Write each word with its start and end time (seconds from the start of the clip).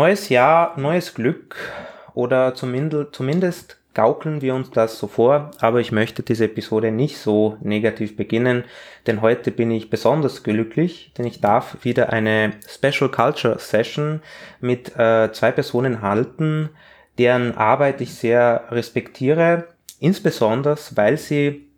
neues 0.00 0.30
Jahr, 0.30 0.80
neues 0.80 1.12
Glück 1.12 1.56
oder 2.14 2.54
zumindest, 2.54 3.14
zumindest 3.14 3.76
gaukeln 3.92 4.40
wir 4.40 4.54
uns 4.54 4.70
das 4.70 4.98
so 4.98 5.06
vor, 5.06 5.50
aber 5.60 5.80
ich 5.80 5.92
möchte 5.92 6.22
diese 6.22 6.46
Episode 6.46 6.90
nicht 6.90 7.18
so 7.18 7.58
negativ 7.60 8.16
beginnen, 8.16 8.64
denn 9.06 9.20
heute 9.20 9.50
bin 9.50 9.70
ich 9.70 9.90
besonders 9.90 10.42
glücklich, 10.42 11.12
denn 11.18 11.26
ich 11.26 11.42
darf 11.42 11.76
wieder 11.82 12.14
eine 12.14 12.52
Special 12.66 13.10
Culture 13.10 13.58
Session 13.58 14.22
mit 14.62 14.96
äh, 14.96 15.32
zwei 15.32 15.52
Personen 15.52 16.00
halten, 16.00 16.70
deren 17.18 17.54
Arbeit 17.58 18.00
ich 18.00 18.14
sehr 18.14 18.68
respektiere, 18.70 19.66
insbesondere 19.98 20.78
weil 20.94 21.18
sie, 21.18 21.68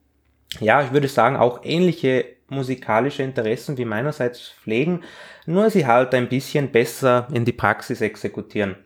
ja, 0.60 0.80
ich 0.80 0.92
würde 0.92 1.08
sagen, 1.08 1.34
auch 1.34 1.64
ähnliche 1.64 2.24
musikalische 2.52 3.22
Interessen 3.22 3.78
wie 3.78 3.84
meinerseits 3.84 4.50
pflegen, 4.50 5.00
nur 5.46 5.70
sie 5.70 5.86
halt 5.86 6.14
ein 6.14 6.28
bisschen 6.28 6.70
besser 6.70 7.26
in 7.32 7.44
die 7.44 7.52
Praxis 7.52 8.00
exekutieren. 8.00 8.76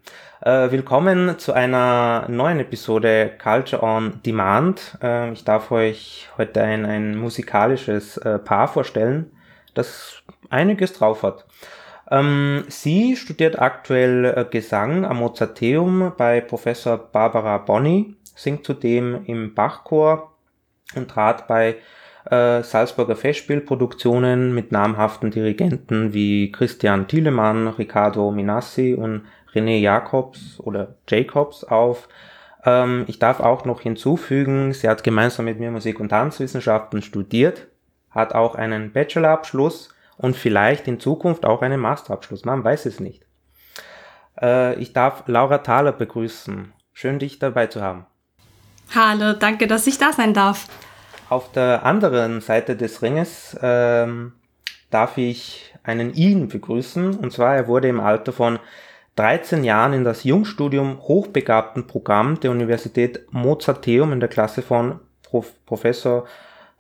Äh, 0.41 0.71
willkommen 0.71 1.39
zu 1.39 1.53
einer 1.53 2.27
neuen 2.29 2.61
Episode 2.61 3.33
Culture 3.43 3.83
on 3.83 4.21
Demand. 4.25 4.97
Äh, 5.03 5.33
ich 5.33 5.45
darf 5.45 5.71
euch 5.73 6.29
heute 6.39 6.63
ein, 6.63 6.87
ein 6.87 7.17
musikalisches 7.17 8.17
äh, 8.19 8.39
Paar 8.39 8.69
vorstellen, 8.69 9.33
das 9.75 10.23
einiges 10.49 10.93
drauf 10.93 11.23
hat. 11.23 11.45
Ähm, 12.11 12.65
sie 12.69 13.17
studiert 13.17 13.61
aktuell 13.61 14.25
äh, 14.25 14.45
Gesang 14.49 15.05
am 15.05 15.19
Mozarteum 15.19 16.13
bei 16.17 16.41
Professor 16.41 16.97
Barbara 16.97 17.59
Bonni, 17.59 18.15
singt 18.35 18.65
zudem 18.65 19.25
im 19.25 19.55
Bachchor 19.55 20.33
und 20.95 21.11
trat 21.11 21.49
bei 21.49 21.77
äh, 22.31 22.63
Salzburger 22.63 23.17
Festspielproduktionen 23.17 24.55
mit 24.55 24.73
namhaften 24.73 25.31
Dirigenten 25.31 26.13
wie 26.13 26.51
Christian 26.53 27.09
Thielemann, 27.09 27.69
Riccardo 27.69 28.31
Minassi 28.31 28.95
und 28.95 29.23
René 29.55 29.79
Jacobs 29.79 30.61
oder 30.61 30.97
Jacobs 31.09 31.65
auf. 31.65 32.09
Ähm, 32.65 33.05
ich 33.07 33.19
darf 33.19 33.41
auch 33.41 33.65
noch 33.65 33.81
hinzufügen, 33.81 34.73
sie 34.73 34.89
hat 34.89 35.05
gemeinsam 35.05 35.45
mit 35.45 35.61
mir 35.61 35.71
Musik- 35.71 36.01
und 36.01 36.09
Tanzwissenschaften 36.09 37.03
studiert, 37.03 37.69
hat 38.11 38.35
auch 38.35 38.55
einen 38.55 38.93
Bachelorabschluss 38.93 39.95
und 40.17 40.37
vielleicht 40.37 40.89
in 40.89 41.01
Zukunft 41.01 41.45
auch 41.45 41.63
einen 41.63 41.81
Masterabschluss. 41.81 42.45
Man 42.45 42.65
weiß 42.65 42.87
es 42.87 43.01
nicht. 43.01 43.25
Äh, 44.41 44.75
ich 44.81 44.93
darf 44.93 45.25
Laura 45.27 45.59
Thaler 45.59 45.93
begrüßen. 45.93 46.73
Schön, 46.93 47.19
dich 47.19 47.39
dabei 47.39 47.67
zu 47.67 47.83
haben. 47.83 48.07
Hallo, 48.95 49.33
danke, 49.33 49.67
dass 49.67 49.87
ich 49.87 49.99
da 49.99 50.13
sein 50.13 50.33
darf. 50.33 50.67
Auf 51.29 51.51
der 51.51 51.85
anderen 51.85 52.41
Seite 52.41 52.77
des 52.77 53.03
Ringes 53.03 53.57
ähm, 53.61 54.33
darf 54.91 55.19
ich 55.19 55.75
einen 55.83 56.15
ihn 56.15 56.49
begrüßen. 56.49 57.17
Und 57.17 57.33
zwar, 57.33 57.57
er 57.57 57.67
wurde 57.67 57.89
im 57.89 57.99
Alter 57.99 58.33
von 58.33 58.61
13 59.17 59.65
Jahren 59.65 59.93
in 59.93 60.05
das 60.05 60.23
Jungstudium 60.23 61.01
Hochbegabten 61.01 61.89
Programm 61.89 62.39
der 62.39 62.53
Universität 62.53 63.27
Mozarteum 63.33 64.13
in 64.13 64.21
der 64.21 64.29
Klasse 64.29 64.63
von 64.63 65.01
Prof 65.25 65.53
Professor, 65.65 66.27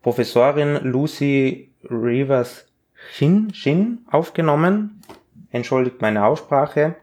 Professorin 0.02 0.78
Lucy 0.82 1.72
Rivers 1.90 2.66
Shin, 3.12 3.52
Shin 3.52 4.06
aufgenommen. 4.10 5.02
Entschuldigt 5.50 6.00
meine 6.00 6.24
Aussprache. 6.24 6.94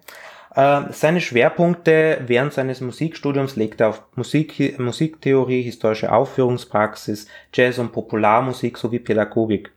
Äh, 0.55 0.81
seine 0.91 1.21
Schwerpunkte 1.21 2.21
während 2.27 2.53
seines 2.53 2.81
Musikstudiums 2.81 3.55
legte 3.55 3.85
er 3.85 3.89
auf 3.89 4.03
Musik, 4.15 4.79
Musiktheorie, 4.79 5.63
historische 5.63 6.11
Aufführungspraxis, 6.11 7.27
Jazz 7.53 7.79
und 7.79 7.91
Popularmusik 7.91 8.77
sowie 8.77 8.99
Pädagogik. 8.99 9.71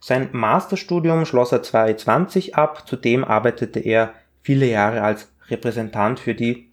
Sein 0.00 0.28
Masterstudium 0.32 1.24
schloss 1.24 1.52
er 1.52 1.62
2020 1.62 2.56
ab, 2.56 2.86
zudem 2.88 3.24
arbeitete 3.24 3.80
er 3.80 4.14
viele 4.42 4.66
Jahre 4.66 5.02
als 5.02 5.32
Repräsentant 5.48 6.20
für 6.20 6.34
die 6.34 6.70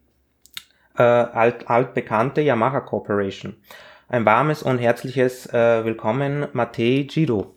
äh, 0.97 1.03
alt, 1.03 1.69
altbekannte 1.69 2.41
Yamaha 2.41 2.81
Corporation. 2.81 3.55
Ein 4.09 4.25
warmes 4.25 4.61
und 4.61 4.79
herzliches 4.79 5.47
äh, 5.53 5.85
Willkommen, 5.85 6.47
Matej 6.53 7.05
Gido. 7.05 7.55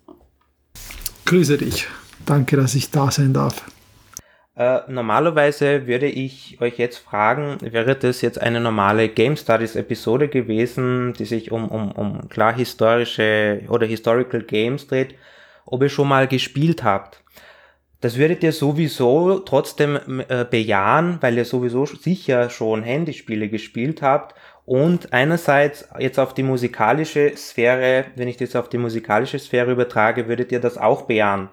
Grüße 1.25 1.59
dich. 1.59 1.87
Danke, 2.25 2.57
dass 2.57 2.75
ich 2.75 2.91
da 2.91 3.11
sein 3.11 3.33
darf. 3.33 3.65
Äh, 4.57 4.81
normalerweise 4.89 5.87
würde 5.87 6.07
ich 6.07 6.59
euch 6.63 6.79
jetzt 6.79 6.97
fragen, 6.97 7.59
wäre 7.61 7.95
das 7.95 8.23
jetzt 8.23 8.41
eine 8.41 8.59
normale 8.59 9.11
Game 9.11 9.37
Studies 9.37 9.77
Episode 9.77 10.29
gewesen, 10.29 11.13
die 11.13 11.27
sich 11.27 11.53
um, 11.53 11.69
um, 11.69 11.93
um 11.93 12.29
klar 12.31 12.55
historische 12.55 13.61
oder 13.69 13.87
Historical 13.87 14.43
Games 14.43 14.87
dreht, 14.87 15.15
ob 15.67 15.83
ihr 15.83 15.91
schon 15.91 16.09
mal 16.09 16.27
gespielt 16.27 16.83
habt. 16.83 17.23
Das 18.01 18.17
würdet 18.17 18.43
ihr 18.43 18.53
sowieso 18.53 19.41
trotzdem 19.41 19.99
äh, 20.29 20.47
bejahen, 20.49 21.19
weil 21.21 21.37
ihr 21.37 21.45
sowieso 21.45 21.85
sicher 21.85 22.49
schon 22.49 22.83
Handyspiele 22.83 23.49
gespielt 23.49 24.01
habt 24.01 24.35
und 24.65 25.13
einerseits 25.13 25.89
jetzt 25.99 26.19
auf 26.19 26.33
die 26.33 26.43
musikalische 26.43 27.37
Sphäre, 27.37 28.07
wenn 28.17 28.29
ich 28.29 28.39
das 28.39 28.57
auf 28.57 28.71
die 28.71 28.79
musikalische 28.79 29.39
Sphäre 29.39 29.73
übertrage, 29.73 30.29
würdet 30.29 30.51
ihr 30.51 30.61
das 30.61 30.79
auch 30.79 31.03
bejahen. 31.03 31.51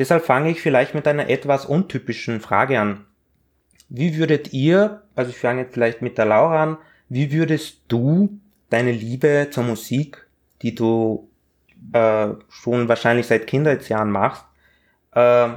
Deshalb 0.00 0.24
fange 0.24 0.50
ich 0.50 0.62
vielleicht 0.62 0.94
mit 0.94 1.06
einer 1.06 1.28
etwas 1.28 1.66
untypischen 1.66 2.40
Frage 2.40 2.80
an. 2.80 3.04
Wie 3.90 4.16
würdet 4.16 4.54
ihr, 4.54 5.02
also 5.14 5.30
ich 5.30 5.36
fange 5.36 5.60
jetzt 5.60 5.74
vielleicht 5.74 6.00
mit 6.00 6.16
der 6.16 6.24
Laura 6.24 6.62
an, 6.62 6.78
wie 7.10 7.30
würdest 7.30 7.82
du 7.88 8.40
deine 8.70 8.92
Liebe 8.92 9.48
zur 9.50 9.64
Musik, 9.64 10.26
die 10.62 10.74
du 10.74 11.28
äh, 11.92 12.28
schon 12.48 12.88
wahrscheinlich 12.88 13.26
seit 13.26 13.46
Kindheitsjahren 13.46 14.10
machst 14.10 14.46
äh, 15.12 15.50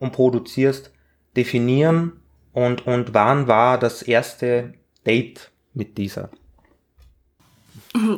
und 0.00 0.12
produzierst, 0.12 0.90
definieren 1.36 2.20
und, 2.52 2.88
und 2.88 3.14
wann 3.14 3.46
war 3.46 3.78
das 3.78 4.02
erste 4.02 4.74
Date 5.06 5.52
mit 5.74 5.96
dieser? 5.96 6.30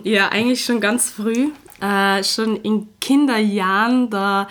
Ja, 0.03 0.31
eigentlich 0.31 0.65
schon 0.65 0.81
ganz 0.81 1.11
früh, 1.11 1.51
äh, 1.83 2.25
schon 2.25 2.57
in 2.57 2.89
Kinderjahren, 3.01 4.09
da 4.09 4.49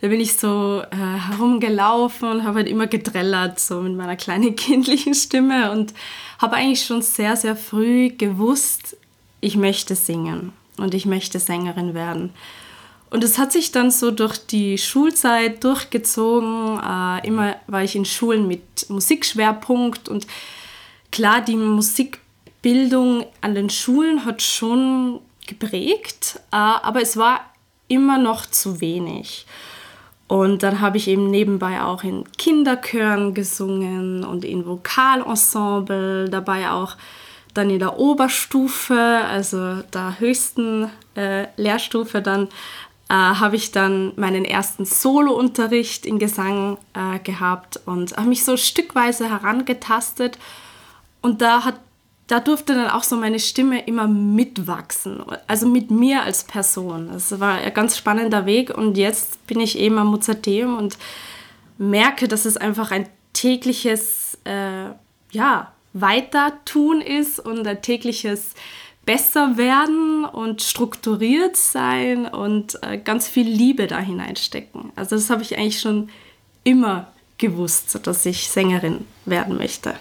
da 0.00 0.08
bin 0.08 0.20
ich 0.20 0.36
so 0.36 0.82
äh, 0.90 0.96
herumgelaufen 0.96 2.28
und 2.30 2.44
habe 2.44 2.58
halt 2.58 2.68
immer 2.68 2.86
gedrellert, 2.86 3.60
so 3.60 3.80
mit 3.80 3.96
meiner 3.96 4.16
kleinen 4.16 4.56
kindlichen 4.56 5.14
Stimme 5.14 5.72
und 5.72 5.92
habe 6.38 6.56
eigentlich 6.56 6.84
schon 6.84 7.02
sehr, 7.02 7.36
sehr 7.36 7.56
früh 7.56 8.08
gewusst, 8.08 8.96
ich 9.40 9.56
möchte 9.56 9.94
singen 9.94 10.52
und 10.78 10.94
ich 10.94 11.06
möchte 11.06 11.38
Sängerin 11.38 11.94
werden. 11.94 12.30
Und 13.10 13.24
es 13.24 13.38
hat 13.38 13.52
sich 13.52 13.72
dann 13.72 13.90
so 13.90 14.10
durch 14.10 14.38
die 14.38 14.78
Schulzeit 14.78 15.64
durchgezogen. 15.64 16.78
Äh, 16.78 17.26
immer 17.26 17.56
war 17.66 17.82
ich 17.82 17.96
in 17.96 18.04
Schulen 18.04 18.46
mit 18.46 18.88
Musikschwerpunkt 18.88 20.08
und 20.08 20.26
klar, 21.10 21.40
die 21.40 21.56
Musikbildung 21.56 23.26
an 23.40 23.54
den 23.54 23.68
Schulen 23.68 24.24
hat 24.24 24.42
schon 24.42 25.20
geprägt, 25.46 26.40
äh, 26.52 26.56
aber 26.56 27.02
es 27.02 27.16
war 27.16 27.40
immer 27.88 28.16
noch 28.16 28.46
zu 28.46 28.80
wenig. 28.80 29.44
Und 30.30 30.62
dann 30.62 30.80
habe 30.80 30.96
ich 30.96 31.08
eben 31.08 31.28
nebenbei 31.28 31.82
auch 31.82 32.04
in 32.04 32.22
Kinderchören 32.38 33.34
gesungen 33.34 34.22
und 34.22 34.44
in 34.44 34.64
Vokalensemble, 34.64 36.28
dabei 36.30 36.70
auch 36.70 36.96
dann 37.52 37.68
in 37.68 37.80
der 37.80 37.98
Oberstufe, 37.98 38.94
also 38.94 39.82
der 39.92 40.20
höchsten 40.20 40.88
äh, 41.16 41.48
Lehrstufe, 41.56 42.22
dann 42.22 42.44
äh, 43.08 43.14
habe 43.14 43.56
ich 43.56 43.72
dann 43.72 44.12
meinen 44.14 44.44
ersten 44.44 44.84
Solounterricht 44.84 46.06
in 46.06 46.20
Gesang 46.20 46.78
äh, 46.94 47.18
gehabt 47.18 47.80
und 47.84 48.16
habe 48.16 48.28
mich 48.28 48.44
so 48.44 48.56
stückweise 48.56 49.28
herangetastet. 49.28 50.38
Und 51.22 51.42
da 51.42 51.64
hat 51.64 51.80
da 52.30 52.38
durfte 52.38 52.74
dann 52.74 52.90
auch 52.90 53.02
so 53.02 53.16
meine 53.16 53.40
Stimme 53.40 53.84
immer 53.86 54.06
mitwachsen, 54.06 55.20
also 55.48 55.66
mit 55.66 55.90
mir 55.90 56.22
als 56.22 56.44
Person. 56.44 57.08
Das 57.12 57.40
war 57.40 57.54
ein 57.54 57.74
ganz 57.74 57.98
spannender 57.98 58.46
Weg 58.46 58.70
und 58.70 58.96
jetzt 58.96 59.44
bin 59.48 59.58
ich 59.58 59.76
eben 59.76 59.98
am 59.98 60.06
Mozarteum 60.06 60.78
und 60.78 60.96
merke, 61.76 62.28
dass 62.28 62.44
es 62.44 62.56
einfach 62.56 62.92
ein 62.92 63.08
tägliches 63.32 64.38
äh, 64.44 64.90
ja, 65.32 65.72
Weitertun 65.92 67.00
ist 67.00 67.40
und 67.40 67.66
ein 67.66 67.82
tägliches 67.82 68.54
besser 69.04 69.56
werden 69.56 70.24
und 70.24 70.62
strukturiert 70.62 71.56
sein 71.56 72.26
und 72.26 72.80
äh, 72.84 72.98
ganz 72.98 73.26
viel 73.26 73.48
Liebe 73.48 73.88
da 73.88 73.98
hineinstecken. 73.98 74.92
Also 74.94 75.16
das 75.16 75.30
habe 75.30 75.42
ich 75.42 75.58
eigentlich 75.58 75.80
schon 75.80 76.10
immer 76.62 77.08
gewusst, 77.38 78.06
dass 78.06 78.24
ich 78.24 78.48
Sängerin 78.48 79.04
werden 79.24 79.56
möchte. 79.56 79.96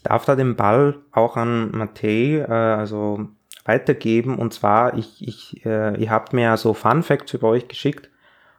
Ich 0.00 0.04
darf 0.04 0.24
da 0.24 0.34
den 0.34 0.56
Ball 0.56 0.96
auch 1.12 1.36
an 1.36 1.72
Matej, 1.72 2.38
äh, 2.38 2.50
also 2.50 3.28
weitergeben. 3.66 4.38
Und 4.38 4.54
zwar, 4.54 4.96
ich, 4.96 5.20
ich, 5.20 5.66
äh, 5.66 5.94
ihr 6.00 6.10
habt 6.10 6.32
mir 6.32 6.56
so 6.56 6.72
Fun 6.72 7.02
Facts 7.02 7.34
über 7.34 7.48
euch 7.48 7.68
geschickt. 7.68 8.08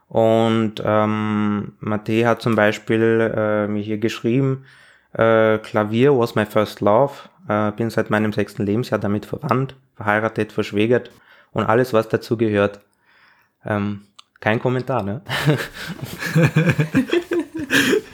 Und 0.06 0.74
ähm, 0.84 1.72
Matej 1.80 2.26
hat 2.26 2.42
zum 2.42 2.54
Beispiel 2.54 3.32
äh, 3.36 3.66
mir 3.66 3.82
hier 3.82 3.98
geschrieben, 3.98 4.66
äh, 5.14 5.58
Klavier 5.58 6.16
was 6.16 6.36
my 6.36 6.46
first 6.46 6.80
love. 6.80 7.14
Äh, 7.48 7.72
bin 7.72 7.90
seit 7.90 8.08
meinem 8.08 8.32
sechsten 8.32 8.64
Lebensjahr 8.64 9.00
damit 9.00 9.26
verwandt, 9.26 9.74
verheiratet, 9.96 10.52
verschwägert 10.52 11.10
und 11.50 11.64
alles, 11.64 11.92
was 11.92 12.08
dazu 12.08 12.36
gehört. 12.36 12.78
Ähm, 13.66 14.02
kein 14.38 14.60
Kommentar, 14.60 15.02
ne? 15.02 15.22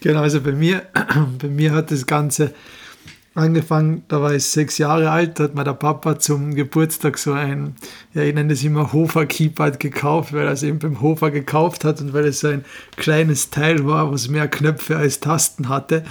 Genau, 0.00 0.22
also 0.22 0.40
bei 0.40 0.52
mir, 0.52 0.82
bei 1.38 1.48
mir 1.48 1.72
hat 1.72 1.90
das 1.90 2.06
Ganze 2.06 2.52
angefangen, 3.34 4.02
da 4.08 4.20
war 4.20 4.34
ich 4.34 4.44
sechs 4.44 4.78
Jahre 4.78 5.10
alt, 5.10 5.38
da 5.38 5.44
hat 5.44 5.54
mir 5.54 5.62
der 5.62 5.74
Papa 5.74 6.18
zum 6.18 6.54
Geburtstag 6.54 7.16
so 7.16 7.32
ein, 7.32 7.76
ja, 8.12 8.22
ich 8.22 8.34
nenne 8.34 8.50
das 8.50 8.64
immer 8.64 8.92
Hofer 8.92 9.26
Keypad 9.26 9.78
gekauft, 9.78 10.32
weil 10.32 10.46
er 10.46 10.52
es 10.52 10.62
eben 10.62 10.78
beim 10.78 11.00
Hofer 11.00 11.30
gekauft 11.30 11.84
hat 11.84 12.00
und 12.00 12.12
weil 12.12 12.24
es 12.24 12.40
so 12.40 12.48
ein 12.48 12.64
kleines 12.96 13.50
Teil 13.50 13.86
war, 13.86 14.10
was 14.10 14.28
mehr 14.28 14.48
Knöpfe 14.48 14.96
als 14.96 15.20
Tasten 15.20 15.68
hatte. 15.68 16.04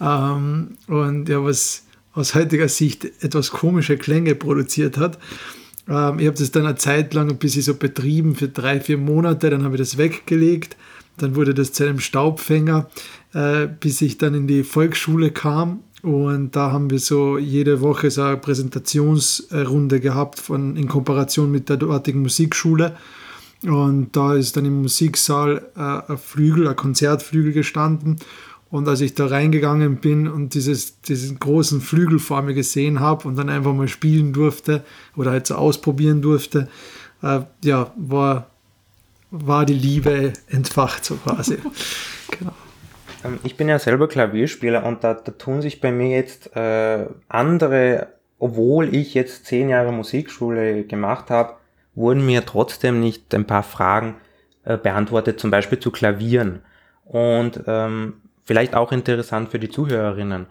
Ähm, 0.00 0.78
und 0.86 1.28
ja, 1.28 1.44
was 1.44 1.84
aus 2.14 2.34
heutiger 2.34 2.68
Sicht 2.68 3.04
etwas 3.22 3.50
komische 3.50 3.96
Klänge 3.96 4.34
produziert 4.34 4.96
hat. 4.96 5.18
Ähm, 5.88 6.18
ich 6.18 6.26
habe 6.26 6.38
das 6.38 6.52
dann 6.52 6.66
eine 6.66 6.76
Zeit 6.76 7.12
lang 7.14 7.30
ein 7.30 7.38
bisschen 7.38 7.62
so 7.62 7.74
betrieben 7.74 8.34
für 8.34 8.48
drei, 8.48 8.80
vier 8.80 8.98
Monate, 8.98 9.50
dann 9.50 9.64
habe 9.64 9.76
ich 9.76 9.80
das 9.80 9.98
weggelegt. 9.98 10.76
Dann 11.18 11.36
wurde 11.36 11.54
das 11.54 11.72
zu 11.72 11.84
einem 11.84 12.00
Staubfänger, 12.00 12.88
äh, 13.34 13.66
bis 13.66 14.00
ich 14.00 14.18
dann 14.18 14.34
in 14.34 14.46
die 14.46 14.64
Volksschule 14.64 15.30
kam 15.30 15.80
und 16.02 16.56
da 16.56 16.72
haben 16.72 16.90
wir 16.90 16.98
so 16.98 17.38
jede 17.38 17.80
Woche 17.80 18.10
so 18.10 18.22
eine 18.22 18.36
Präsentationsrunde 18.36 20.00
gehabt 20.00 20.40
von, 20.40 20.76
in 20.76 20.88
Kooperation 20.88 21.50
mit 21.50 21.68
der 21.68 21.76
dortigen 21.76 22.22
Musikschule. 22.22 22.96
Und 23.62 24.08
da 24.16 24.34
ist 24.34 24.56
dann 24.56 24.64
im 24.64 24.82
Musiksaal 24.82 25.64
äh, 25.76 26.12
ein 26.12 26.18
Flügel, 26.18 26.66
ein 26.66 26.74
Konzertflügel 26.74 27.52
gestanden. 27.52 28.16
Und 28.68 28.88
als 28.88 29.00
ich 29.00 29.14
da 29.14 29.26
reingegangen 29.26 29.96
bin 29.96 30.26
und 30.26 30.54
dieses, 30.54 31.00
diesen 31.02 31.38
großen 31.38 31.80
Flügel 31.80 32.18
vor 32.18 32.42
mir 32.42 32.54
gesehen 32.54 32.98
habe 32.98 33.28
und 33.28 33.36
dann 33.36 33.48
einfach 33.48 33.72
mal 33.72 33.86
spielen 33.86 34.32
durfte 34.32 34.82
oder 35.14 35.30
halt 35.30 35.46
so 35.46 35.54
ausprobieren 35.54 36.20
durfte, 36.20 36.68
äh, 37.22 37.42
ja, 37.62 37.92
war, 37.96 38.50
war 39.32 39.64
die 39.64 39.74
Liebe 39.74 40.34
entfacht 40.48 41.04
so 41.04 41.16
quasi. 41.16 41.58
genau. 42.30 42.52
Ähm, 43.24 43.40
ich 43.42 43.56
bin 43.56 43.68
ja 43.68 43.78
selber 43.78 44.06
Klavierspieler 44.06 44.84
und 44.84 45.02
da, 45.02 45.14
da 45.14 45.32
tun 45.32 45.62
sich 45.62 45.80
bei 45.80 45.90
mir 45.90 46.14
jetzt 46.14 46.54
äh, 46.54 47.06
andere, 47.28 48.08
obwohl 48.38 48.94
ich 48.94 49.14
jetzt 49.14 49.46
zehn 49.46 49.70
Jahre 49.70 49.90
Musikschule 49.90 50.84
gemacht 50.84 51.30
habe, 51.30 51.54
wurden 51.94 52.24
mir 52.24 52.44
trotzdem 52.44 53.00
nicht 53.00 53.34
ein 53.34 53.46
paar 53.46 53.62
Fragen 53.62 54.16
äh, 54.64 54.76
beantwortet, 54.76 55.40
zum 55.40 55.50
Beispiel 55.50 55.78
zu 55.78 55.90
Klavieren. 55.90 56.60
Und 57.04 57.62
ähm, 57.66 58.20
vielleicht 58.44 58.74
auch 58.74 58.92
interessant 58.92 59.50
für 59.50 59.58
die 59.58 59.70
Zuhörerinnen. 59.70 60.46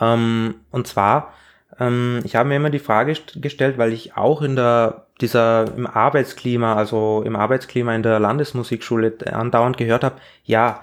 Ähm, 0.00 0.54
und 0.70 0.86
zwar, 0.86 1.34
ähm, 1.82 2.20
ich 2.24 2.36
habe 2.36 2.48
mir 2.48 2.56
immer 2.56 2.70
die 2.70 2.78
Frage 2.78 3.14
gestellt, 3.36 3.78
weil 3.78 3.92
ich 3.92 4.16
auch 4.16 4.42
in 4.42 4.56
der 4.56 5.06
dieser 5.20 5.66
im 5.76 5.86
Arbeitsklima, 5.86 6.74
also 6.74 7.22
im 7.24 7.36
Arbeitsklima 7.36 7.94
in 7.94 8.02
der 8.02 8.18
Landesmusikschule 8.18 9.14
andauernd 9.32 9.76
gehört 9.76 10.04
habe, 10.04 10.16
ja, 10.44 10.82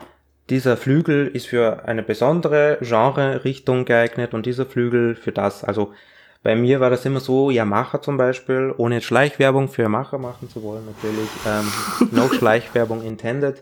dieser 0.50 0.78
Flügel 0.78 1.28
ist 1.28 1.48
für 1.48 1.86
eine 1.86 2.02
besondere 2.02 2.80
Genre-Richtung 2.82 3.86
geeignet 3.86 4.34
und 4.34 4.46
dieser 4.46 4.66
Flügel 4.66 5.16
für 5.16 5.32
das. 5.32 5.64
Also 5.64 5.94
bei 6.42 6.56
mir 6.56 6.80
war 6.80 6.90
das 6.90 7.06
immer 7.06 7.20
so, 7.20 7.52
Yamaha 7.52 8.02
zum 8.02 8.18
Beispiel, 8.18 8.74
ohne 8.78 9.02
Schleichwerbung 9.02 9.68
für 9.68 9.84
Yamaha 9.84 10.18
machen 10.18 10.50
zu 10.50 10.64
wollen, 10.64 10.86
natürlich, 10.86 11.30
ähm, 11.46 12.10
no 12.12 12.30
Schleichwerbung 12.30 13.04
intended. 13.04 13.62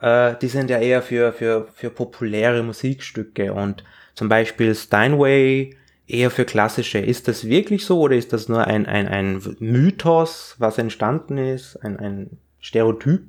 Äh, 0.00 0.34
die 0.40 0.48
sind 0.48 0.70
ja 0.70 0.78
eher 0.78 1.02
für, 1.02 1.32
für, 1.32 1.68
für 1.74 1.90
populäre 1.90 2.62
Musikstücke 2.62 3.52
und 3.52 3.84
zum 4.14 4.28
Beispiel 4.28 4.74
Steinway 4.74 5.76
eher 6.06 6.30
für 6.30 6.44
klassische. 6.44 6.98
Ist 6.98 7.28
das 7.28 7.46
wirklich 7.48 7.84
so 7.84 8.00
oder 8.00 8.16
ist 8.16 8.32
das 8.32 8.48
nur 8.48 8.66
ein, 8.66 8.86
ein, 8.86 9.08
ein 9.08 9.56
Mythos, 9.58 10.56
was 10.58 10.78
entstanden 10.78 11.38
ist, 11.38 11.76
ein, 11.82 11.98
ein 11.98 12.38
Stereotyp? 12.60 13.22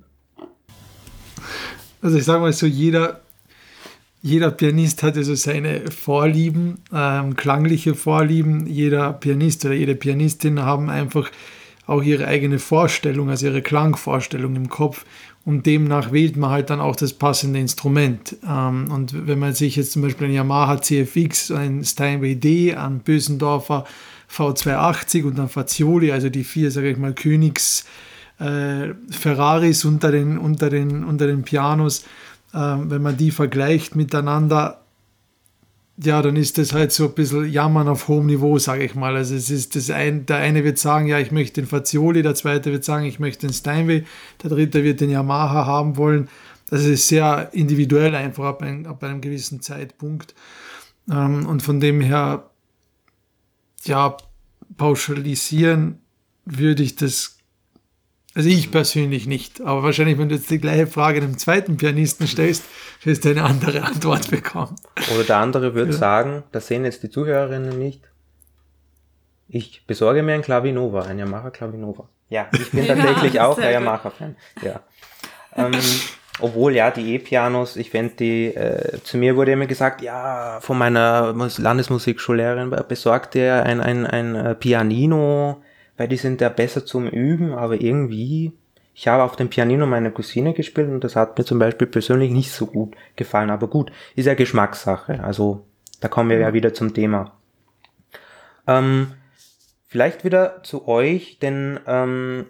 Also 2.01 2.17
ich 2.17 2.23
sage 2.23 2.41
mal 2.41 2.53
so, 2.53 2.65
jeder, 2.65 3.21
jeder 4.21 4.51
Pianist 4.51 5.03
hat 5.03 5.15
so 5.15 5.35
seine 5.35 5.89
Vorlieben, 5.91 6.79
ähm, 6.93 7.35
klangliche 7.35 7.95
Vorlieben. 7.95 8.67
Jeder 8.67 9.13
Pianist 9.13 9.65
oder 9.65 9.73
jede 9.73 9.95
Pianistin 9.95 10.61
haben 10.61 10.89
einfach 10.89 11.31
auch 11.87 12.01
ihre 12.01 12.27
eigene 12.27 12.59
Vorstellung, 12.59 13.29
also 13.29 13.45
ihre 13.47 13.61
Klangvorstellung 13.61 14.55
im 14.55 14.69
Kopf. 14.69 15.05
Und 15.45 15.67
demnach 15.67 16.11
wählt 16.11 16.37
man 16.37 16.49
halt 16.49 16.71
dann 16.71 16.79
auch 16.79 16.95
das 16.95 17.13
passende 17.13 17.59
Instrument. 17.59 18.35
Ähm, 18.47 18.91
und 18.91 19.27
wenn 19.27 19.39
man 19.39 19.53
sich 19.53 19.75
jetzt 19.75 19.91
zum 19.91 20.01
Beispiel 20.01 20.27
ein 20.27 20.33
Yamaha 20.33 20.81
CFX, 20.81 21.51
ein 21.51 21.83
Steinway 21.83 22.35
D, 22.35 22.75
ein 22.75 22.99
Bösendorfer 22.99 23.85
V280 24.29 25.23
und 25.23 25.39
ein 25.39 25.49
Fazioli, 25.49 26.11
also 26.11 26.29
die 26.29 26.43
vier, 26.43 26.71
sage 26.71 26.89
ich 26.89 26.97
mal, 26.97 27.13
Königs- 27.13 27.85
äh, 28.39 28.93
Ferraris 29.09 29.85
unter 29.85 30.11
den, 30.11 30.37
unter 30.37 30.69
den, 30.69 31.03
unter 31.03 31.27
den 31.27 31.43
Pianos, 31.43 32.03
äh, 32.53 32.57
wenn 32.57 33.01
man 33.01 33.17
die 33.17 33.31
vergleicht 33.31 33.95
miteinander, 33.95 34.81
ja, 35.97 36.21
dann 36.21 36.35
ist 36.35 36.57
das 36.57 36.73
halt 36.73 36.91
so 36.91 37.05
ein 37.05 37.13
bisschen 37.13 37.49
Jammern 37.49 37.87
auf 37.87 38.07
hohem 38.07 38.25
Niveau, 38.25 38.59
sage 38.59 38.83
ich 38.83 38.95
mal. 38.95 39.15
Also 39.15 39.35
es 39.35 39.49
ist 39.49 39.75
das 39.75 39.89
ein, 39.89 40.25
der 40.25 40.37
eine 40.37 40.63
wird 40.63 40.77
sagen, 40.77 41.07
ja, 41.07 41.19
ich 41.19 41.31
möchte 41.31 41.61
den 41.61 41.67
Fazioli, 41.67 42.21
der 42.21 42.35
zweite 42.35 42.71
wird 42.71 42.83
sagen, 42.83 43.05
ich 43.05 43.19
möchte 43.19 43.47
den 43.47 43.53
Steinway, 43.53 44.03
der 44.43 44.49
dritte 44.49 44.83
wird 44.83 44.99
den 44.99 45.09
Yamaha 45.09 45.65
haben 45.65 45.95
wollen. 45.95 46.27
Das 46.69 46.83
ist 46.83 47.07
sehr 47.07 47.49
individuell 47.53 48.13
einfach 48.15 48.43
ab, 48.43 48.61
ein, 48.61 48.87
ab 48.87 49.03
einem 49.03 49.21
gewissen 49.21 49.61
Zeitpunkt. 49.61 50.35
Ähm, 51.09 51.45
und 51.45 51.61
von 51.63 51.79
dem 51.79 52.01
her, 52.01 52.49
ja, 53.83 54.17
pauschalisieren 54.75 55.99
würde 56.43 56.83
ich 56.83 56.95
das 56.95 57.34
also 58.35 58.49
ich 58.49 58.69
persönlich 58.69 59.27
nicht. 59.27 59.61
Aber 59.61 59.81
wahrscheinlich, 59.81 60.17
wenn 60.17 60.27
du 60.27 60.35
jetzt 60.35 60.49
die 60.49 60.59
gleiche 60.59 60.87
Frage 60.87 61.21
einem 61.21 61.37
zweiten 61.37 61.77
Pianisten 61.77 62.27
stellst, 62.27 62.65
wirst 63.03 63.23
du 63.23 63.29
eine 63.29 63.43
andere 63.43 63.83
Antwort 63.83 64.29
bekommen. 64.29 64.75
Oder 65.15 65.23
der 65.23 65.37
andere 65.37 65.73
würde 65.73 65.93
ja. 65.93 65.97
sagen, 65.97 66.43
das 66.51 66.67
sehen 66.67 66.83
jetzt 66.83 67.01
die 67.03 67.09
Zuhörerinnen 67.09 67.79
nicht. 67.79 68.01
Ich 69.47 69.85
besorge 69.87 70.21
mir 70.21 70.33
ein 70.33 70.41
Clavinova, 70.41 71.03
ein 71.03 71.17
Yamaha 71.17 71.49
Clavinova. 71.49 72.09
Ja, 72.29 72.49
ich 72.51 72.71
bin 72.71 72.85
tatsächlich 72.87 73.33
ja, 73.35 73.47
auch 73.47 73.57
ein 73.57 73.71
Yamaha-Fan. 73.71 74.35
Ja. 74.61 74.81
Ähm, 75.55 75.71
obwohl, 76.39 76.75
ja, 76.75 76.91
die 76.91 77.15
E-Pianos, 77.15 77.77
ich 77.77 77.91
fände 77.91 78.15
die, 78.15 78.47
äh, 78.53 79.01
zu 79.03 79.17
mir 79.17 79.37
wurde 79.37 79.53
immer 79.53 79.67
gesagt, 79.67 80.01
ja, 80.01 80.59
von 80.59 80.77
meiner 80.77 81.33
Landesmusikschullehrerin 81.33 82.75
besorgt 82.87 83.35
ihr 83.35 83.63
ein, 83.63 83.79
ein, 83.79 84.05
ein 84.05 84.35
äh, 84.35 84.55
Pianino, 84.55 85.61
weil 85.97 86.07
die 86.07 86.17
sind 86.17 86.41
ja 86.41 86.49
besser 86.49 86.85
zum 86.85 87.07
Üben, 87.07 87.53
aber 87.53 87.79
irgendwie, 87.79 88.51
ich 88.93 89.07
habe 89.07 89.23
auf 89.23 89.35
dem 89.35 89.49
Pianino 89.49 89.85
meine 89.85 90.11
Cousine 90.11 90.53
gespielt 90.53 90.89
und 90.89 91.03
das 91.03 91.15
hat 91.15 91.37
mir 91.37 91.45
zum 91.45 91.59
Beispiel 91.59 91.87
persönlich 91.87 92.31
nicht 92.31 92.51
so 92.51 92.65
gut 92.65 92.95
gefallen, 93.15 93.49
aber 93.49 93.67
gut, 93.67 93.91
ist 94.15 94.25
ja 94.25 94.33
Geschmackssache, 94.33 95.23
also 95.23 95.65
da 96.01 96.07
kommen 96.07 96.29
wir 96.29 96.39
ja 96.39 96.53
wieder 96.53 96.73
zum 96.73 96.93
Thema. 96.93 97.31
Ähm, 98.67 99.13
vielleicht 99.87 100.23
wieder 100.23 100.63
zu 100.63 100.87
euch, 100.87 101.39
denn 101.39 101.79
ähm, 101.87 102.45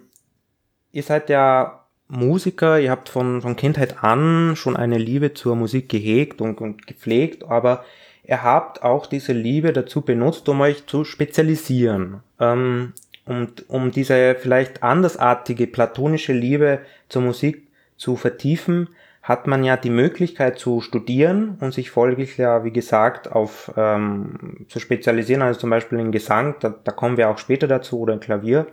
ihr 0.92 1.02
seid 1.02 1.28
ja 1.28 1.86
Musiker, 2.08 2.78
ihr 2.78 2.90
habt 2.90 3.08
von, 3.08 3.42
von 3.42 3.56
Kindheit 3.56 4.02
an 4.02 4.54
schon 4.56 4.76
eine 4.76 4.98
Liebe 4.98 5.34
zur 5.34 5.56
Musik 5.56 5.88
gehegt 5.88 6.40
und, 6.40 6.60
und 6.60 6.86
gepflegt, 6.86 7.44
aber 7.44 7.84
ihr 8.24 8.42
habt 8.42 8.82
auch 8.82 9.06
diese 9.06 9.32
Liebe 9.32 9.72
dazu 9.72 10.02
benutzt, 10.02 10.48
um 10.48 10.60
euch 10.60 10.86
zu 10.86 11.04
spezialisieren. 11.04 12.20
Ähm, 12.38 12.92
und 13.26 13.68
um 13.68 13.90
diese 13.90 14.36
vielleicht 14.36 14.82
andersartige 14.82 15.66
platonische 15.66 16.32
Liebe 16.32 16.80
zur 17.08 17.22
Musik 17.22 17.66
zu 17.96 18.16
vertiefen, 18.16 18.88
hat 19.26 19.48
man 19.48 19.64
ja 19.64 19.76
die 19.76 19.90
Möglichkeit 19.90 20.56
zu 20.56 20.80
studieren 20.80 21.58
und 21.60 21.74
sich 21.74 21.90
folglich 21.90 22.36
ja, 22.36 22.62
wie 22.62 22.70
gesagt, 22.70 23.32
auf 23.32 23.72
ähm, 23.76 24.66
zu 24.68 24.78
spezialisieren, 24.78 25.42
also 25.42 25.58
zum 25.58 25.70
Beispiel 25.70 25.98
in 25.98 26.12
Gesang, 26.12 26.54
da, 26.60 26.68
da 26.68 26.92
kommen 26.92 27.16
wir 27.16 27.28
auch 27.28 27.38
später 27.38 27.66
dazu, 27.66 27.98
oder 27.98 28.14
in 28.14 28.20
Klavier. 28.20 28.68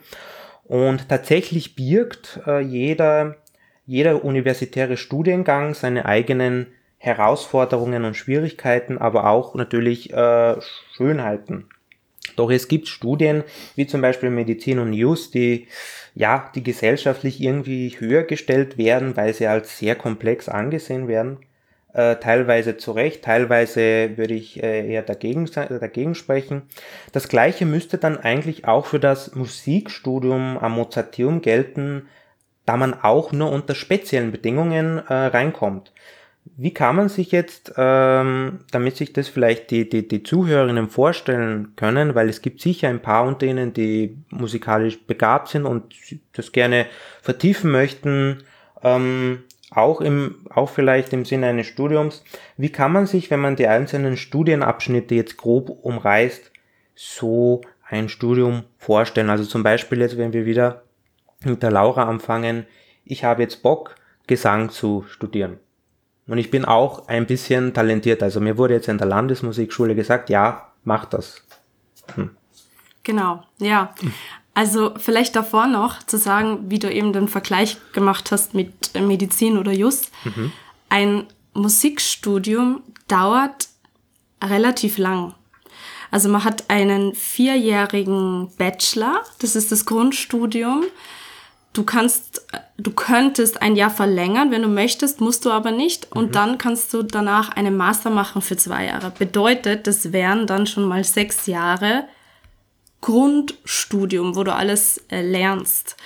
Und 0.65 1.10
tatsächlich 1.10 1.75
birgt 1.75 2.39
äh, 2.45 2.60
jeder, 2.60 3.38
jeder 3.88 4.24
universitäre 4.24 4.95
Studiengang 4.95 5.74
seine 5.74 6.05
eigenen 6.05 6.67
Herausforderungen 7.00 8.05
und 8.05 8.15
Schwierigkeiten, 8.15 9.00
aber 9.00 9.27
auch 9.27 9.55
natürlich 9.55 10.13
äh, 10.13 10.55
Schönheiten. 10.95 11.65
Doch 12.36 12.50
es 12.51 12.68
gibt 12.68 12.88
Studien, 12.88 13.44
wie 13.75 13.86
zum 13.86 14.01
Beispiel 14.01 14.30
Medizin 14.30 14.80
und 14.80 14.92
News, 14.92 15.32
die 15.32 15.68
ja, 16.15 16.51
die 16.53 16.63
gesellschaftlich 16.63 17.42
irgendwie 17.42 17.96
höher 17.98 18.24
gestellt 18.24 18.77
werden, 18.77 19.18
weil 19.18 19.34
sie 19.34 19.48
als 19.48 19.80
sehr 19.80 19.96
komplex 19.96 20.48
angesehen 20.48 21.08
werden. 21.08 21.39
Äh, 21.94 22.15
teilweise 22.15 22.77
zu 22.77 22.92
Recht, 22.92 23.24
teilweise 23.24 24.18
würde 24.18 24.34
ich 24.34 24.62
äh, 24.63 24.92
eher 24.92 25.03
dagegen, 25.03 25.46
dagegen 25.53 26.15
sprechen. 26.15 26.63
Das 27.12 27.27
gleiche 27.27 27.65
müsste 27.65 28.00
dann 28.00 28.18
eigentlich 28.18 28.68
auch 28.68 28.88
für 28.88 29.00
das 29.00 29.36
Musikstudium 29.36 30.58
am 30.58 30.74
Mozarteum 30.74 31.42
gelten, 31.42 32.08
da 32.65 32.77
man 32.77 32.96
auch 32.96 33.32
nur 33.32 33.51
unter 33.51 33.75
speziellen 33.75 34.32
Bedingungen 34.32 35.00
äh, 35.08 35.13
reinkommt. 35.13 35.92
Wie 36.55 36.73
kann 36.73 36.95
man 36.95 37.09
sich 37.09 37.31
jetzt, 37.31 37.73
ähm, 37.77 38.59
damit 38.71 38.97
sich 38.97 39.13
das 39.13 39.27
vielleicht 39.27 39.71
die, 39.71 39.89
die, 39.89 40.07
die 40.07 40.23
Zuhörerinnen 40.23 40.89
vorstellen 40.89 41.73
können, 41.75 42.15
weil 42.15 42.29
es 42.29 42.41
gibt 42.41 42.62
sicher 42.62 42.89
ein 42.89 43.01
paar 43.01 43.25
unter 43.25 43.45
ihnen, 43.45 43.73
die 43.73 44.17
musikalisch 44.29 45.00
begabt 45.05 45.47
sind 45.47 45.65
und 45.65 45.95
das 46.33 46.51
gerne 46.51 46.85
vertiefen 47.21 47.71
möchten, 47.71 48.43
ähm, 48.83 49.43
auch 49.71 50.01
im, 50.01 50.45
auch 50.50 50.69
vielleicht 50.69 51.13
im 51.13 51.25
Sinne 51.25 51.47
eines 51.47 51.67
Studiums, 51.67 52.23
wie 52.57 52.69
kann 52.69 52.91
man 52.91 53.07
sich, 53.07 53.31
wenn 53.31 53.39
man 53.39 53.55
die 53.55 53.67
einzelnen 53.67 54.17
Studienabschnitte 54.17 55.15
jetzt 55.15 55.38
grob 55.38 55.69
umreißt, 55.69 56.51
so 56.93 57.62
ein 57.88 58.09
Studium 58.09 58.63
vorstellen? 58.77 59.29
Also 59.29 59.45
zum 59.45 59.63
Beispiel 59.63 60.01
jetzt, 60.01 60.17
wenn 60.17 60.33
wir 60.33 60.45
wieder 60.45 60.83
mit 61.43 61.63
der 61.63 61.71
Laura 61.71 62.03
anfangen, 62.03 62.65
ich 63.05 63.23
habe 63.23 63.41
jetzt 63.41 63.63
Bock, 63.63 63.95
Gesang 64.27 64.69
zu 64.69 65.03
studieren. 65.09 65.59
Und 66.27 66.38
ich 66.38 66.50
bin 66.50 66.65
auch 66.65 67.08
ein 67.08 67.25
bisschen 67.27 67.74
talentiert. 67.74 68.24
Also 68.24 68.39
mir 68.39 68.58
wurde 68.58 68.75
jetzt 68.75 68.88
in 68.88 68.98
der 68.98 69.08
Landesmusikschule 69.08 69.96
gesagt, 69.96 70.30
ja, 70.30 70.70
mach 70.84 71.06
das. 71.06 71.44
Hm. 72.15 72.32
Genau, 73.03 73.44
ja. 73.60 73.94
Also 74.53 74.94
vielleicht 74.98 75.36
davor 75.36 75.68
noch 75.68 76.03
zu 76.03 76.18
sagen, 76.18 76.70
wie 76.70 76.80
du 76.80 76.92
eben 76.92 77.12
den 77.12 77.27
Vergleich 77.27 77.77
gemacht 77.92 78.32
hast 78.32 78.53
mit 78.53 78.94
Medizin 78.94 79.58
oder 79.58 79.72
Just. 79.72 80.12
Mhm. 80.24 80.51
Ein 80.89 81.27
Musikstudium 81.53 82.82
dauert 83.08 83.68
relativ 84.42 84.98
lang. 84.98 85.34
Also 86.12 86.30
man 86.30 86.44
hat 86.44 86.70
einen 86.70 87.15
vierjährigen 87.15 88.51
Bachelor, 88.58 89.24
das 89.39 89.56
ist 89.56 89.72
das 89.72 89.86
Grundstudium. 89.86 90.84
Du 91.74 91.84
kannst, 91.84 92.46
du 92.77 92.92
könntest 92.92 93.62
ein 93.63 93.75
Jahr 93.75 93.89
verlängern, 93.89 94.51
wenn 94.51 94.62
du 94.62 94.68
möchtest, 94.68 95.22
musst 95.22 95.44
du 95.46 95.51
aber 95.51 95.72
nicht. 95.72 96.12
Und 96.12 96.27
mhm. 96.27 96.32
dann 96.32 96.58
kannst 96.60 96.94
du 96.94 97.01
danach 97.01 97.50
einen 97.50 97.75
Master 97.75 98.12
machen 98.12 98.42
für 98.44 98.56
zwei 98.58 98.86
Jahre. 98.86 99.12
Bedeutet, 99.12 99.88
das 99.88 100.13
wären 100.13 100.46
dann 100.46 100.68
schon 100.68 100.86
mal 100.86 101.03
sechs 101.03 101.48
Jahre 101.48 102.06
Grundstudium, 103.01 104.36
wo 104.36 104.44
du 104.44 104.53
alles 104.53 105.00
äh, 105.10 105.22
lernst. 105.22 105.98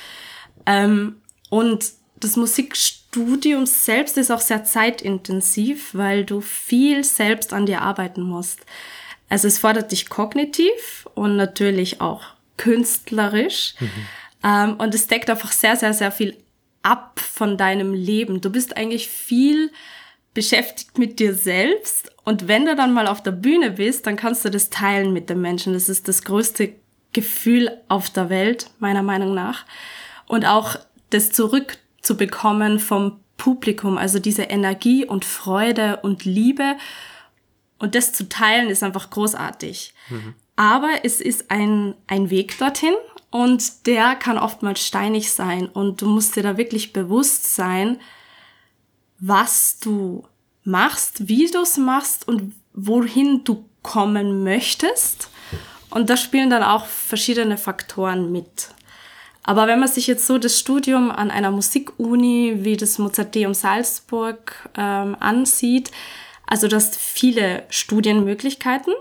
Ähm, 0.66 1.18
und 1.50 1.86
das 2.20 2.36
Musikstudium 2.36 3.66
selbst 3.66 4.18
ist 4.18 4.32
auch 4.32 4.40
sehr 4.40 4.64
zeitintensiv, 4.64 5.94
weil 5.94 6.26
du 6.26 6.42
viel 6.42 7.04
selbst 7.04 7.54
an 7.54 7.66
dir 7.66 7.82
arbeiten 7.82 8.22
musst. 8.22 8.62
Also 9.30 9.48
es 9.48 9.60
fordert 9.60 9.92
dich 9.92 10.10
kognitiv 10.10 11.08
und 11.14 11.36
natürlich 11.36 12.02
auch 12.02 12.24
künstlerisch. 12.58 13.76
Mhm. 13.80 13.90
Ähm, 14.44 14.76
und 14.76 14.94
es 14.94 15.08
deckt 15.08 15.30
einfach 15.30 15.52
sehr, 15.52 15.76
sehr, 15.76 15.94
sehr 15.94 16.12
viel 16.12 16.38
ab 16.84 17.20
von 17.20 17.58
deinem 17.58 17.94
Leben. 17.94 18.42
Du 18.42 18.50
bist 18.50 18.78
eigentlich 18.78 19.08
viel 19.08 19.72
beschäftigt 20.34 20.98
mit 20.98 21.20
dir 21.20 21.34
selbst. 21.34 22.12
Und 22.24 22.48
wenn 22.48 22.66
du 22.66 22.76
dann 22.76 22.94
mal 22.94 23.08
auf 23.08 23.24
der 23.24 23.32
Bühne 23.32 23.72
bist, 23.72 24.06
dann 24.06 24.16
kannst 24.16 24.46
du 24.46 24.50
das 24.50 24.70
teilen 24.70 25.12
mit 25.12 25.30
den 25.30 25.42
Menschen. 25.42 25.74
Das 25.74 25.90
ist 25.90 26.08
das 26.08 26.24
größte 26.24 26.74
Gefühl 27.12 27.72
auf 27.88 28.10
der 28.10 28.30
Welt, 28.30 28.70
meiner 28.80 29.02
Meinung 29.02 29.34
nach. 29.34 29.66
Und 30.28 30.46
auch 30.46 30.78
das 31.10 31.32
zurückzubekommen 31.32 32.80
vom 32.80 33.20
Publikum, 33.38 33.98
also 33.98 34.20
diese 34.20 34.44
Energie 34.44 35.06
und 35.06 35.26
Freude 35.26 35.98
und 36.04 36.26
Liebe. 36.26 36.76
Und 37.80 37.96
das 37.96 38.14
zu 38.14 38.30
teilen 38.30 38.70
ist 38.70 38.84
einfach 38.84 39.10
großartig. 39.10 39.94
Mhm. 40.10 40.34
Aber 40.56 40.90
es 41.04 41.22
ist 41.22 41.50
ein, 41.50 41.96
ein 42.08 42.30
Weg 42.30 42.58
dorthin 42.58 42.94
und 43.30 43.86
der 43.88 44.16
kann 44.16 44.38
oftmals 44.38 44.86
steinig 44.86 45.32
sein 45.32 45.68
und 45.68 46.02
du 46.02 46.08
musst 46.08 46.36
dir 46.36 46.44
da 46.44 46.58
wirklich 46.58 46.94
bewusst 46.94 47.56
sein, 47.56 48.00
was 49.20 49.80
du 49.80 50.24
machst, 50.64 51.28
wie 51.28 51.50
du 51.50 51.62
es 51.62 51.78
machst 51.78 52.28
und 52.28 52.54
wohin 52.74 53.44
du 53.44 53.66
kommen 53.82 54.44
möchtest. 54.44 55.30
Und 55.90 56.10
da 56.10 56.18
spielen 56.18 56.50
dann 56.50 56.64
auch 56.64 56.86
verschiedene 56.86 57.58
Faktoren 57.58 58.32
mit. 58.32 58.70
Aber 59.44 59.66
wenn 59.68 59.80
man 59.80 59.88
sich 59.88 60.08
jetzt 60.08 60.28
so 60.28 60.38
das 60.38 60.60
Studium 60.60 61.10
an 61.10 61.32
einer 61.32 61.52
Musikuni 61.52 62.58
wie 62.60 62.76
das 62.76 63.00
Mozarteum 63.00 63.54
Salzburg 63.54 64.70
ähm, 64.76 65.16
ansieht, 65.20 65.92
also 66.46 66.68
das 66.68 66.96
viele 66.98 67.64
Studienmöglichkeiten. 67.70 68.94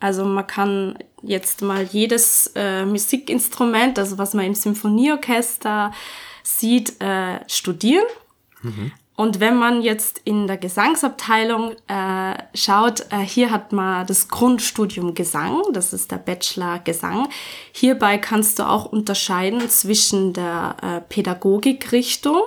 Also 0.00 0.24
man 0.24 0.46
kann 0.46 0.98
jetzt 1.26 1.62
mal 1.62 1.84
jedes 1.84 2.52
äh, 2.54 2.84
Musikinstrument, 2.84 3.98
also 3.98 4.18
was 4.18 4.34
man 4.34 4.46
im 4.46 4.54
Symphonieorchester 4.54 5.92
sieht, 6.42 7.00
äh, 7.00 7.40
studieren. 7.48 8.06
Mhm. 8.62 8.92
Und 9.16 9.40
wenn 9.40 9.56
man 9.56 9.80
jetzt 9.80 10.20
in 10.24 10.46
der 10.46 10.58
Gesangsabteilung 10.58 11.72
äh, 11.88 12.34
schaut, 12.54 13.00
äh, 13.10 13.20
hier 13.20 13.50
hat 13.50 13.72
man 13.72 14.06
das 14.06 14.28
Grundstudium 14.28 15.14
Gesang, 15.14 15.62
das 15.72 15.94
ist 15.94 16.10
der 16.10 16.18
Bachelor 16.18 16.80
Gesang. 16.80 17.28
Hierbei 17.72 18.18
kannst 18.18 18.58
du 18.58 18.68
auch 18.68 18.84
unterscheiden 18.84 19.68
zwischen 19.70 20.34
der 20.34 20.76
äh, 20.82 21.00
Pädagogikrichtung, 21.00 22.42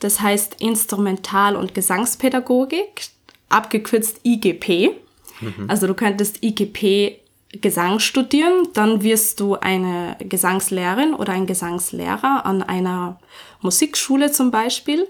das 0.00 0.20
heißt 0.20 0.60
Instrumental- 0.60 1.54
und 1.54 1.74
Gesangspädagogik, 1.74 3.08
abgekürzt 3.48 4.20
IGP. 4.24 4.96
Mhm. 5.40 5.66
Also 5.68 5.86
du 5.86 5.94
könntest 5.94 6.42
IGP 6.42 7.19
Gesang 7.52 7.98
studieren, 7.98 8.68
dann 8.74 9.02
wirst 9.02 9.40
du 9.40 9.56
eine 9.56 10.16
Gesangslehrerin 10.20 11.14
oder 11.14 11.32
ein 11.32 11.46
Gesangslehrer 11.46 12.46
an 12.46 12.62
einer 12.62 13.18
Musikschule 13.60 14.30
zum 14.30 14.50
Beispiel. 14.50 15.08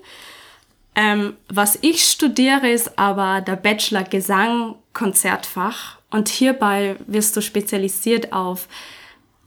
Ähm, 0.94 1.36
was 1.48 1.78
ich 1.82 2.04
studiere, 2.04 2.70
ist 2.70 2.98
aber 2.98 3.42
der 3.42 3.56
Bachelor 3.56 4.04
Gesang 4.04 4.74
Konzertfach 4.92 5.98
und 6.10 6.28
hierbei 6.28 6.96
wirst 7.06 7.36
du 7.36 7.42
spezialisiert 7.42 8.32
auf 8.32 8.68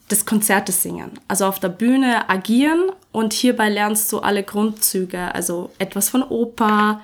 das 0.08 0.26
Konzerte 0.26 0.72
singen, 0.72 1.12
also 1.28 1.46
auf 1.46 1.60
der 1.60 1.70
Bühne 1.70 2.30
agieren 2.30 2.92
und 3.12 3.34
hierbei 3.34 3.70
lernst 3.70 4.12
du 4.12 4.20
alle 4.20 4.44
Grundzüge, 4.44 5.34
also 5.34 5.72
etwas 5.80 6.10
von 6.10 6.24
Oper, 6.24 7.02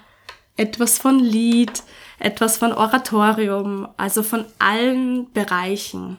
etwas 0.57 0.99
von 0.99 1.19
Lied, 1.19 1.83
etwas 2.19 2.57
von 2.57 2.73
Oratorium, 2.73 3.87
also 3.97 4.23
von 4.23 4.45
allen 4.59 5.31
Bereichen. 5.31 6.17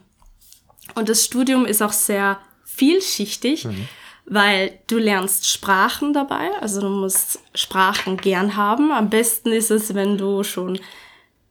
Und 0.94 1.08
das 1.08 1.24
Studium 1.24 1.66
ist 1.66 1.82
auch 1.82 1.92
sehr 1.92 2.38
vielschichtig. 2.64 3.64
Mhm 3.64 3.88
weil 4.32 4.78
du 4.86 4.98
lernst 4.98 5.48
Sprachen 5.48 6.12
dabei, 6.12 6.50
also 6.60 6.80
du 6.80 6.88
musst 6.88 7.40
Sprachen 7.52 8.16
gern 8.16 8.54
haben. 8.54 8.92
Am 8.92 9.10
besten 9.10 9.50
ist 9.50 9.72
es, 9.72 9.94
wenn 9.94 10.18
du 10.18 10.44
schon 10.44 10.78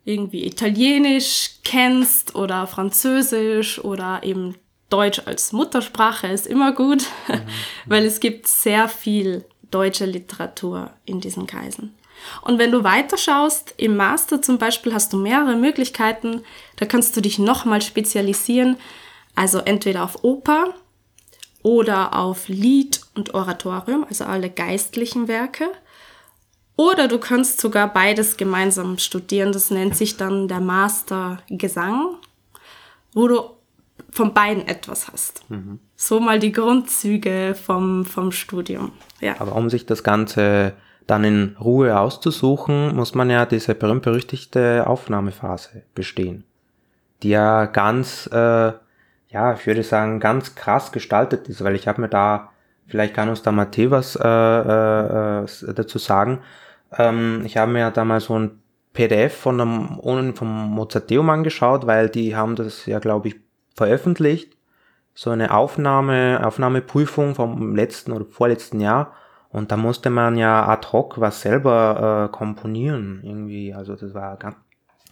irgendwie 0.06 0.46
Italienisch 0.46 1.60
kennst 1.66 2.36
oder 2.36 2.68
Französisch 2.68 3.84
oder 3.84 4.22
eben 4.24 4.56
Deutsch 4.90 5.22
als 5.26 5.52
Muttersprache 5.52 6.28
ist 6.28 6.48
immer 6.48 6.72
gut, 6.72 7.04
mhm. 7.28 7.42
weil 7.86 8.06
es 8.06 8.22
gibt 8.22 8.48
sehr 8.48 8.88
viel 8.88 9.46
deutsche 9.70 10.06
Literatur 10.06 10.92
in 11.06 11.20
diesen 11.20 11.46
Kreisen. 11.46 11.94
Und 12.42 12.60
wenn 12.60 12.72
du 12.72 12.84
weiterschaust, 12.84 13.74
im 13.78 13.96
Master 13.96 14.42
zum 14.42 14.58
Beispiel 14.58 14.94
hast 14.94 15.14
du 15.14 15.18
mehrere 15.18 15.56
Möglichkeiten. 15.56 16.44
Da 16.78 16.86
kannst 16.86 17.16
du 17.16 17.22
dich 17.22 17.40
nochmal 17.40 17.82
spezialisieren. 17.82 18.78
Also 19.36 19.60
entweder 19.60 20.04
auf 20.04 20.24
Oper, 20.24 20.74
oder 21.62 22.16
auf 22.16 22.48
Lied 22.48 23.02
und 23.16 23.34
Oratorium, 23.34 24.06
also 24.08 24.26
alle 24.26 24.50
geistlichen 24.50 25.28
Werke. 25.28 25.70
Oder 26.76 27.10
du 27.10 27.18
kannst 27.18 27.60
sogar 27.60 27.92
beides 27.92 28.38
gemeinsam 28.38 28.98
studieren. 28.98 29.52
Das 29.52 29.70
nennt 29.70 29.98
sich 29.98 30.16
dann 30.16 30.48
der 30.48 30.62
Master 30.62 31.40
Gesang, 31.50 32.16
wo 33.14 33.28
du 33.28 33.42
von 34.12 34.34
beiden 34.34 34.66
etwas 34.66 35.10
hast. 35.10 35.44
Mhm. 35.50 35.80
So 35.98 36.22
mal 36.22 36.40
die 36.40 36.54
Grundzüge 36.54 37.56
vom, 37.62 38.06
vom 38.06 38.32
Studium. 38.32 38.94
Ja. 39.20 39.36
Aber 39.40 39.56
um 39.56 39.70
sich 39.70 39.86
das 39.86 40.04
Ganze 40.04 40.74
dann 41.10 41.24
in 41.24 41.58
Ruhe 41.60 42.00
auszusuchen, 42.00 42.96
muss 42.96 43.16
man 43.16 43.30
ja 43.30 43.46
diese 43.46 43.76
berühmt-berüchtigte 43.76 44.86
Aufnahmephase 44.88 45.84
bestehen, 45.94 46.44
die 47.24 47.30
ja 47.30 47.66
ganz 47.66 48.28
äh, 48.32 48.74
ja, 49.30 49.54
ich 49.54 49.66
würde 49.68 49.84
sagen, 49.84 50.20
ganz 50.20 50.56
krass 50.56 50.92
gestaltet 50.92 51.48
ist, 51.48 51.64
weil 51.64 51.76
ich 51.76 51.88
habe 51.88 52.02
mir 52.02 52.10
da, 52.10 52.50
vielleicht 52.88 53.14
kann 53.14 53.30
uns 53.30 53.44
da 53.44 53.52
Matthä 53.52 53.92
was 53.92 54.16
äh, 54.16 54.28
äh, 54.28 55.44
äh, 55.44 55.74
dazu 55.74 56.00
sagen. 56.00 56.40
Ähm, 56.98 57.44
ich 57.46 57.58
habe 57.58 57.72
mir 57.72 57.80
ja 57.80 57.92
da 57.92 58.06
mal 58.06 58.20
so 58.20 58.38
ein 58.38 58.60
PDF 58.94 59.36
von 59.36 59.62
einem, 59.62 60.36
vom 60.36 60.72
Mozarteum 60.72 61.30
angeschaut, 61.30 61.86
weil 61.86 62.10
die 62.10 62.36
haben 62.36 62.56
das 62.56 62.88
ja, 62.88 63.00
glaube 63.00 63.30
ich, 63.30 63.36
veröffentlicht. 63.76 64.58
So 65.14 65.30
eine 65.30 65.54
Aufnahme, 65.54 66.42
Aufnahmeprüfung 66.44 67.36
vom 67.36 67.76
letzten 67.76 68.14
oder 68.14 68.26
vorletzten 68.26 68.80
Jahr. 68.80 69.14
Und 69.50 69.72
da 69.72 69.78
musste 69.78 70.10
man 70.10 70.38
ja 70.38 70.68
ad 70.68 70.88
hoc 70.92 71.20
was 71.20 71.42
selber 71.42 72.30
äh, 72.30 72.36
komponieren, 72.36 73.22
irgendwie. 73.24 73.74
Also 73.74 73.96
das 73.96 74.14
war 74.14 74.38
ganz, 74.38 74.56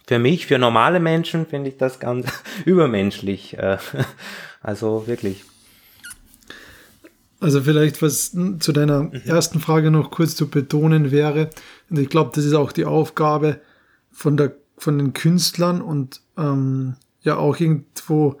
für 0.06 0.18
mich, 0.18 0.46
für 0.46 0.58
normale 0.58 1.00
Menschen 1.00 1.46
finde 1.46 1.70
ich 1.70 1.76
das 1.76 1.98
ganz 1.98 2.26
übermenschlich. 2.64 3.58
Äh, 3.58 3.78
also 4.62 5.06
wirklich. 5.06 5.44
Also 7.40 7.62
vielleicht 7.62 8.00
was 8.00 8.36
zu 8.58 8.72
deiner 8.72 9.04
mhm. 9.04 9.22
ersten 9.24 9.60
Frage 9.60 9.90
noch 9.90 10.10
kurz 10.10 10.34
zu 10.34 10.48
betonen 10.48 11.10
wäre, 11.10 11.50
und 11.90 11.98
ich 11.98 12.08
glaube, 12.08 12.32
das 12.34 12.44
ist 12.44 12.54
auch 12.54 12.72
die 12.72 12.84
Aufgabe 12.84 13.60
von, 14.10 14.36
der, 14.36 14.52
von 14.76 14.98
den 14.98 15.12
Künstlern 15.14 15.80
und 15.80 16.20
ähm, 16.36 16.96
ja 17.22 17.36
auch 17.36 17.58
irgendwo 17.58 18.38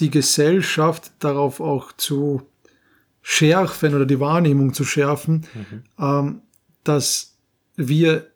die 0.00 0.10
Gesellschaft 0.10 1.12
darauf 1.20 1.60
auch 1.60 1.92
zu 1.92 2.42
schärfen 3.28 3.92
oder 3.92 4.06
die 4.06 4.20
Wahrnehmung 4.20 4.72
zu 4.72 4.84
schärfen, 4.84 5.44
mhm. 5.52 5.82
ähm, 5.98 6.42
dass 6.84 7.34
wir, 7.74 8.28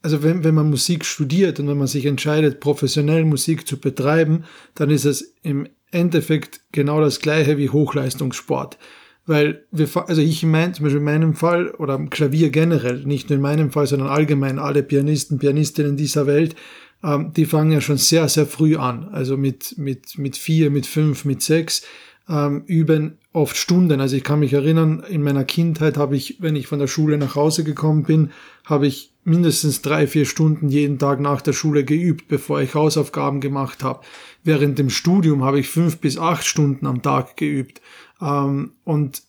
also 0.00 0.22
wenn, 0.22 0.44
wenn 0.44 0.54
man 0.54 0.70
Musik 0.70 1.04
studiert 1.04 1.60
und 1.60 1.68
wenn 1.68 1.76
man 1.76 1.86
sich 1.86 2.06
entscheidet, 2.06 2.60
professionell 2.60 3.26
Musik 3.26 3.66
zu 3.66 3.78
betreiben, 3.78 4.44
dann 4.74 4.88
ist 4.88 5.04
es 5.04 5.34
im 5.42 5.68
Endeffekt 5.90 6.62
genau 6.72 7.02
das 7.02 7.20
gleiche 7.20 7.58
wie 7.58 7.68
Hochleistungssport. 7.68 8.78
Weil 9.26 9.66
wir, 9.70 9.88
also 10.08 10.22
ich 10.22 10.42
meine, 10.42 10.72
zum 10.72 10.84
Beispiel 10.84 11.00
in 11.00 11.04
meinem 11.04 11.34
Fall 11.34 11.70
oder 11.72 11.98
Klavier 12.06 12.48
generell, 12.48 13.04
nicht 13.04 13.28
nur 13.28 13.36
in 13.36 13.42
meinem 13.42 13.70
Fall, 13.70 13.86
sondern 13.86 14.08
allgemein 14.08 14.58
alle 14.58 14.82
Pianisten, 14.82 15.38
Pianistinnen 15.38 15.98
dieser 15.98 16.26
Welt, 16.26 16.56
ähm, 17.04 17.34
die 17.36 17.44
fangen 17.44 17.72
ja 17.72 17.82
schon 17.82 17.98
sehr, 17.98 18.26
sehr 18.30 18.46
früh 18.46 18.76
an. 18.76 19.10
Also 19.12 19.36
mit, 19.36 19.76
mit, 19.76 20.16
mit 20.16 20.38
vier, 20.38 20.70
mit 20.70 20.86
fünf, 20.86 21.26
mit 21.26 21.42
sechs, 21.42 21.82
ähm, 22.26 22.62
üben 22.66 23.18
oft 23.32 23.56
Stunden. 23.56 24.00
Also 24.00 24.16
ich 24.16 24.24
kann 24.24 24.40
mich 24.40 24.52
erinnern, 24.52 25.04
in 25.08 25.22
meiner 25.22 25.44
Kindheit 25.44 25.96
habe 25.96 26.16
ich, 26.16 26.38
wenn 26.40 26.56
ich 26.56 26.66
von 26.66 26.78
der 26.78 26.88
Schule 26.88 27.16
nach 27.18 27.36
Hause 27.36 27.64
gekommen 27.64 28.02
bin, 28.02 28.30
habe 28.64 28.86
ich 28.86 29.12
mindestens 29.24 29.82
drei, 29.82 30.06
vier 30.06 30.24
Stunden 30.24 30.68
jeden 30.68 30.98
Tag 30.98 31.20
nach 31.20 31.40
der 31.40 31.52
Schule 31.52 31.84
geübt, 31.84 32.28
bevor 32.28 32.60
ich 32.60 32.74
Hausaufgaben 32.74 33.40
gemacht 33.40 33.84
habe. 33.84 34.04
Während 34.42 34.78
dem 34.78 34.90
Studium 34.90 35.44
habe 35.44 35.60
ich 35.60 35.68
fünf 35.68 35.98
bis 35.98 36.18
acht 36.18 36.44
Stunden 36.44 36.86
am 36.86 37.02
Tag 37.02 37.36
geübt. 37.36 37.80
Ähm, 38.20 38.72
und 38.84 39.22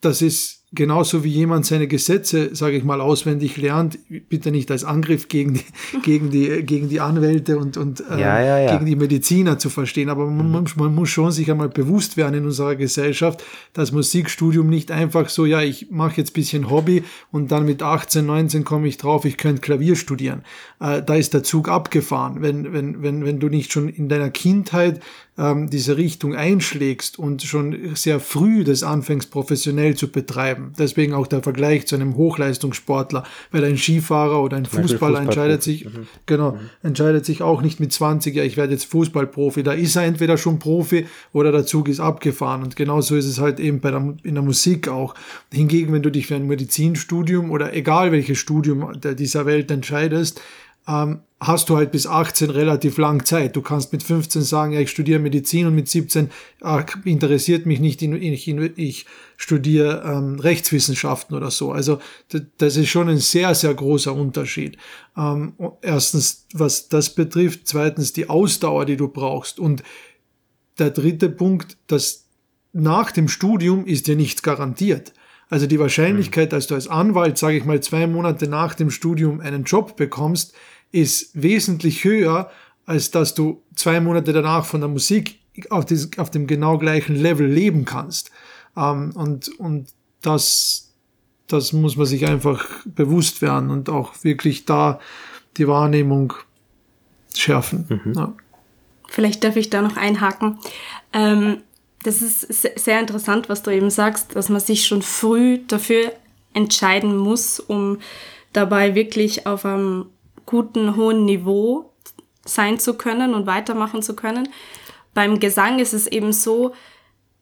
das 0.00 0.22
ist 0.22 0.59
genauso 0.72 1.24
wie 1.24 1.30
jemand 1.30 1.66
seine 1.66 1.88
Gesetze, 1.88 2.54
sage 2.54 2.76
ich 2.76 2.84
mal, 2.84 3.00
auswendig 3.00 3.56
lernt, 3.56 3.98
bitte 4.28 4.52
nicht 4.52 4.70
als 4.70 4.84
Angriff 4.84 5.26
gegen 5.26 5.54
die, 5.54 5.64
gegen 6.04 6.30
die, 6.30 6.62
gegen 6.62 6.88
die 6.88 7.00
Anwälte 7.00 7.58
und, 7.58 7.76
und 7.76 8.00
äh, 8.08 8.20
ja, 8.20 8.40
ja, 8.40 8.58
ja. 8.58 8.72
gegen 8.72 8.86
die 8.86 8.94
Mediziner 8.94 9.58
zu 9.58 9.68
verstehen. 9.68 10.08
Aber 10.08 10.26
man, 10.26 10.50
man, 10.50 10.66
man, 10.76 10.94
muss 10.94 11.08
schon 11.08 11.32
sich 11.32 11.50
einmal 11.50 11.68
bewusst 11.68 12.16
werden 12.16 12.34
in 12.34 12.44
unserer 12.44 12.76
Gesellschaft, 12.76 13.42
dass 13.72 13.90
Musikstudium 13.90 14.68
nicht 14.68 14.92
einfach 14.92 15.28
so, 15.28 15.44
ja, 15.44 15.60
ich 15.60 15.90
mache 15.90 16.18
jetzt 16.18 16.34
bisschen 16.34 16.70
Hobby 16.70 17.02
und 17.32 17.50
dann 17.50 17.64
mit 17.64 17.82
18, 17.82 18.24
19 18.24 18.64
komme 18.64 18.86
ich 18.86 18.96
drauf, 18.96 19.24
ich 19.24 19.36
könnte 19.36 19.62
Klavier 19.62 19.96
studieren. 19.96 20.42
Äh, 20.78 21.02
da 21.02 21.16
ist 21.16 21.34
der 21.34 21.42
Zug 21.42 21.68
abgefahren. 21.68 22.42
Wenn, 22.42 22.72
wenn, 22.72 23.02
wenn, 23.02 23.24
wenn 23.24 23.40
du 23.40 23.48
nicht 23.48 23.72
schon 23.72 23.88
in 23.88 24.08
deiner 24.08 24.30
Kindheit 24.30 25.00
ähm, 25.40 25.70
diese 25.70 25.96
Richtung 25.96 26.34
einschlägst 26.34 27.18
und 27.18 27.42
schon 27.42 27.94
sehr 27.94 28.20
früh 28.20 28.62
das 28.62 28.82
anfängst 28.82 29.30
professionell 29.30 29.96
zu 29.96 30.08
betreiben. 30.12 30.74
Deswegen 30.78 31.14
auch 31.14 31.26
der 31.26 31.42
Vergleich 31.42 31.86
zu 31.86 31.94
einem 31.94 32.16
Hochleistungssportler, 32.16 33.24
weil 33.50 33.64
ein 33.64 33.78
Skifahrer 33.78 34.42
oder 34.42 34.58
ein 34.58 34.66
Fußballer 34.66 35.20
entscheidet 35.20 35.62
sich, 35.62 35.86
mhm. 35.86 36.06
genau, 36.26 36.52
mhm. 36.52 36.58
entscheidet 36.82 37.24
sich 37.24 37.40
auch 37.42 37.62
nicht 37.62 37.80
mit 37.80 37.90
20, 37.92 38.36
ja, 38.36 38.44
ich 38.44 38.58
werde 38.58 38.74
jetzt 38.74 38.84
Fußballprofi. 38.86 39.62
Da 39.62 39.72
ist 39.72 39.96
er 39.96 40.04
entweder 40.04 40.36
schon 40.36 40.58
Profi 40.58 41.06
oder 41.32 41.52
der 41.52 41.64
Zug 41.64 41.88
ist 41.88 42.00
abgefahren. 42.00 42.62
Und 42.62 42.76
genauso 42.76 43.16
ist 43.16 43.26
es 43.26 43.40
halt 43.40 43.60
eben 43.60 43.80
bei 43.80 43.90
der, 43.90 44.14
in 44.22 44.34
der 44.34 44.42
Musik 44.42 44.88
auch. 44.88 45.14
Hingegen, 45.50 45.92
wenn 45.94 46.02
du 46.02 46.10
dich 46.10 46.26
für 46.26 46.36
ein 46.36 46.46
Medizinstudium 46.46 47.50
oder 47.50 47.74
egal 47.74 48.12
welches 48.12 48.38
Studium 48.38 48.92
dieser 49.00 49.46
Welt 49.46 49.70
entscheidest, 49.70 50.42
ähm, 50.88 51.20
hast 51.40 51.70
du 51.70 51.76
halt 51.76 51.90
bis 51.90 52.06
18 52.06 52.50
relativ 52.50 52.98
lang 52.98 53.24
Zeit. 53.24 53.56
Du 53.56 53.62
kannst 53.62 53.92
mit 53.92 54.02
15 54.02 54.42
sagen, 54.42 54.72
ja, 54.72 54.80
ich 54.80 54.90
studiere 54.90 55.18
Medizin 55.18 55.66
und 55.66 55.74
mit 55.74 55.88
17 55.88 56.30
ach, 56.60 56.84
interessiert 57.04 57.64
mich 57.64 57.80
nicht, 57.80 58.02
ich, 58.02 58.48
ich, 58.76 59.06
studiere 59.38 60.02
ähm, 60.04 60.38
Rechtswissenschaften 60.38 61.34
oder 61.34 61.50
so. 61.50 61.72
Also 61.72 61.98
das 62.58 62.76
ist 62.76 62.90
schon 62.90 63.08
ein 63.08 63.18
sehr, 63.18 63.54
sehr 63.54 63.72
großer 63.72 64.14
Unterschied. 64.14 64.76
Ähm, 65.16 65.54
erstens, 65.80 66.46
was 66.52 66.88
das 66.88 67.14
betrifft. 67.14 67.60
Zweitens, 67.64 68.12
die 68.12 68.28
Ausdauer, 68.28 68.84
die 68.84 68.98
du 68.98 69.08
brauchst. 69.08 69.58
Und 69.58 69.82
der 70.78 70.90
dritte 70.90 71.30
Punkt, 71.30 71.78
dass 71.86 72.26
nach 72.72 73.12
dem 73.12 73.28
Studium 73.28 73.86
ist 73.86 74.06
dir 74.06 74.16
nichts 74.16 74.42
garantiert. 74.42 75.14
Also 75.50 75.66
die 75.66 75.80
Wahrscheinlichkeit, 75.80 76.52
dass 76.52 76.68
du 76.68 76.76
als 76.76 76.86
Anwalt, 76.86 77.36
sage 77.36 77.56
ich 77.56 77.64
mal, 77.64 77.80
zwei 77.80 78.06
Monate 78.06 78.46
nach 78.46 78.74
dem 78.74 78.90
Studium 78.90 79.40
einen 79.40 79.64
Job 79.64 79.96
bekommst, 79.96 80.54
ist 80.92 81.30
wesentlich 81.34 82.04
höher, 82.04 82.50
als 82.86 83.10
dass 83.10 83.34
du 83.34 83.62
zwei 83.74 84.00
Monate 84.00 84.32
danach 84.32 84.64
von 84.64 84.80
der 84.80 84.88
Musik 84.88 85.40
auf, 85.70 85.84
dieses, 85.84 86.16
auf 86.18 86.30
dem 86.30 86.46
genau 86.46 86.78
gleichen 86.78 87.16
Level 87.16 87.46
leben 87.46 87.84
kannst. 87.84 88.30
Ähm, 88.76 89.10
und, 89.14 89.48
und 89.58 89.88
das, 90.22 90.92
das 91.48 91.72
muss 91.72 91.96
man 91.96 92.06
sich 92.06 92.26
einfach 92.26 92.64
bewusst 92.84 93.42
werden 93.42 93.70
und 93.70 93.88
auch 93.88 94.22
wirklich 94.22 94.66
da 94.66 95.00
die 95.56 95.66
Wahrnehmung 95.66 96.32
schärfen. 97.34 97.86
Mhm. 97.88 98.12
Ja. 98.14 98.32
Vielleicht 99.08 99.42
darf 99.42 99.56
ich 99.56 99.68
da 99.68 99.82
noch 99.82 99.96
einhaken. 99.96 100.58
Ähm, 101.12 101.58
das 102.02 102.22
ist 102.22 102.62
sehr 102.78 103.00
interessant, 103.00 103.48
was 103.48 103.62
du 103.62 103.70
eben 103.70 103.90
sagst, 103.90 104.34
dass 104.34 104.48
man 104.48 104.60
sich 104.60 104.86
schon 104.86 105.02
früh 105.02 105.58
dafür 105.66 106.12
entscheiden 106.54 107.16
muss, 107.16 107.60
um 107.60 107.98
dabei 108.52 108.94
wirklich 108.94 109.46
auf 109.46 109.64
einem 109.64 110.06
guten, 110.46 110.96
hohen 110.96 111.24
Niveau 111.24 111.92
sein 112.44 112.78
zu 112.78 112.94
können 112.94 113.34
und 113.34 113.46
weitermachen 113.46 114.02
zu 114.02 114.16
können. 114.16 114.48
Beim 115.14 115.40
Gesang 115.40 115.78
ist 115.78 115.92
es 115.92 116.06
eben 116.06 116.32
so, 116.32 116.74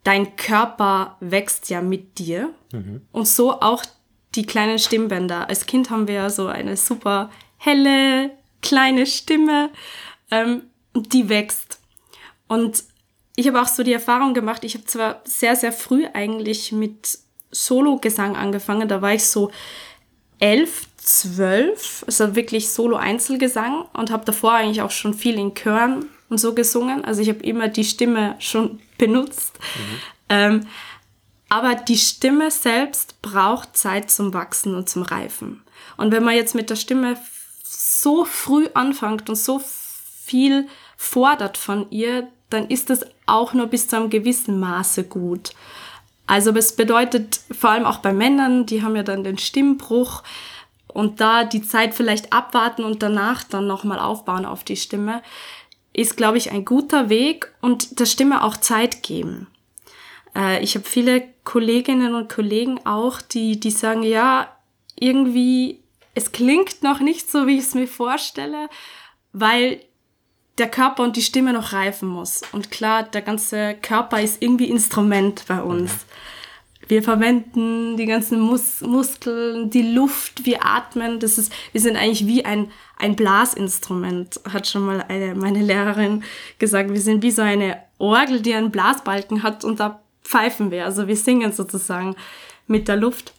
dein 0.05 0.37
Körper 0.37 1.17
wächst 1.21 1.71
ja 1.71 1.81
mit 1.81 2.19
dir 2.19 2.53
mhm. 2.73 3.03
und 3.13 3.29
so 3.29 3.61
auch 3.61 3.85
die 4.35 4.45
kleinen 4.47 4.79
Stimmbänder. 4.79 5.49
Als 5.49 5.67
Kind 5.67 5.91
haben 5.91 6.09
wir 6.09 6.15
ja 6.15 6.31
so 6.31 6.47
eine 6.47 6.77
super 6.77 7.31
helle, 7.57 8.31
kleine 8.61 9.07
Stimme, 9.07 9.71
ähm, 10.31 10.63
die 10.95 11.29
wächst. 11.29 11.81
Und 12.47 12.85
ich 13.39 13.47
habe 13.47 13.63
auch 13.63 13.69
so 13.69 13.85
die 13.85 13.93
Erfahrung 13.93 14.35
gemacht, 14.35 14.65
ich 14.65 14.75
habe 14.75 14.85
zwar 14.85 15.23
sehr, 15.25 15.55
sehr 15.55 15.71
früh 15.71 16.07
eigentlich 16.13 16.73
mit 16.73 17.21
Solo-Gesang 17.53 18.35
angefangen, 18.35 18.89
da 18.89 19.01
war 19.01 19.15
ich 19.15 19.25
so 19.27 19.53
elf, 20.41 20.87
zwölf, 20.97 22.03
also 22.05 22.35
wirklich 22.35 22.69
Solo-Einzelgesang 22.69 23.85
und 23.93 24.11
habe 24.11 24.25
davor 24.25 24.55
eigentlich 24.55 24.83
auch 24.83 24.91
schon 24.91 25.15
viel 25.15 25.39
in 25.39 25.55
Chören 25.55 26.07
und 26.29 26.39
so 26.39 26.53
gesungen. 26.53 27.05
Also 27.05 27.23
ich 27.23 27.29
habe 27.29 27.39
immer 27.45 27.69
die 27.69 27.85
Stimme 27.85 28.35
schon 28.41 28.81
benutzt. 28.99 29.57
Mhm. 29.57 30.01
Ähm, 30.31 30.67
aber 31.49 31.77
die 31.77 31.97
Stimme 31.97 32.51
selbst 32.51 33.23
braucht 33.23 33.77
Zeit 33.77 34.11
zum 34.11 34.35
Wachsen 34.35 34.75
und 34.75 34.89
zum 34.89 35.03
Reifen. 35.03 35.63
Und 35.97 36.11
wenn 36.11 36.25
man 36.25 36.35
jetzt 36.35 36.57
mit 36.57 36.71
der 36.71 36.77
Stimme 36.77 37.17
so 37.63 38.25
früh 38.25 38.67
anfängt 38.75 39.29
und 39.31 39.37
so 39.37 39.63
viel 40.25 40.67
fordert 40.97 41.57
von 41.57 41.89
ihr, 41.91 42.27
dann 42.51 42.67
ist 42.69 42.91
das 42.91 43.07
auch 43.29 43.55
nur 43.55 43.67
bis 43.67 43.89
zu 43.89 43.97
einem 43.97 44.11
gewissen 44.11 44.59
Maße 44.61 45.05
gut. 45.05 45.53
Also 46.27 46.51
es 46.51 46.77
bedeutet 46.77 47.41
vor 47.51 47.71
allem 47.71 47.87
auch 47.87 47.99
bei 47.99 48.13
Männern, 48.13 48.67
die 48.67 48.83
haben 48.83 48.97
ja 48.97 49.03
dann 49.03 49.25
den 49.25 49.39
Stimmbruch 49.39 50.23
und 50.89 51.21
da 51.21 51.45
die 51.45 51.63
Zeit 51.63 51.95
vielleicht 51.95 52.33
abwarten 52.33 52.85
und 52.85 53.03
danach 53.03 53.45
dann 53.45 53.67
nochmal 53.67 53.99
aufbauen 53.99 54.45
auf 54.45 54.65
die 54.65 54.77
Stimme, 54.77 55.23
ist, 55.93 56.17
glaube 56.17 56.39
ich, 56.39 56.53
ein 56.53 56.65
guter 56.65 57.09
Weg 57.09 57.53
und 57.61 57.99
der 57.99 58.07
Stimme 58.07 58.45
auch 58.45 58.57
Zeit 58.57 59.03
geben. 59.03 59.49
Äh, 60.37 60.63
ich 60.63 60.75
habe 60.75 60.87
viele 60.87 61.25
Kolleginnen 61.45 62.15
und 62.15 62.29
Kollegen 62.29 62.85
auch, 62.87 63.21
die, 63.21 63.59
die 63.59 63.71
sagen, 63.71 64.03
ja, 64.03 64.55
irgendwie, 64.97 65.81
es 66.15 66.33
klingt 66.33 66.83
noch 66.83 67.01
nicht 67.01 67.31
so, 67.31 67.47
wie 67.47 67.57
ich 67.57 67.65
es 67.65 67.75
mir 67.75 67.89
vorstelle, 67.89 68.69
weil 69.33 69.81
der 70.59 70.69
Körper 70.69 71.03
und 71.03 71.17
die 71.17 71.23
Stimme 71.23 71.53
noch 71.53 71.73
reifen 71.73 72.09
muss. 72.09 72.43
Und 72.53 72.71
klar, 72.71 73.05
der 73.05 73.23
ganze 73.23 73.75
Körper 73.75 74.21
ist 74.21 74.43
irgendwie 74.43 74.69
Instrument 74.69 75.45
bei 75.47 75.63
uns. 75.63 75.93
Mhm. 75.93 75.99
Wir 76.89 77.03
verwenden 77.03 77.99
die 77.99 78.07
ganzen 78.07 78.41
Mus 78.41 78.81
Muskeln, 78.81 79.69
die 79.69 79.83
Luft, 79.83 80.47
wir 80.47 80.65
atmen. 80.65 81.21
Das 81.21 81.37
ist, 81.37 81.53
wir 81.73 81.83
sind 81.83 81.97
eigentlich 81.97 82.27
wie 82.27 82.47
ein, 82.47 82.71
ein 82.97 83.15
Blasinstrument, 83.15 84.41
hat 84.51 84.67
schon 84.67 84.87
mal 84.87 85.05
eine, 85.07 85.35
meine 85.35 85.63
Lehrerin 85.63 86.25
gesagt. 86.59 86.91
Wir 86.91 87.01
sind 87.01 87.23
wie 87.23 87.31
so 87.31 87.43
eine 87.43 87.77
Orgel, 87.99 88.41
die 88.41 88.55
einen 88.55 88.71
Blasbalken 88.71 89.43
hat 89.43 89.65
und 89.65 89.81
da 89.81 90.01
pfeifen 90.25 90.71
wir. 90.71 90.87
Also 90.87 91.07
wir 91.09 91.17
singen 91.17 91.53
sozusagen 91.53 92.17
mit 92.67 92.89
der 92.89 92.97
Luft. 92.97 93.35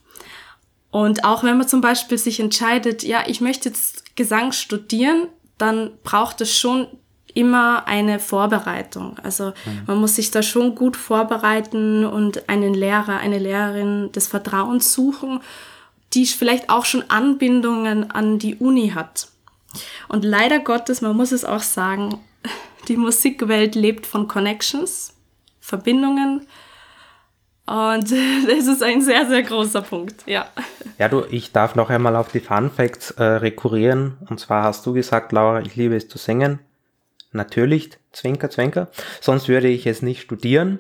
Und 0.92 1.24
auch 1.24 1.44
wenn 1.44 1.58
man 1.58 1.68
zum 1.68 1.82
Beispiel 1.82 2.20
sich 2.20 2.40
entscheidet, 2.40 3.04
ja, 3.04 3.24
ich 3.26 3.42
möchte 3.42 3.70
jetzt 3.70 4.16
Gesang 4.16 4.52
studieren, 4.52 5.28
dann 5.58 5.92
braucht 6.04 6.42
es 6.42 6.58
schon 6.58 6.88
immer 7.36 7.88
eine 7.88 8.20
Vorbereitung. 8.20 9.18
Also 9.24 9.48
mhm. 9.48 9.84
man 9.88 9.98
muss 9.98 10.16
sich 10.16 10.32
da 10.32 10.42
schon 10.42 10.76
gut 10.76 10.98
vorbereiten 10.98 12.06
und 12.06 12.50
einen 12.50 12.74
Lehrer, 12.74 13.18
eine 13.18 13.40
Lehrerin 13.40 14.12
des 14.12 14.28
Vertrauens 14.28 14.94
suchen, 14.94 15.42
die 16.14 16.26
vielleicht 16.26 16.70
auch 16.70 16.86
schon 16.86 17.04
Anbindungen 17.10 18.10
an 18.12 18.40
die 18.40 18.56
Uni 18.56 18.92
hat. 18.96 19.28
Und 20.08 20.26
leider 20.26 20.60
Gottes, 20.60 21.02
man 21.02 21.16
muss 21.16 21.32
es 21.32 21.46
auch 21.46 21.62
sagen, 21.62 22.20
die 22.88 22.98
Musikwelt 22.98 23.76
lebt 23.76 24.06
von 24.06 24.28
Connections, 24.28 25.14
Verbindungen. 25.60 26.48
Und 27.68 28.12
das 28.48 28.68
ist 28.68 28.82
ein 28.82 29.02
sehr, 29.02 29.28
sehr 29.28 29.44
großer 29.44 29.84
Punkt, 29.84 30.24
ja. 30.26 30.48
Ja, 30.98 31.08
du, 31.08 31.24
ich 31.30 31.52
darf 31.52 31.76
noch 31.76 31.90
einmal 31.90 32.16
auf 32.16 32.32
die 32.32 32.40
Fun 32.40 32.72
Facts 32.72 33.12
äh, 33.12 33.24
rekurrieren. 33.24 34.18
Und 34.30 34.40
zwar 34.40 34.64
hast 34.64 34.86
du 34.86 34.94
gesagt, 34.94 35.32
Laura, 35.32 35.62
ich 35.62 35.76
liebe 35.76 35.96
es 35.96 36.08
zu 36.08 36.18
singen. 36.18 36.60
Natürlich, 37.32 37.92
Zwinker, 38.12 38.50
Zwinker. 38.50 38.90
Sonst 39.22 39.48
würde 39.48 39.68
ich 39.68 39.86
es 39.88 40.02
nicht 40.02 40.22
studieren. 40.22 40.80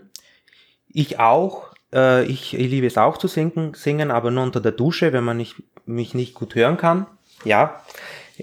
Ich 0.87 1.19
auch, 1.19 1.69
Äh, 1.91 2.25
ich, 2.25 2.53
ich 2.53 2.69
liebe 2.69 2.85
es 2.85 2.97
auch 2.97 3.17
zu 3.17 3.27
singen, 3.27 3.73
singen, 3.73 4.11
aber 4.11 4.29
nur 4.29 4.43
unter 4.43 4.61
der 4.61 4.73
Dusche, 4.73 5.11
wenn 5.11 5.23
man 5.23 5.37
nicht, 5.37 5.55
mich 5.87 6.13
nicht 6.13 6.35
gut 6.35 6.53
hören 6.53 6.77
kann. 6.77 7.07
Ja. 7.45 7.81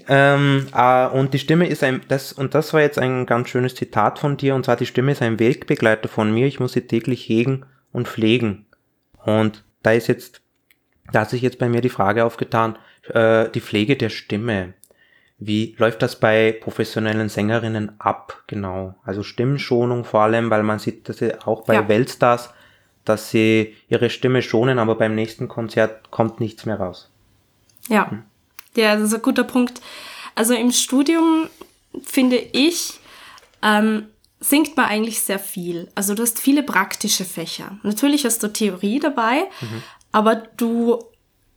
Ähm, 0.09 0.67
äh, 0.75 1.07
und 1.07 1.33
die 1.33 1.39
Stimme 1.39 1.67
ist 1.67 1.81
ein, 1.81 2.01
das, 2.09 2.33
und 2.33 2.53
das 2.53 2.73
war 2.73 2.81
jetzt 2.81 2.99
ein 2.99 3.25
ganz 3.25 3.47
schönes 3.47 3.73
Zitat 3.73 4.19
von 4.19 4.35
dir, 4.35 4.53
und 4.53 4.65
zwar 4.65 4.75
die 4.75 4.85
Stimme 4.85 5.13
ist 5.13 5.21
ein 5.21 5.39
Wegbegleiter 5.39 6.09
von 6.09 6.33
mir, 6.33 6.45
ich 6.45 6.59
muss 6.59 6.73
sie 6.73 6.87
täglich 6.87 7.27
hegen 7.29 7.65
und 7.93 8.09
pflegen. 8.09 8.65
Und 9.25 9.63
da 9.81 9.93
ist 9.93 10.07
jetzt, 10.07 10.41
da 11.13 11.21
hat 11.21 11.29
sich 11.29 11.41
jetzt 11.41 11.57
bei 11.57 11.69
mir 11.69 11.81
die 11.81 11.89
Frage 11.89 12.25
aufgetan, 12.25 12.77
äh, 13.13 13.49
die 13.49 13.61
Pflege 13.61 13.95
der 13.95 14.09
Stimme. 14.09 14.73
Wie 15.39 15.75
läuft 15.77 16.01
das 16.01 16.19
bei 16.19 16.51
professionellen 16.51 17.29
Sängerinnen 17.29 17.99
ab, 17.99 18.43
genau? 18.47 18.95
Also 19.03 19.21
Stimmschonung 19.21 20.03
vor 20.03 20.21
allem, 20.21 20.49
weil 20.49 20.63
man 20.63 20.79
sieht 20.79 21.07
das 21.09 21.19
ja 21.19 21.45
auch 21.45 21.63
bei 21.63 21.75
ja. 21.75 21.87
Weltstars, 21.87 22.49
dass 23.05 23.29
sie 23.29 23.75
ihre 23.87 24.09
Stimme 24.09 24.41
schonen, 24.41 24.79
aber 24.79 24.95
beim 24.95 25.13
nächsten 25.13 25.47
Konzert 25.47 26.09
kommt 26.09 26.39
nichts 26.39 26.65
mehr 26.65 26.79
raus. 26.79 27.11
Ja, 27.87 28.09
hm. 28.09 28.23
ja, 28.75 28.95
das 28.95 29.09
ist 29.09 29.13
ein 29.13 29.21
guter 29.21 29.43
Punkt. 29.43 29.79
Also 30.33 30.53
im 30.53 30.71
Studium 30.71 31.49
finde 32.03 32.37
ich, 32.37 32.99
ähm, 33.61 34.07
singt 34.39 34.75
man 34.75 34.87
eigentlich 34.87 35.21
sehr 35.21 35.39
viel. 35.39 35.89
Also 35.95 36.15
du 36.15 36.23
hast 36.23 36.39
viele 36.39 36.63
praktische 36.63 37.25
Fächer. 37.25 37.77
Natürlich 37.83 38.25
hast 38.25 38.43
du 38.43 38.47
Theorie 38.47 38.99
dabei, 38.99 39.47
mhm. 39.61 39.83
aber 40.11 40.35
du 40.35 41.03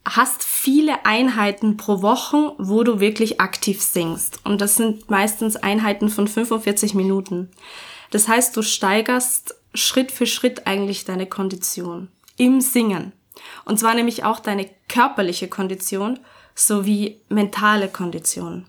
hast 0.05 0.43
viele 0.43 1.05
Einheiten 1.05 1.77
pro 1.77 2.01
Woche, 2.01 2.53
wo 2.57 2.83
du 2.83 2.99
wirklich 2.99 3.39
aktiv 3.39 3.81
singst. 3.81 4.39
Und 4.43 4.61
das 4.61 4.75
sind 4.75 5.09
meistens 5.09 5.55
Einheiten 5.55 6.09
von 6.09 6.27
45 6.27 6.95
Minuten. 6.95 7.51
Das 8.09 8.27
heißt, 8.27 8.55
du 8.57 8.61
steigerst 8.61 9.55
Schritt 9.73 10.11
für 10.11 10.25
Schritt 10.25 10.67
eigentlich 10.67 11.05
deine 11.05 11.27
Kondition 11.27 12.09
im 12.37 12.61
Singen. 12.61 13.13
Und 13.65 13.79
zwar 13.79 13.93
nämlich 13.93 14.23
auch 14.23 14.39
deine 14.39 14.69
körperliche 14.89 15.47
Kondition 15.47 16.19
sowie 16.55 17.21
mentale 17.29 17.87
Kondition. 17.87 18.65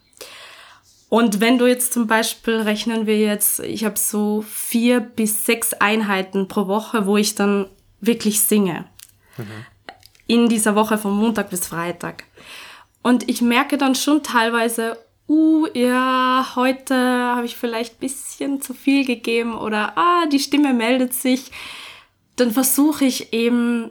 Und 1.08 1.40
wenn 1.40 1.58
du 1.58 1.66
jetzt 1.66 1.92
zum 1.92 2.06
Beispiel 2.06 2.56
rechnen 2.56 3.06
wir 3.06 3.18
jetzt, 3.18 3.60
ich 3.60 3.84
habe 3.84 3.98
so 3.98 4.42
vier 4.48 5.00
bis 5.00 5.44
sechs 5.44 5.74
Einheiten 5.74 6.48
pro 6.48 6.68
Woche, 6.68 7.06
wo 7.06 7.16
ich 7.16 7.34
dann 7.34 7.68
wirklich 8.00 8.40
singe. 8.40 8.86
Mhm 9.36 9.66
in 10.26 10.48
dieser 10.48 10.74
Woche 10.74 10.98
von 10.98 11.12
Montag 11.12 11.50
bis 11.50 11.66
Freitag. 11.66 12.24
Und 13.02 13.28
ich 13.28 13.42
merke 13.42 13.78
dann 13.78 13.94
schon 13.94 14.22
teilweise, 14.22 14.96
uh, 15.28 15.66
ja, 15.74 16.52
heute 16.54 16.94
habe 16.94 17.46
ich 17.46 17.56
vielleicht 17.56 18.00
bisschen 18.00 18.60
zu 18.60 18.74
viel 18.74 19.04
gegeben 19.04 19.54
oder 19.54 19.96
ah, 19.96 20.26
die 20.26 20.38
Stimme 20.38 20.72
meldet 20.72 21.14
sich. 21.14 21.50
Dann 22.36 22.50
versuche 22.50 23.04
ich 23.04 23.32
eben 23.32 23.90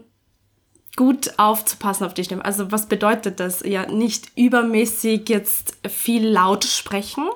gut 0.96 1.34
aufzupassen 1.38 2.06
auf 2.06 2.14
die 2.14 2.24
Stimme. 2.24 2.46
Also 2.46 2.72
was 2.72 2.88
bedeutet 2.88 3.40
das? 3.40 3.62
Ja, 3.62 3.86
nicht 3.86 4.32
übermäßig 4.36 5.30
jetzt 5.30 5.78
viel 5.88 6.28
laut 6.28 6.64
sprechen. 6.64 7.30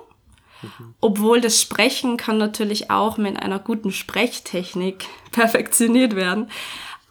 Obwohl 0.99 1.41
das 1.41 1.61
Sprechen 1.61 2.17
kann 2.17 2.37
natürlich 2.37 2.89
auch 2.89 3.17
mit 3.17 3.39
einer 3.41 3.59
guten 3.59 3.91
Sprechtechnik 3.91 5.05
perfektioniert 5.31 6.15
werden. 6.15 6.49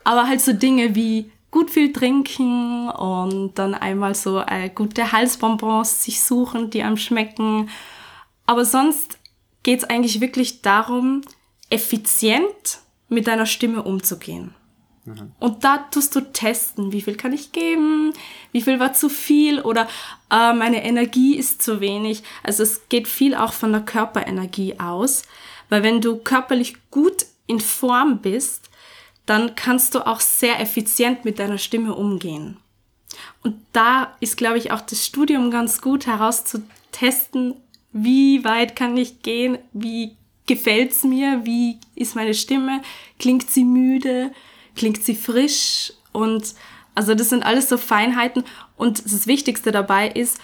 Aber 0.03 0.27
halt 0.27 0.41
so 0.41 0.53
Dinge 0.53 0.95
wie 0.95 1.31
gut 1.55 1.71
viel 1.71 1.93
trinken 1.93 2.89
und 2.89 3.55
dann 3.55 3.75
einmal 3.75 4.17
so 4.17 4.41
äh, 4.41 4.71
gute 4.71 5.13
Halsbonbons 5.13 6.03
sich 6.03 6.21
suchen, 6.21 6.71
die 6.71 6.83
einem 6.83 6.97
schmecken. 6.97 7.71
Aber 8.45 8.65
sonst 8.65 9.21
geht 9.63 9.79
es 9.79 9.85
eigentlich 9.85 10.21
wirklich 10.21 10.63
darum, 10.63 11.23
effizient 11.71 12.81
mit 13.09 13.29
deiner 13.29 13.47
Stimme 13.47 13.85
umzugehen. 13.85 14.53
Mhm. 15.05 15.31
Und 15.39 15.63
da 15.63 15.79
tust 15.93 16.17
du 16.17 16.23
testen, 16.23 16.91
wie 16.91 17.03
viel 17.03 17.15
kann 17.15 17.33
ich 17.33 17.53
geben, 17.53 18.13
wie 18.51 18.63
viel 18.63 18.81
war 18.81 18.93
zu 18.93 19.09
viel 19.09 19.61
oder 19.61 19.87
äh, 20.33 20.53
meine 20.55 20.83
Energie 20.83 21.37
ist 21.37 21.63
zu 21.63 21.79
wenig. 21.79 22.25
Also 22.43 22.65
es 22.65 22.89
geht 22.89 23.07
viel 23.07 23.37
auch 23.37 23.53
von 23.53 23.71
der 23.71 23.83
Körperenergie 23.83 24.81
aus, 24.81 25.23
weil 25.69 25.85
wenn 25.85 26.01
du 26.01 26.17
körperlich 26.17 26.75
gut 26.91 27.27
in 27.47 27.61
Form 27.61 28.19
bist, 28.19 28.71
dann 29.27 29.55
kannst 29.55 29.95
du 29.95 30.07
auch 30.07 30.21
sehr 30.21 30.61
effizient 30.61 31.25
mit 31.25 31.39
deiner 31.39 31.59
Stimme 31.59 31.95
umgehen. 31.95 32.59
Und 33.43 33.57
da 33.73 34.15
ist, 34.21 34.37
glaube 34.37 34.59
ich, 34.59 34.73
auch 34.73 34.81
das 34.81 35.07
Studium 35.07 35.51
ganz 35.51 35.81
gut 35.81 36.07
herauszutesten, 36.07 37.55
wie 37.93 38.45
weit 38.45 38.75
kann 38.75 38.97
ich 38.97 39.23
gehen, 39.23 39.59
wie 39.73 40.17
gefällt's 40.47 41.05
mir, 41.05 41.43
wie 41.45 41.79
ist 41.95 42.17
meine 42.17 42.35
Stimme, 42.35 42.83
klingt 43.19 43.51
sie 43.51 43.65
müde, 43.65 44.33
klingt 44.75 45.03
sie 45.03 45.15
frisch 45.15 45.93
und 46.13 46.55
also 46.95 47.15
das 47.15 47.31
sind 47.31 47.45
alles 47.45 47.69
so 47.69 47.79
Feinheiten 47.79 48.45
und 48.77 49.05
das 49.05 49.27
Wichtigste 49.27 49.73
dabei 49.73 50.09
ist, 50.09 50.39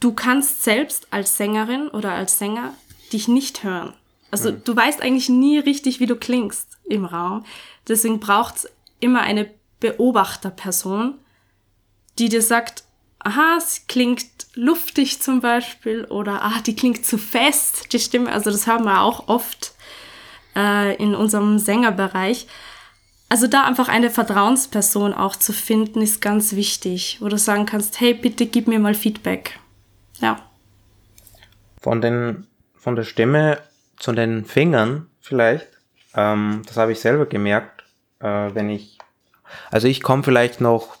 du 0.00 0.12
kannst 0.12 0.62
selbst 0.62 1.08
als 1.10 1.36
Sängerin 1.36 1.88
oder 1.88 2.12
als 2.12 2.38
Sänger 2.38 2.74
dich 3.12 3.28
nicht 3.28 3.64
hören. 3.64 3.94
Also 4.32 4.50
mhm. 4.50 4.64
du 4.64 4.74
weißt 4.74 5.00
eigentlich 5.00 5.28
nie 5.28 5.60
richtig, 5.60 6.00
wie 6.00 6.06
du 6.06 6.16
klingst 6.16 6.78
im 6.84 7.04
Raum. 7.04 7.44
Deswegen 7.86 8.18
braucht 8.18 8.56
es 8.56 8.68
immer 8.98 9.20
eine 9.20 9.48
Beobachterperson, 9.78 11.14
die 12.18 12.28
dir 12.28 12.42
sagt, 12.42 12.82
aha, 13.20 13.56
es 13.58 13.86
klingt 13.86 14.26
luftig 14.54 15.20
zum 15.20 15.40
Beispiel 15.40 16.04
oder 16.06 16.42
ah, 16.42 16.60
die 16.66 16.74
klingt 16.74 17.04
zu 17.04 17.18
fest, 17.18 17.92
die 17.92 17.98
Stimme. 17.98 18.32
Also 18.32 18.50
das 18.50 18.66
haben 18.66 18.84
wir 18.84 19.02
auch 19.02 19.28
oft 19.28 19.74
äh, 20.56 20.96
in 20.96 21.14
unserem 21.14 21.58
Sängerbereich. 21.58 22.46
Also 23.28 23.46
da 23.46 23.64
einfach 23.64 23.88
eine 23.88 24.10
Vertrauensperson 24.10 25.14
auch 25.14 25.36
zu 25.36 25.52
finden, 25.52 26.00
ist 26.00 26.20
ganz 26.20 26.54
wichtig, 26.54 27.18
wo 27.20 27.28
du 27.28 27.38
sagen 27.38 27.66
kannst, 27.66 28.00
hey, 28.00 28.14
bitte 28.14 28.46
gib 28.46 28.66
mir 28.66 28.78
mal 28.78 28.94
Feedback. 28.94 29.58
Ja. 30.20 30.42
Von 31.80 32.00
den, 32.00 32.46
von 32.76 32.96
der 32.96 33.04
Stimme 33.04 33.58
zu 34.02 34.12
den 34.12 34.44
Fingern 34.44 35.06
vielleicht 35.20 35.72
ähm, 36.14 36.62
das 36.66 36.76
habe 36.76 36.92
ich 36.92 37.00
selber 37.00 37.26
gemerkt, 37.26 37.84
äh, 38.20 38.50
wenn 38.52 38.70
ich, 38.70 38.98
also 39.70 39.88
ich 39.88 40.02
komme 40.02 40.22
vielleicht 40.22 40.60
noch 40.60 40.96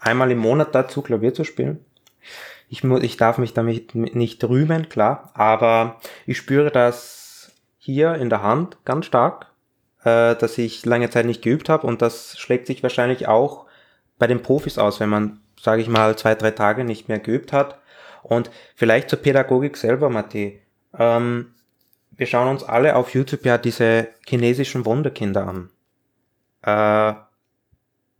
einmal 0.00 0.30
im 0.30 0.38
Monat 0.38 0.74
dazu, 0.74 1.02
Klavier 1.02 1.34
zu 1.34 1.44
spielen. 1.44 1.84
Ich, 2.68 2.82
muss, 2.82 3.02
ich 3.02 3.16
darf 3.16 3.38
mich 3.38 3.52
damit 3.54 3.94
nicht 3.94 4.42
rühmen, 4.44 4.88
klar, 4.88 5.30
aber 5.34 6.00
ich 6.26 6.38
spüre 6.38 6.70
das 6.70 7.52
hier 7.78 8.14
in 8.14 8.30
der 8.30 8.42
Hand 8.42 8.78
ganz 8.84 9.06
stark, 9.06 9.46
äh, 10.02 10.34
dass 10.34 10.58
ich 10.58 10.84
lange 10.86 11.10
Zeit 11.10 11.26
nicht 11.26 11.42
geübt 11.42 11.68
habe 11.68 11.86
und 11.86 12.02
das 12.02 12.38
schlägt 12.38 12.66
sich 12.66 12.82
wahrscheinlich 12.82 13.28
auch 13.28 13.66
bei 14.18 14.26
den 14.26 14.42
Profis 14.42 14.78
aus, 14.78 15.00
wenn 15.00 15.10
man, 15.10 15.40
sage 15.60 15.82
ich 15.82 15.88
mal, 15.88 16.16
zwei, 16.16 16.34
drei 16.34 16.52
Tage 16.52 16.84
nicht 16.84 17.08
mehr 17.08 17.18
geübt 17.18 17.52
hat. 17.52 17.78
Und 18.22 18.50
vielleicht 18.74 19.10
zur 19.10 19.18
Pädagogik 19.18 19.76
selber, 19.76 20.08
Matti. 20.08 20.62
Ähm, 20.98 21.54
wir 22.16 22.26
schauen 22.26 22.48
uns 22.48 22.62
alle 22.64 22.96
auf 22.96 23.14
YouTube 23.14 23.44
ja 23.44 23.58
diese 23.58 24.08
chinesischen 24.26 24.84
Wunderkinder 24.84 25.46
an. 25.46 25.70
Äh, 26.62 27.18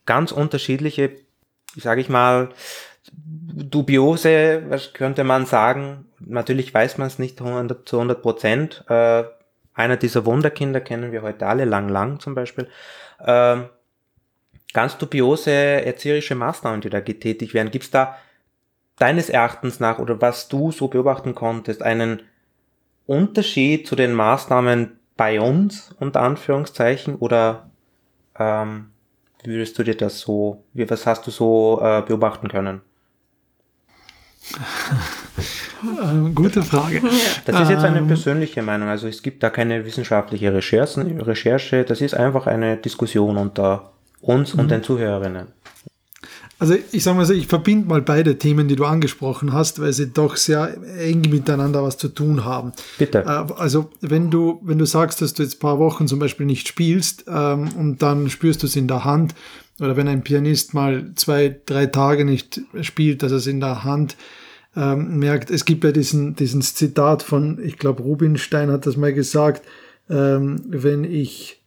ganz 0.07 0.33
unterschiedliche, 0.33 1.13
sage 1.77 2.01
ich 2.01 2.09
mal, 2.09 2.51
dubiose, 3.13 4.65
was 4.69 4.93
könnte 4.93 5.25
man 5.25 5.47
sagen. 5.47 6.07
Natürlich 6.21 6.73
weiß 6.73 6.99
man 6.99 7.07
es 7.07 7.19
nicht 7.19 7.39
zu 7.39 7.45
100 7.45 8.23
Prozent. 8.23 8.85
Äh, 8.89 9.25
einer 9.75 9.97
dieser 9.97 10.25
Wunderkinder 10.25 10.81
kennen 10.81 11.13
wir 11.13 11.23
heute 11.23 11.47
alle, 11.47 11.65
Lang 11.65 11.89
Lang 11.89 12.21
zum 12.21 12.35
Beispiel. 12.35 12.69
Äh, 13.19 13.57
ganz 14.73 14.99
dubiose 14.99 15.51
erzieherische 15.51 16.35
Maßnahmen, 16.35 16.81
die 16.81 16.91
da 16.91 17.01
getätigt 17.01 17.55
werden. 17.55 17.71
Gibt 17.71 17.85
es 17.85 17.91
da 17.91 18.17
deines 18.99 19.29
Erachtens 19.29 19.81
nach 19.81 19.99
oder 19.99 20.21
was 20.21 20.49
du 20.49 20.71
so 20.71 20.89
beobachten 20.89 21.35
konntest, 21.35 21.83
einen 21.83 22.23
Unterschied 23.07 23.87
zu 23.87 23.97
den 23.97 24.13
Maßnahmen 24.13 24.99
bei 25.17 25.41
uns, 25.41 25.95
unter 26.01 26.23
Anführungszeichen, 26.23 27.17
oder 27.17 27.71
ähm, 28.39 28.87
würdest 29.45 29.79
du 29.79 29.83
dir 29.83 29.97
das 29.97 30.21
so, 30.21 30.65
wie, 30.73 30.89
was 30.89 31.07
hast 31.07 31.27
du 31.27 31.31
so 31.31 31.81
äh, 31.83 32.03
beobachten 32.03 32.49
können? 32.49 32.81
Gute 36.35 36.63
Frage. 36.63 37.03
Das 37.45 37.61
ist 37.61 37.71
jetzt 37.71 37.85
eine 37.85 37.99
ähm, 37.99 38.07
persönliche 38.07 38.63
Meinung. 38.63 38.89
Also 38.89 39.07
es 39.07 39.23
gibt 39.23 39.43
da 39.43 39.51
keine 39.51 39.85
wissenschaftliche 39.85 40.53
Recherche. 40.53 41.05
Recherche. 41.27 41.85
Das 41.85 42.01
ist 42.01 42.15
einfach 42.15 42.47
eine 42.47 42.77
Diskussion 42.77 43.37
unter 43.37 43.93
uns 44.21 44.55
und 44.55 44.65
mhm. 44.65 44.69
den 44.69 44.83
Zuhörerinnen. 44.83 45.49
Also 46.59 46.77
ich 46.93 47.03
sage 47.03 47.17
mal 47.17 47.27
so, 47.27 47.33
ich 47.33 47.47
verbinde 47.47 47.89
mal 47.89 48.01
beide 48.01 48.39
Themen, 48.39 48.69
die 48.69 48.77
du 48.77 48.85
angesprochen 48.85 49.53
hast, 49.53 49.81
weil 49.81 49.93
sie 49.93 50.11
doch 50.11 50.37
sehr 50.37 50.77
eng 50.99 51.23
miteinander 51.31 51.83
was 51.83 51.99
zu 51.99 52.09
tun 52.09 52.45
haben. 52.45 52.73
Bitte. 52.99 53.19
Äh, 53.19 53.53
also 53.57 53.91
wenn 54.01 54.31
du, 54.31 54.61
wenn 54.63 54.79
du 54.79 54.87
sagst, 54.87 55.21
dass 55.21 55.35
du 55.35 55.43
jetzt 55.43 55.57
ein 55.57 55.61
paar 55.61 55.79
Wochen 55.79 56.07
zum 56.07 56.19
Beispiel 56.19 56.47
nicht 56.47 56.69
spielst 56.69 57.25
ähm, 57.29 57.69
und 57.77 58.03
dann 58.03 58.31
spürst 58.31 58.63
du 58.63 58.67
es 58.67 58.77
in 58.77 58.89
der 58.89 59.05
Hand, 59.05 59.35
oder 59.81 59.97
wenn 59.97 60.07
ein 60.07 60.23
Pianist 60.23 60.73
mal 60.73 61.11
zwei, 61.17 61.57
drei 61.67 61.87
Tage 61.87 62.25
nicht 62.25 62.61
spielt, 62.83 63.25
dass 63.25 63.33
er 63.33 63.39
es 63.39 63.49
in 63.49 63.59
der 63.59 63.83
Hand 63.83 64.17
ähm, 64.77 65.19
merkt, 65.19 65.51
es 65.51 65.65
gibt 65.65 65.83
ja 65.83 65.91
diesen, 65.91 66.37
diesen 66.37 66.63
Zitat 66.63 67.25
von, 67.25 67.59
ich 67.63 67.79
glaube, 67.79 68.03
Rubinstein 68.03 68.71
hat 68.71 68.87
das 68.87 68.97
mal 68.97 69.13
gesagt, 69.13 69.67
ähm, 70.09 70.63
wenn 70.69 71.03
ich 71.03 71.61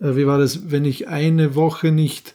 äh, 0.00 0.16
wie 0.16 0.26
war 0.26 0.38
das, 0.38 0.70
wenn 0.70 0.84
ich 0.84 1.08
eine 1.08 1.54
Woche 1.54 1.92
nicht 1.92 2.34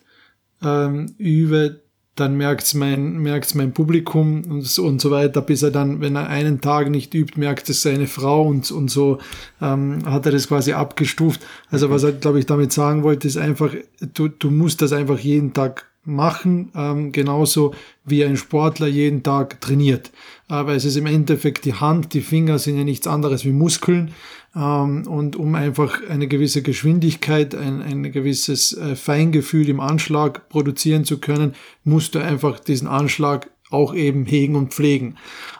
ähm, 0.63 1.13
übe, 1.17 1.81
dann 2.15 2.37
merkt's 2.37 2.73
mein, 2.73 3.17
merkt's 3.17 3.55
mein 3.55 3.73
Publikum 3.73 4.43
und 4.49 4.61
so, 4.61 4.85
und 4.85 5.01
so 5.01 5.11
weiter, 5.11 5.41
bis 5.41 5.63
er 5.63 5.71
dann, 5.71 5.99
wenn 5.99 6.15
er 6.15 6.29
einen 6.29 6.61
Tag 6.61 6.89
nicht 6.89 7.13
übt, 7.13 7.37
merkt 7.37 7.69
es 7.69 7.81
seine 7.81 8.07
Frau 8.07 8.47
und, 8.47 8.71
und 8.71 8.89
so 8.89 9.19
ähm, 9.61 9.99
hat 10.05 10.25
er 10.25 10.31
das 10.31 10.47
quasi 10.47 10.71
abgestuft. 10.71 11.45
Also 11.69 11.89
was 11.89 12.03
er, 12.03 12.13
glaube 12.13 12.39
ich, 12.39 12.45
damit 12.45 12.71
sagen 12.71 13.03
wollte, 13.03 13.27
ist 13.27 13.37
einfach, 13.37 13.73
du, 14.13 14.29
du 14.29 14.49
musst 14.49 14.81
das 14.81 14.93
einfach 14.93 15.19
jeden 15.19 15.53
Tag 15.53 15.87
machen, 16.05 16.71
ähm, 16.75 17.11
genauso 17.11 17.73
wie 18.05 18.23
ein 18.23 18.37
Sportler 18.37 18.87
jeden 18.87 19.23
Tag 19.23 19.59
trainiert. 19.59 20.11
Aber 20.47 20.73
es 20.73 20.85
ist 20.85 20.95
im 20.95 21.07
Endeffekt 21.07 21.65
die 21.65 21.73
Hand, 21.73 22.13
die 22.13 22.21
Finger 22.21 22.59
sind 22.59 22.77
ja 22.77 22.83
nichts 22.83 23.07
anderes 23.07 23.43
wie 23.43 23.51
Muskeln. 23.51 24.11
Ähm, 24.55 25.05
und 25.07 25.35
um 25.35 25.55
einfach 25.55 26.01
eine 26.09 26.27
gewisse 26.27 26.61
Geschwindigkeit, 26.61 27.55
ein, 27.55 27.81
ein 27.81 28.11
gewisses 28.11 28.75
äh, 28.77 28.95
Feingefühl 28.95 29.69
im 29.69 29.79
Anschlag 29.79 30.49
produzieren 30.49 31.05
zu 31.05 31.19
können, 31.19 31.53
musst 31.83 32.15
du 32.15 32.19
einfach 32.19 32.59
diesen 32.59 32.87
Anschlag 32.87 33.49
auch 33.69 33.93
eben 33.93 34.25
hegen 34.25 34.55
und 34.55 34.73
pflegen. 34.73 35.17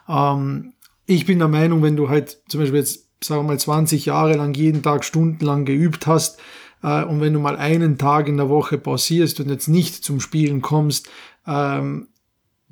Ähm, 0.08 0.74
ich 1.06 1.26
bin 1.26 1.40
der 1.40 1.48
Meinung, 1.48 1.84
wenn 1.84 1.98
du 1.98 2.10
halt 2.10 2.40
zum 2.48 2.62
Beispiel 2.62 2.80
jetzt, 2.80 3.08
sagen 3.24 3.42
wir 3.42 3.54
mal, 3.54 3.60
20 3.60 4.06
Jahre 4.06 4.36
lang 4.38 4.54
jeden 4.54 4.82
Tag 4.82 5.04
stundenlang 5.04 5.66
geübt 5.66 6.08
hast, 6.08 6.40
äh, 6.86 7.04
und 7.04 7.20
wenn 7.20 7.34
du 7.34 7.40
mal 7.40 7.58
einen 7.58 7.98
Tag 7.98 8.28
in 8.28 8.38
der 8.38 8.50
Woche 8.50 8.78
pausierst 8.78 9.40
und 9.40 9.50
jetzt 9.50 9.68
nicht 9.68 10.04
zum 10.04 10.20
Spielen 10.20 10.62
kommst, 10.62 11.10
ähm, 11.48 12.08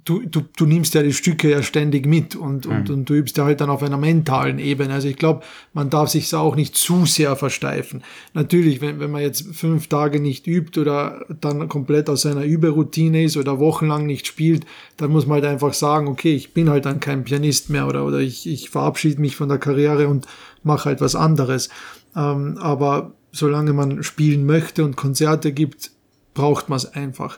du, 0.05 0.25
du, 0.25 0.41
du 0.55 0.65
nimmst 0.65 0.93
ja 0.93 1.03
die 1.03 1.13
Stücke 1.13 1.49
ja 1.49 1.63
ständig 1.63 2.05
mit 2.05 2.35
und, 2.35 2.65
und, 2.65 2.89
mhm. 2.89 2.95
und 2.95 3.09
du 3.09 3.13
übst 3.13 3.37
ja 3.37 3.45
halt 3.45 3.61
dann 3.61 3.69
auf 3.69 3.83
einer 3.83 3.97
mentalen 3.97 4.59
Ebene. 4.59 4.93
Also 4.93 5.07
ich 5.07 5.15
glaube, 5.15 5.43
man 5.73 5.89
darf 5.89 6.09
sich 6.09 6.33
auch 6.35 6.55
nicht 6.55 6.75
zu 6.75 7.05
sehr 7.05 7.35
versteifen. 7.35 8.03
Natürlich, 8.33 8.81
wenn, 8.81 8.99
wenn 8.99 9.11
man 9.11 9.21
jetzt 9.21 9.55
fünf 9.55 9.87
Tage 9.87 10.19
nicht 10.19 10.47
übt 10.47 10.79
oder 10.79 11.25
dann 11.39 11.67
komplett 11.69 12.09
aus 12.09 12.23
seiner 12.23 12.43
Überroutine 12.43 13.23
ist 13.23 13.37
oder 13.37 13.59
wochenlang 13.59 14.05
nicht 14.05 14.27
spielt, 14.27 14.65
dann 14.97 15.11
muss 15.11 15.25
man 15.25 15.41
halt 15.41 15.45
einfach 15.45 15.73
sagen, 15.73 16.07
okay, 16.07 16.35
ich 16.35 16.53
bin 16.53 16.69
halt 16.69 16.85
dann 16.85 16.99
kein 16.99 17.23
Pianist 17.23 17.69
mehr 17.69 17.87
oder, 17.87 18.05
oder 18.05 18.19
ich, 18.19 18.47
ich 18.47 18.69
verabschiede 18.69 19.21
mich 19.21 19.35
von 19.35 19.49
der 19.49 19.57
Karriere 19.57 20.07
und 20.07 20.27
mache 20.63 20.85
halt 20.85 21.01
was 21.01 21.15
anderes. 21.15 21.69
Ähm, 22.15 22.57
aber 22.59 23.13
solange 23.31 23.73
man 23.73 24.03
spielen 24.03 24.45
möchte 24.45 24.83
und 24.83 24.95
Konzerte 24.95 25.53
gibt, 25.53 25.91
braucht 26.33 26.69
man 26.69 26.77
es 26.77 26.85
einfach. 26.93 27.37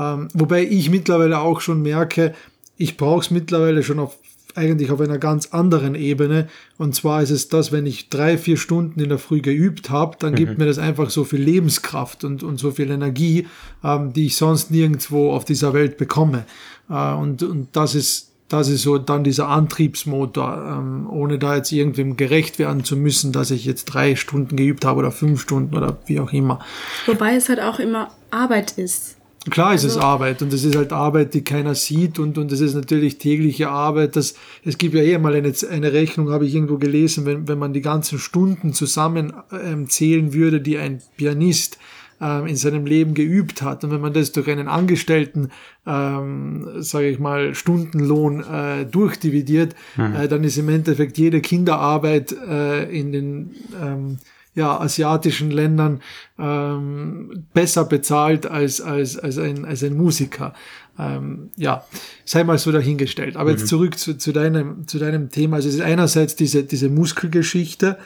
Ähm, 0.00 0.28
wobei 0.32 0.64
ich 0.64 0.90
mittlerweile 0.90 1.40
auch 1.40 1.60
schon 1.60 1.82
merke, 1.82 2.34
ich 2.76 2.96
brauche 2.96 3.20
es 3.20 3.30
mittlerweile 3.30 3.82
schon 3.82 3.98
auf 3.98 4.16
eigentlich 4.56 4.90
auf 4.90 5.00
einer 5.00 5.18
ganz 5.18 5.48
anderen 5.52 5.94
Ebene. 5.94 6.48
Und 6.78 6.94
zwar 6.94 7.22
ist 7.22 7.30
es 7.30 7.48
das, 7.48 7.72
wenn 7.72 7.86
ich 7.86 8.08
drei, 8.08 8.38
vier 8.38 8.56
Stunden 8.56 9.00
in 9.00 9.08
der 9.08 9.18
Früh 9.18 9.40
geübt 9.40 9.90
habe, 9.90 10.16
dann 10.18 10.32
mhm. 10.32 10.36
gibt 10.36 10.58
mir 10.58 10.66
das 10.66 10.78
einfach 10.78 11.10
so 11.10 11.24
viel 11.24 11.40
Lebenskraft 11.40 12.24
und, 12.24 12.42
und 12.42 12.58
so 12.58 12.70
viel 12.72 12.90
Energie, 12.90 13.46
ähm, 13.84 14.12
die 14.12 14.26
ich 14.26 14.36
sonst 14.36 14.70
nirgendwo 14.70 15.32
auf 15.32 15.44
dieser 15.44 15.72
Welt 15.72 15.98
bekomme. 15.98 16.46
Äh, 16.88 17.14
und, 17.14 17.42
und 17.42 17.68
das 17.72 17.94
ist 17.94 18.26
das 18.48 18.68
ist 18.68 18.82
so 18.82 18.98
dann 18.98 19.22
dieser 19.22 19.46
Antriebsmotor, 19.46 20.56
ähm, 20.56 21.08
ohne 21.08 21.38
da 21.38 21.54
jetzt 21.54 21.70
irgendwem 21.70 22.16
gerecht 22.16 22.58
werden 22.58 22.82
zu 22.82 22.96
müssen, 22.96 23.30
dass 23.30 23.52
ich 23.52 23.64
jetzt 23.64 23.84
drei 23.84 24.16
Stunden 24.16 24.56
geübt 24.56 24.84
habe 24.84 24.98
oder 24.98 25.12
fünf 25.12 25.40
Stunden 25.40 25.76
oder 25.76 25.98
wie 26.06 26.18
auch 26.18 26.32
immer. 26.32 26.58
Wobei 27.06 27.36
es 27.36 27.48
halt 27.48 27.60
auch 27.60 27.78
immer 27.78 28.10
Arbeit 28.32 28.72
ist. 28.72 29.19
Klar 29.48 29.74
ist 29.74 29.84
also, 29.84 29.98
es 29.98 30.04
Arbeit 30.04 30.42
und 30.42 30.52
es 30.52 30.64
ist 30.64 30.76
halt 30.76 30.92
Arbeit, 30.92 31.32
die 31.32 31.42
keiner 31.42 31.74
sieht 31.74 32.18
und, 32.18 32.36
und 32.36 32.52
es 32.52 32.60
ist 32.60 32.74
natürlich 32.74 33.16
tägliche 33.16 33.70
Arbeit. 33.70 34.14
Das, 34.16 34.34
es 34.64 34.76
gibt 34.76 34.94
ja 34.94 35.02
eh 35.02 35.16
mal 35.16 35.34
eine, 35.34 35.52
eine 35.70 35.92
Rechnung, 35.94 36.30
habe 36.30 36.44
ich 36.44 36.54
irgendwo 36.54 36.76
gelesen, 36.76 37.24
wenn, 37.24 37.48
wenn 37.48 37.58
man 37.58 37.72
die 37.72 37.80
ganzen 37.80 38.18
Stunden 38.18 38.74
zusammen 38.74 39.32
ähm, 39.50 39.88
zählen 39.88 40.34
würde, 40.34 40.60
die 40.60 40.76
ein 40.76 41.00
Pianist 41.16 41.78
ähm, 42.20 42.46
in 42.46 42.56
seinem 42.56 42.84
Leben 42.84 43.14
geübt 43.14 43.62
hat. 43.62 43.82
Und 43.82 43.92
wenn 43.92 44.02
man 44.02 44.12
das 44.12 44.32
durch 44.32 44.48
einen 44.50 44.68
Angestellten, 44.68 45.48
ähm, 45.86 46.68
sage 46.80 47.08
ich 47.08 47.18
mal, 47.18 47.54
Stundenlohn 47.54 48.44
äh, 48.44 48.84
durchdividiert, 48.84 49.74
mhm. 49.96 50.16
äh, 50.16 50.28
dann 50.28 50.44
ist 50.44 50.58
im 50.58 50.68
Endeffekt 50.68 51.16
jede 51.16 51.40
Kinderarbeit 51.40 52.32
äh, 52.32 52.84
in 52.90 53.12
den 53.12 53.54
ähm, 53.82 54.18
ja, 54.54 54.80
asiatischen 54.80 55.50
Ländern 55.50 56.00
ähm, 56.38 57.46
besser 57.54 57.84
bezahlt 57.84 58.46
als, 58.46 58.80
als, 58.80 59.18
als, 59.18 59.38
ein, 59.38 59.64
als 59.64 59.82
ein 59.82 59.96
Musiker. 59.96 60.54
Ähm, 60.98 61.50
ja, 61.56 61.84
sei 62.24 62.44
mal 62.44 62.58
so 62.58 62.72
dahingestellt. 62.72 63.36
Aber 63.36 63.50
mhm. 63.50 63.58
jetzt 63.58 63.68
zurück 63.68 63.98
zu, 63.98 64.18
zu, 64.18 64.32
deinem, 64.32 64.86
zu 64.88 64.98
deinem 64.98 65.30
Thema. 65.30 65.56
Also 65.56 65.68
es 65.68 65.76
ist 65.76 65.80
einerseits 65.80 66.36
diese, 66.36 66.64
diese 66.64 66.88
Muskelgeschichte 66.88 67.96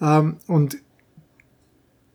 ähm, 0.00 0.36
und 0.46 0.76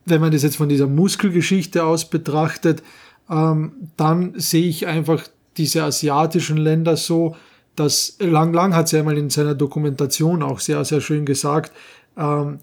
wenn 0.05 0.21
man 0.21 0.31
das 0.31 0.43
jetzt 0.43 0.55
von 0.55 0.69
dieser 0.69 0.87
Muskelgeschichte 0.87 1.83
aus 1.83 2.09
betrachtet, 2.09 2.81
ähm, 3.29 3.89
dann 3.97 4.33
sehe 4.39 4.67
ich 4.67 4.87
einfach 4.87 5.27
diese 5.57 5.83
asiatischen 5.83 6.57
Länder 6.57 6.95
so, 6.95 7.35
dass 7.75 8.15
Lang 8.19 8.53
Lang 8.53 8.75
hat 8.75 8.85
es 8.85 8.91
ja 8.91 8.99
einmal 8.99 9.17
in 9.17 9.29
seiner 9.29 9.53
Dokumentation 9.53 10.43
auch 10.43 10.59
sehr, 10.59 10.83
sehr 10.85 11.01
schön 11.01 11.25
gesagt, 11.25 11.73
ähm, 12.17 12.59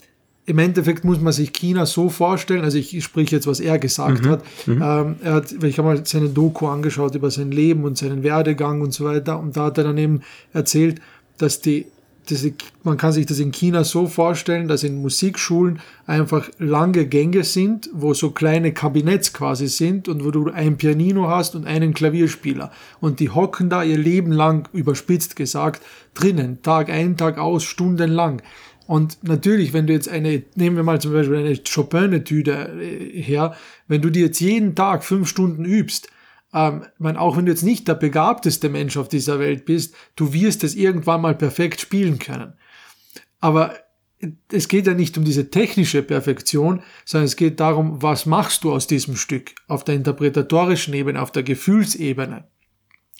im 0.46 0.58
Endeffekt 0.58 1.04
muss 1.04 1.20
man 1.20 1.32
sich 1.32 1.52
China 1.52 1.86
so 1.86 2.10
vorstellen, 2.10 2.64
also 2.64 2.76
ich, 2.76 3.02
spreche 3.02 3.36
jetzt, 3.36 3.46
was 3.46 3.60
er 3.60 3.78
gesagt 3.78 4.24
mhm. 4.24 4.28
hat. 4.28 4.44
Mhm. 4.66 4.82
Ähm, 4.82 5.16
er 5.22 5.32
hat, 5.34 5.52
ich 5.62 5.78
habe 5.78 5.88
mal 5.88 6.06
seine 6.06 6.28
Doku 6.28 6.66
angeschaut 6.66 7.14
über 7.14 7.30
sein 7.30 7.50
Leben 7.50 7.84
und 7.84 7.96
seinen 7.96 8.22
Werdegang 8.22 8.82
und 8.82 8.92
so 8.92 9.06
weiter. 9.06 9.38
Und 9.38 9.56
da 9.56 9.64
hat 9.64 9.78
er 9.78 9.84
dann 9.84 9.98
eben 9.98 10.20
erzählt, 10.52 11.00
dass 11.38 11.60
die 11.60 11.86
das, 12.28 12.46
man 12.82 12.96
kann 12.96 13.12
sich 13.12 13.26
das 13.26 13.38
in 13.38 13.52
China 13.52 13.84
so 13.84 14.06
vorstellen, 14.06 14.68
dass 14.68 14.82
in 14.82 15.00
Musikschulen 15.00 15.80
einfach 16.06 16.48
lange 16.58 17.06
Gänge 17.06 17.44
sind, 17.44 17.90
wo 17.92 18.14
so 18.14 18.30
kleine 18.30 18.72
Kabinetts 18.72 19.32
quasi 19.32 19.68
sind 19.68 20.08
und 20.08 20.24
wo 20.24 20.30
du 20.30 20.50
ein 20.50 20.76
Pianino 20.76 21.28
hast 21.28 21.54
und 21.54 21.66
einen 21.66 21.92
Klavierspieler. 21.92 22.72
Und 23.00 23.20
die 23.20 23.30
hocken 23.30 23.68
da 23.68 23.82
ihr 23.82 23.98
Leben 23.98 24.32
lang, 24.32 24.68
überspitzt 24.72 25.36
gesagt, 25.36 25.82
drinnen, 26.14 26.62
Tag 26.62 26.88
ein, 26.88 27.16
Tag 27.16 27.38
aus, 27.38 27.64
stundenlang. 27.64 28.40
Und 28.86 29.22
natürlich, 29.22 29.72
wenn 29.72 29.86
du 29.86 29.92
jetzt 29.92 30.08
eine, 30.08 30.42
nehmen 30.56 30.76
wir 30.76 30.82
mal 30.82 31.00
zum 31.00 31.12
Beispiel 31.12 31.36
eine 31.36 31.56
Chopin-Etüde 31.56 32.80
äh, 32.80 33.22
her, 33.22 33.56
wenn 33.88 34.02
du 34.02 34.10
die 34.10 34.20
jetzt 34.20 34.40
jeden 34.40 34.74
Tag 34.74 35.04
fünf 35.04 35.28
Stunden 35.28 35.64
übst, 35.64 36.08
ähm, 36.52 36.84
man, 36.98 37.16
auch 37.16 37.36
wenn 37.36 37.46
du 37.46 37.52
jetzt 37.52 37.62
nicht 37.62 37.88
der 37.88 37.94
begabteste 37.94 38.68
Mensch 38.68 38.96
auf 38.96 39.08
dieser 39.08 39.38
Welt 39.38 39.64
bist, 39.64 39.94
du 40.16 40.32
wirst 40.32 40.64
es 40.64 40.74
irgendwann 40.74 41.22
mal 41.22 41.34
perfekt 41.34 41.80
spielen 41.80 42.18
können. 42.18 42.54
Aber 43.40 43.74
es 44.50 44.68
geht 44.68 44.86
ja 44.86 44.94
nicht 44.94 45.18
um 45.18 45.24
diese 45.24 45.50
technische 45.50 46.02
Perfektion, 46.02 46.82
sondern 47.04 47.26
es 47.26 47.36
geht 47.36 47.60
darum, 47.60 48.02
was 48.02 48.26
machst 48.26 48.64
du 48.64 48.72
aus 48.72 48.86
diesem 48.86 49.16
Stück 49.16 49.54
auf 49.68 49.84
der 49.84 49.96
interpretatorischen 49.96 50.94
Ebene, 50.94 51.20
auf 51.20 51.32
der 51.32 51.42
Gefühlsebene. 51.42 52.44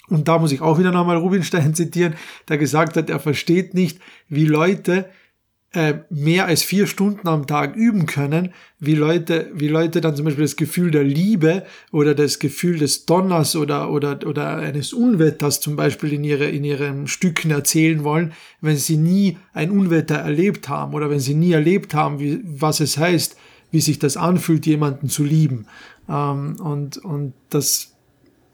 Und 0.08 0.28
da 0.28 0.38
muss 0.38 0.52
ich 0.52 0.60
auch 0.60 0.78
wieder 0.78 0.92
nochmal 0.92 1.16
Rubinstein 1.16 1.74
zitieren, 1.74 2.14
der 2.48 2.58
gesagt 2.58 2.96
hat, 2.96 3.10
er 3.10 3.20
versteht 3.20 3.74
nicht, 3.74 4.00
wie 4.28 4.46
Leute 4.46 5.10
äh, 5.74 5.94
mehr 6.08 6.46
als 6.46 6.62
vier 6.62 6.86
Stunden 6.86 7.26
am 7.26 7.48
Tag 7.48 7.74
üben 7.74 8.06
können, 8.06 8.52
wie 8.78 8.94
Leute, 8.94 9.50
wie 9.54 9.66
Leute 9.66 10.00
dann 10.00 10.14
zum 10.14 10.24
Beispiel 10.24 10.44
das 10.44 10.54
Gefühl 10.54 10.92
der 10.92 11.02
Liebe 11.02 11.64
oder 11.90 12.14
das 12.14 12.38
Gefühl 12.38 12.78
des 12.78 13.06
Donners 13.06 13.56
oder, 13.56 13.90
oder, 13.90 14.20
oder 14.24 14.56
eines 14.58 14.92
Unwetters 14.92 15.60
zum 15.60 15.74
Beispiel 15.74 16.12
in, 16.12 16.22
ihre, 16.22 16.44
in 16.44 16.62
ihren 16.62 17.08
Stücken 17.08 17.50
erzählen 17.50 18.04
wollen, 18.04 18.32
wenn 18.60 18.76
sie 18.76 18.96
nie 18.96 19.36
ein 19.52 19.72
Unwetter 19.72 20.14
erlebt 20.14 20.68
haben 20.68 20.94
oder 20.94 21.10
wenn 21.10 21.20
sie 21.20 21.34
nie 21.34 21.52
erlebt 21.52 21.92
haben, 21.92 22.20
wie, 22.20 22.40
was 22.44 22.78
es 22.78 22.96
heißt, 22.96 23.36
wie 23.72 23.80
sich 23.80 23.98
das 23.98 24.16
anfühlt, 24.16 24.66
jemanden 24.66 25.08
zu 25.08 25.24
lieben. 25.24 25.66
Ähm, 26.08 26.54
und, 26.60 26.98
und 26.98 27.32
das, 27.50 27.94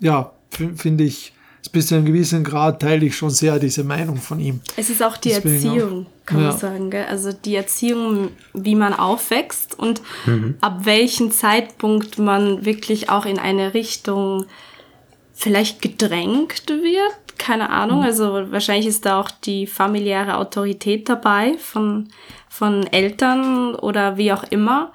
ja, 0.00 0.32
finde 0.76 1.04
ich, 1.04 1.34
bis 1.72 1.88
zu 1.88 1.94
einem 1.94 2.06
gewissen 2.06 2.42
Grad 2.42 2.80
teile 2.80 3.06
ich 3.06 3.16
schon 3.16 3.30
sehr 3.30 3.58
diese 3.58 3.84
Meinung 3.84 4.16
von 4.16 4.40
ihm. 4.40 4.60
Es 4.76 4.90
ist 4.90 5.02
auch 5.02 5.16
die 5.16 5.28
Deswegen 5.28 5.54
Erziehung, 5.54 6.06
auch, 6.06 6.19
kann 6.26 6.40
ja. 6.40 6.48
man 6.48 6.58
sagen. 6.58 6.90
Gell? 6.90 7.06
Also 7.06 7.32
die 7.32 7.56
Erziehung, 7.56 8.30
wie 8.52 8.74
man 8.74 8.94
aufwächst 8.94 9.78
und 9.78 10.00
mhm. 10.26 10.56
ab 10.60 10.84
welchem 10.84 11.30
Zeitpunkt 11.30 12.18
man 12.18 12.64
wirklich 12.64 13.10
auch 13.10 13.26
in 13.26 13.38
eine 13.38 13.74
Richtung 13.74 14.46
vielleicht 15.32 15.80
gedrängt 15.82 16.68
wird. 16.68 17.38
Keine 17.38 17.70
Ahnung. 17.70 18.00
Mhm. 18.00 18.04
Also 18.04 18.52
wahrscheinlich 18.52 18.86
ist 18.86 19.06
da 19.06 19.20
auch 19.20 19.30
die 19.30 19.66
familiäre 19.66 20.36
Autorität 20.36 21.08
dabei 21.08 21.56
von, 21.58 22.08
von 22.48 22.86
Eltern 22.86 23.74
oder 23.74 24.16
wie 24.16 24.32
auch 24.32 24.44
immer. 24.44 24.92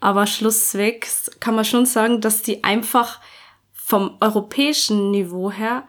Aber 0.00 0.26
schlusswegs 0.26 1.30
kann 1.40 1.54
man 1.54 1.64
schon 1.64 1.86
sagen, 1.86 2.20
dass 2.20 2.42
die 2.42 2.62
einfach 2.62 3.20
vom 3.72 4.16
europäischen 4.20 5.10
Niveau 5.10 5.50
her 5.50 5.84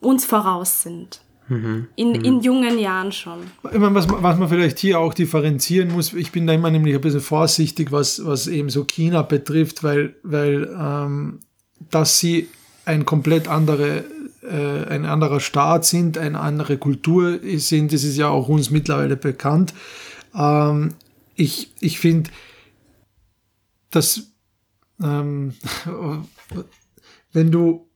uns 0.00 0.24
voraus 0.24 0.82
sind. 0.82 1.20
Mhm. 1.48 1.86
In, 1.94 2.08
mhm. 2.08 2.24
in 2.24 2.40
jungen 2.40 2.78
Jahren 2.78 3.12
schon. 3.12 3.38
Was, 3.62 4.08
was 4.08 4.38
man 4.38 4.48
vielleicht 4.48 4.78
hier 4.78 4.98
auch 4.98 5.14
differenzieren 5.14 5.92
muss, 5.92 6.12
ich 6.12 6.32
bin 6.32 6.46
da 6.46 6.52
immer 6.52 6.70
nämlich 6.70 6.94
ein 6.94 7.00
bisschen 7.00 7.20
vorsichtig, 7.20 7.92
was, 7.92 8.24
was 8.24 8.46
eben 8.48 8.68
so 8.68 8.84
China 8.84 9.22
betrifft, 9.22 9.84
weil, 9.84 10.16
weil 10.22 10.68
ähm, 10.78 11.40
dass 11.90 12.18
sie 12.18 12.48
ein 12.84 13.04
komplett 13.04 13.48
andere, 13.48 14.04
äh, 14.42 14.86
ein 14.88 15.04
anderer 15.04 15.40
Staat 15.40 15.84
sind, 15.84 16.18
eine 16.18 16.40
andere 16.40 16.78
Kultur 16.78 17.38
sind, 17.56 17.92
das 17.92 18.02
ist 18.02 18.16
ja 18.16 18.28
auch 18.28 18.48
uns 18.48 18.70
mittlerweile 18.70 19.16
bekannt. 19.16 19.72
Ähm, 20.34 20.94
ich 21.36 21.72
ich 21.80 21.98
finde, 21.98 22.30
dass 23.90 24.32
ähm, 25.02 25.54
wenn 27.32 27.50
du 27.50 27.88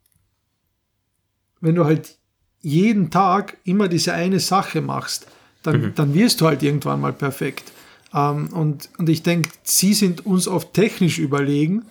wenn 1.60 1.74
du 1.74 1.84
halt 1.84 2.19
jeden 2.62 3.10
Tag 3.10 3.56
immer 3.64 3.88
diese 3.88 4.12
eine 4.12 4.40
Sache 4.40 4.80
machst, 4.80 5.26
dann, 5.62 5.80
mhm. 5.80 5.94
dann 5.94 6.14
wirst 6.14 6.40
du 6.40 6.46
halt 6.46 6.62
irgendwann 6.62 7.00
mal 7.00 7.12
perfekt. 7.12 7.72
Ähm, 8.14 8.48
und, 8.52 8.88
und 8.98 9.08
ich 9.08 9.22
denke, 9.22 9.50
sie 9.62 9.94
sind 9.94 10.26
uns 10.26 10.48
oft 10.48 10.72
technisch 10.74 11.18
überlegen, 11.18 11.84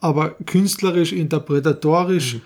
aber 0.00 0.34
künstlerisch, 0.44 1.12
interpretatorisch 1.12 2.34
mhm. 2.34 2.40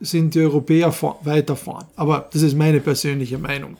sind 0.00 0.34
die 0.34 0.40
Europäer 0.40 0.92
vor, 0.92 1.20
weiter 1.24 1.56
vorn. 1.56 1.84
Aber 1.96 2.28
das 2.32 2.42
ist 2.42 2.56
meine 2.56 2.80
persönliche 2.80 3.38
Meinung. 3.38 3.76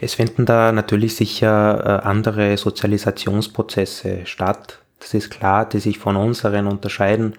Es 0.00 0.14
finden 0.14 0.46
da 0.46 0.72
natürlich 0.72 1.16
sicher 1.16 2.02
äh, 2.02 2.06
andere 2.06 2.56
Sozialisationsprozesse 2.56 4.20
statt. 4.24 4.78
Das 5.00 5.14
ist 5.14 5.30
klar, 5.30 5.68
die 5.68 5.80
sich 5.80 5.98
von 5.98 6.16
unseren 6.16 6.68
unterscheiden. 6.68 7.34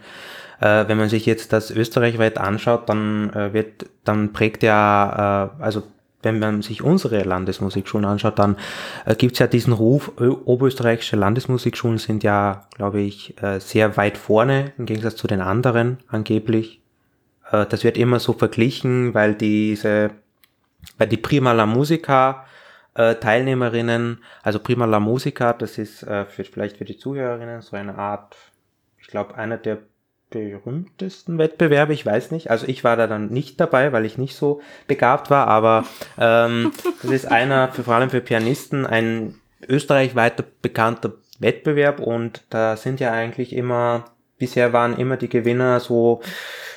Äh, 0.63 0.87
wenn 0.87 0.97
man 0.97 1.09
sich 1.09 1.25
jetzt 1.25 1.51
das 1.51 1.71
österreichweit 1.71 2.37
anschaut, 2.37 2.87
dann 2.87 3.33
äh, 3.33 3.51
wird, 3.51 3.85
dann 4.05 4.31
prägt 4.31 4.63
ja, 4.63 5.49
äh, 5.59 5.61
also 5.61 5.83
wenn 6.21 6.39
man 6.39 6.61
sich 6.61 6.81
unsere 6.81 7.23
Landesmusikschulen 7.23 8.05
anschaut, 8.05 8.39
dann 8.39 8.55
äh, 9.05 9.13
gibt 9.15 9.33
es 9.33 9.39
ja 9.39 9.47
diesen 9.47 9.73
Ruf, 9.73 10.13
oberösterreichische 10.17 11.17
Landesmusikschulen 11.17 11.97
sind 11.97 12.23
ja, 12.23 12.65
glaube 12.75 13.01
ich, 13.01 13.35
äh, 13.43 13.59
sehr 13.59 13.97
weit 13.97 14.17
vorne 14.17 14.71
im 14.77 14.85
Gegensatz 14.85 15.17
zu 15.17 15.27
den 15.27 15.41
anderen 15.41 15.97
angeblich. 16.07 16.79
Äh, 17.51 17.65
das 17.65 17.83
wird 17.83 17.97
immer 17.97 18.19
so 18.19 18.31
verglichen, 18.31 19.13
weil 19.13 19.35
diese, 19.35 20.11
weil 20.97 21.09
die 21.09 21.17
Prima 21.17 21.51
la 21.51 21.65
Musica 21.65 22.45
äh, 22.93 23.15
Teilnehmerinnen, 23.15 24.19
also 24.43 24.59
Prima 24.59 24.85
la 24.85 25.01
Musica, 25.01 25.51
das 25.51 25.77
ist 25.77 26.03
äh, 26.03 26.23
für, 26.23 26.45
vielleicht 26.45 26.77
für 26.77 26.85
die 26.85 26.95
Zuhörerinnen 26.95 27.61
so 27.61 27.75
eine 27.75 27.97
Art, 27.97 28.37
ich 28.97 29.07
glaube, 29.07 29.35
einer 29.35 29.57
der 29.57 29.79
berühmtesten 30.33 31.37
Wettbewerbe, 31.37 31.93
ich 31.93 32.05
weiß 32.05 32.31
nicht. 32.31 32.49
Also 32.49 32.67
ich 32.67 32.83
war 32.83 32.97
da 32.97 33.07
dann 33.07 33.29
nicht 33.29 33.59
dabei, 33.59 33.93
weil 33.93 34.05
ich 34.05 34.17
nicht 34.17 34.35
so 34.35 34.61
begabt 34.87 35.29
war, 35.29 35.47
aber 35.47 35.85
ähm, 36.17 36.71
das 37.01 37.11
ist 37.11 37.31
einer, 37.31 37.71
für, 37.71 37.83
vor 37.83 37.93
allem 37.93 38.09
für 38.09 38.21
Pianisten, 38.21 38.85
ein 38.85 39.35
österreichweiter 39.67 40.43
bekannter 40.61 41.13
Wettbewerb 41.39 41.99
und 41.99 42.43
da 42.49 42.75
sind 42.75 42.99
ja 42.99 43.11
eigentlich 43.11 43.53
immer, 43.55 44.05
bisher 44.37 44.73
waren 44.73 44.97
immer 44.97 45.17
die 45.17 45.29
Gewinner 45.29 45.79
so 45.79 46.21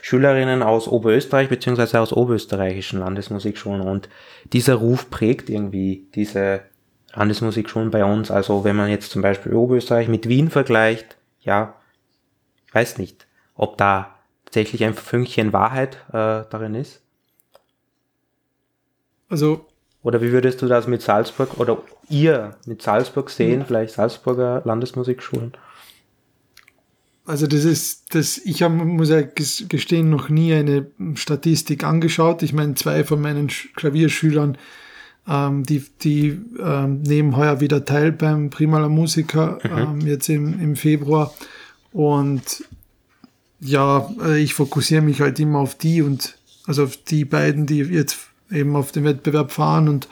Schülerinnen 0.03 0.63
aus 0.63 0.87
Oberösterreich 0.87 1.49
beziehungsweise 1.49 2.01
aus 2.01 2.13
oberösterreichischen 2.13 3.01
Landesmusikschulen 3.01 3.81
und 3.81 4.09
dieser 4.53 4.75
Ruf 4.75 5.11
prägt 5.11 5.51
irgendwie 5.51 6.07
diese 6.15 6.61
Landesmusikschulen 7.15 7.91
bei 7.91 8.05
uns. 8.05 8.31
Also 8.31 8.63
wenn 8.63 8.77
man 8.77 8.89
jetzt 8.89 9.11
zum 9.11 9.23
Beispiel 9.23 9.55
Oberösterreich 9.55 10.07
mit 10.07 10.29
Wien 10.29 10.51
vergleicht, 10.51 11.17
ja, 11.41 11.75
weiß 12.73 12.99
nicht 12.99 13.27
ob 13.57 13.77
da 13.77 14.15
tatsächlich 14.45 14.85
ein 14.85 14.95
Fünkchen 14.95 15.53
Wahrheit 15.53 15.97
äh, 16.09 16.45
darin 16.51 16.75
ist? 16.75 17.01
Also. 19.29 19.67
Oder 20.03 20.23
wie 20.23 20.31
würdest 20.31 20.63
du 20.63 20.67
das 20.67 20.87
mit 20.87 21.03
Salzburg 21.03 21.59
oder 21.59 21.79
ihr 22.09 22.57
mit 22.65 22.81
Salzburg 22.81 23.29
sehen, 23.29 23.61
mhm. 23.61 23.65
vielleicht 23.65 23.95
Salzburger 23.95 24.63
Landesmusikschulen? 24.65 25.53
Also 27.25 27.49
das 27.49 27.65
ist, 27.65 28.15
das, 28.15 28.39
ich 28.39 28.63
habe, 28.63 28.73
muss 28.75 29.09
ja 29.09 29.23
gestehen, 29.23 30.11
noch 30.11 30.29
nie 30.29 30.55
eine 30.55 30.87
Statistik 31.17 31.83
angeschaut. 31.83 32.45
Ich 32.45 32.53
meine, 32.53 32.75
zwei 32.75 33.03
von 33.03 33.21
meinen 33.21 33.49
Klavierschülern, 33.49 34.57
ähm, 35.27 35.65
die, 35.65 35.85
die 36.03 36.41
ähm, 36.61 37.03
nehmen 37.03 37.37
heuer 37.37 37.61
wieder 37.61 37.85
teil 37.85 38.13
beim 38.13 38.51
Primala 38.51 38.89
Musiker, 38.89 39.59
mhm. 39.65 39.79
ähm, 39.79 40.01
jetzt 40.03 40.29
im, 40.29 40.61
im 40.61 40.77
Februar. 40.77 41.35
Und 41.93 42.65
ja, 43.61 44.11
äh, 44.23 44.39
ich 44.39 44.55
fokussiere 44.55 45.03
mich 45.03 45.21
halt 45.21 45.39
immer 45.41 45.59
auf 45.59 45.75
die 45.75 46.03
und 46.03 46.37
also 46.67 46.85
auf 46.85 46.97
die 46.97 47.25
beiden, 47.25 47.67
die 47.67 47.79
jetzt 47.79 48.19
eben 48.51 48.77
auf 48.77 48.93
den 48.93 49.05
Wettbewerb 49.05 49.53
fahren 49.53 49.89
und, 49.89 50.09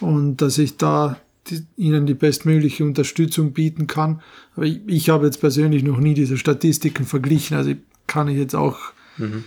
und 0.00 0.38
dass 0.38 0.58
ich 0.58 0.76
da 0.76 1.18
die, 1.48 1.64
ihnen 1.76 2.06
die 2.06 2.14
bestmögliche 2.14 2.84
Unterstützung 2.84 3.52
bieten 3.52 3.86
kann. 3.86 4.20
Aber 4.56 4.66
ich, 4.66 4.80
ich 4.86 5.10
habe 5.10 5.26
jetzt 5.26 5.40
persönlich 5.40 5.82
noch 5.82 5.98
nie 5.98 6.14
diese 6.14 6.38
Statistiken 6.38 7.04
verglichen, 7.04 7.56
also 7.56 7.72
kann 8.06 8.28
ich 8.28 8.38
jetzt 8.38 8.54
auch. 8.54 8.78
Mhm. 9.16 9.44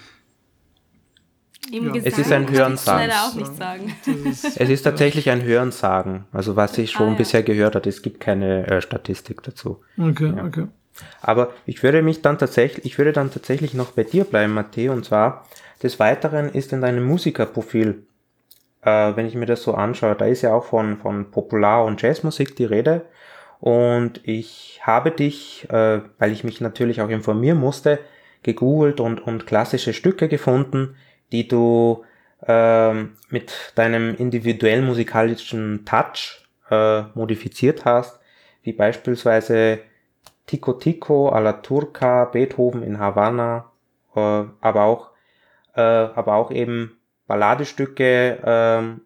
Ja. 1.72 1.96
Es 2.04 2.20
ist 2.20 2.32
ein 2.32 2.50
Hörensagen. 2.50 3.08
Leider 3.08 3.24
auch 3.24 3.34
nicht 3.34 3.56
sagen. 3.56 3.96
es 4.32 4.70
ist 4.70 4.84
tatsächlich 4.84 5.32
ein 5.32 5.44
Hörensagen. 5.44 6.26
Also 6.32 6.56
was 6.56 6.78
ich 6.78 6.92
schon 6.92 7.08
ah, 7.08 7.12
ja. 7.12 7.18
bisher 7.18 7.42
gehört 7.42 7.74
habe, 7.74 7.90
es 7.90 8.04
gibt 8.04 8.20
keine 8.20 8.68
äh, 8.68 8.82
Statistik 8.82 9.42
dazu. 9.42 9.82
Okay, 9.98 10.34
ja. 10.36 10.46
okay. 10.46 10.68
Aber 11.22 11.54
ich 11.66 11.84
würde 11.84 12.02
mich 12.02 12.22
dann 12.22 12.38
tatsächlich, 12.38 12.86
ich 12.86 12.98
würde 12.98 13.14
dann 13.14 13.32
tatsächlich 13.32 13.74
noch 13.74 13.92
bei 13.92 14.04
dir 14.04 14.24
bleiben, 14.24 14.54
Matteo, 14.54 14.94
und 14.94 15.06
zwar 15.06 15.46
des 15.84 16.00
Weiteren 16.00 16.50
ist 16.50 16.74
in 16.74 16.82
deinem 16.82 17.06
Musikerprofil, 17.06 18.06
äh, 18.82 19.16
wenn 19.16 19.26
ich 19.26 19.36
mir 19.36 19.46
das 19.46 19.64
so 19.64 19.74
anschaue, 19.74 20.16
da 20.16 20.26
ist 20.26 20.42
ja 20.42 20.54
auch 20.54 20.66
von, 20.66 20.98
von 20.98 21.32
Popular- 21.32 21.86
und 21.86 22.02
Jazzmusik 22.02 22.56
die 22.56 22.66
Rede. 22.66 23.06
Und 23.60 24.22
ich 24.24 24.80
habe 24.84 25.12
dich, 25.12 25.68
äh, 25.70 26.02
weil 26.18 26.32
ich 26.32 26.44
mich 26.44 26.62
natürlich 26.62 27.02
auch 27.02 27.10
informieren 27.10 27.60
musste, 27.60 28.00
gegoogelt 28.44 29.00
und, 29.00 29.20
und 29.20 29.48
klassische 29.48 29.94
Stücke 29.94 30.28
gefunden, 30.28 30.96
die 31.32 31.48
du 31.48 32.04
äh, 32.46 32.94
mit 33.30 33.74
deinem 33.76 34.16
individuellen 34.16 34.86
musikalischen 34.86 35.84
Touch 35.86 36.46
äh, 36.70 37.02
modifiziert 37.16 37.86
hast, 37.86 38.20
wie 38.62 38.74
beispielsweise 38.74 39.80
Tico 40.46 40.74
Tico 40.74 41.30
alla 41.30 41.54
Turca, 41.54 42.26
Beethoven 42.26 42.84
in 42.84 43.00
Havanna, 43.00 43.72
äh, 44.16 44.20
aber 44.20 44.84
auch, 44.84 45.10
äh, 45.76 45.82
aber 45.82 46.36
auch 46.36 46.52
eben 46.52 46.98
Balladestücke, 47.28 48.40
äh, 48.44 49.00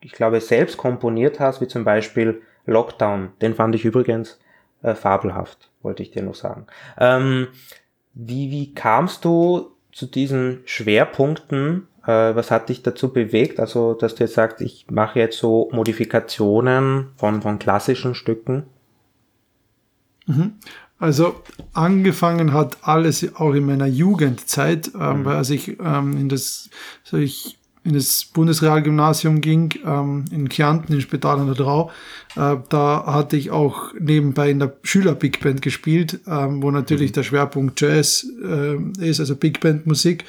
ich 0.00 0.12
glaube, 0.12 0.40
selbst 0.40 0.76
komponiert 0.76 1.40
hast, 1.40 1.60
wie 1.60 1.68
zum 1.68 1.84
Beispiel 1.84 2.42
Lockdown. 2.66 3.32
Den 3.40 3.54
fand 3.54 3.74
ich 3.74 3.84
übrigens 3.84 4.38
äh, 4.82 4.94
fabelhaft, 4.94 5.70
wollte 5.82 6.02
ich 6.02 6.10
dir 6.10 6.22
noch 6.22 6.34
sagen. 6.34 6.66
Ähm, 6.98 7.48
wie, 8.12 8.50
wie 8.50 8.74
kamst 8.74 9.24
du 9.24 9.72
zu 9.92 10.06
diesen 10.06 10.62
Schwerpunkten? 10.66 11.88
Äh, 12.04 12.34
was 12.34 12.50
hat 12.50 12.68
dich 12.68 12.82
dazu 12.82 13.12
bewegt? 13.12 13.60
Also, 13.60 13.94
dass 13.94 14.14
du 14.14 14.24
jetzt 14.24 14.34
sagst, 14.34 14.60
ich 14.60 14.86
mache 14.90 15.18
jetzt 15.18 15.38
so 15.38 15.70
Modifikationen 15.72 17.12
von, 17.16 17.42
von 17.42 17.58
klassischen 17.58 18.14
Stücken? 18.14 18.66
Mhm. 20.26 20.52
Also 20.98 21.42
angefangen 21.72 22.52
hat 22.52 22.78
alles 22.82 23.34
auch 23.36 23.52
in 23.52 23.66
meiner 23.66 23.86
Jugendzeit, 23.86 24.92
ähm, 24.98 25.20
mhm. 25.20 25.26
als 25.28 25.50
ich 25.50 25.78
ähm, 25.80 26.16
in 26.16 26.28
das, 26.28 26.70
so 27.02 27.16
ich 27.16 27.58
in 27.82 27.92
das 27.92 28.24
Bundesrealgymnasium 28.32 29.42
ging, 29.42 29.74
ähm, 29.84 30.24
in 30.30 30.48
Kärnten, 30.48 30.94
in 30.94 31.02
Spital 31.02 31.38
an 31.38 31.46
der 31.46 31.54
Drau. 31.54 31.90
Äh, 32.34 32.56
da 32.70 33.04
hatte 33.06 33.36
ich 33.36 33.50
auch 33.50 33.92
nebenbei 33.98 34.50
in 34.50 34.58
der 34.58 34.74
Schüler-Big 34.82 35.40
Band 35.40 35.60
gespielt, 35.60 36.20
ähm, 36.26 36.62
wo 36.62 36.70
natürlich 36.70 37.10
mhm. 37.10 37.14
der 37.14 37.22
Schwerpunkt 37.24 37.80
Jazz 37.80 38.26
äh, 38.42 38.76
ist, 39.06 39.20
also 39.20 39.36
Big 39.36 39.60
Band 39.60 39.86
Musik. 39.86 40.24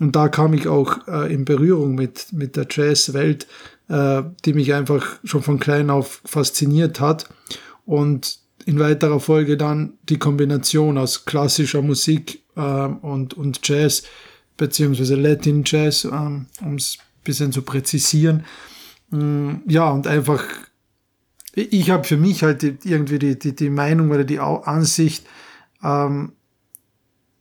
Und 0.00 0.16
da 0.16 0.28
kam 0.28 0.54
ich 0.54 0.66
auch 0.66 1.06
äh, 1.06 1.32
in 1.32 1.44
Berührung 1.44 1.94
mit, 1.94 2.32
mit 2.32 2.56
der 2.56 2.66
Jazzwelt, 2.70 3.46
äh, 3.88 4.22
die 4.44 4.54
mich 4.54 4.72
einfach 4.72 5.06
schon 5.24 5.42
von 5.42 5.58
klein 5.58 5.90
auf 5.90 6.22
fasziniert 6.24 7.00
hat. 7.00 7.28
Und 7.84 8.38
in 8.66 8.78
weiterer 8.78 9.20
Folge 9.20 9.56
dann 9.56 9.94
die 10.08 10.18
Kombination 10.18 10.98
aus 10.98 11.24
klassischer 11.24 11.82
Musik 11.82 12.42
äh, 12.56 12.60
und, 12.60 13.34
und 13.34 13.60
Jazz, 13.66 14.04
beziehungsweise 14.56 15.16
Latin 15.16 15.62
Jazz, 15.64 16.04
ähm, 16.04 16.46
um 16.60 16.76
es 16.76 16.98
ein 16.98 17.24
bisschen 17.24 17.52
zu 17.52 17.62
präzisieren. 17.62 18.44
Mm, 19.10 19.56
ja, 19.66 19.90
und 19.90 20.06
einfach, 20.06 20.44
ich 21.54 21.90
habe 21.90 22.04
für 22.04 22.16
mich 22.16 22.42
halt 22.42 22.62
die, 22.62 22.76
irgendwie 22.84 23.18
die, 23.18 23.38
die, 23.38 23.54
die 23.54 23.70
Meinung 23.70 24.10
oder 24.10 24.24
die 24.24 24.40
Ansicht, 24.40 25.26
ähm, 25.82 26.32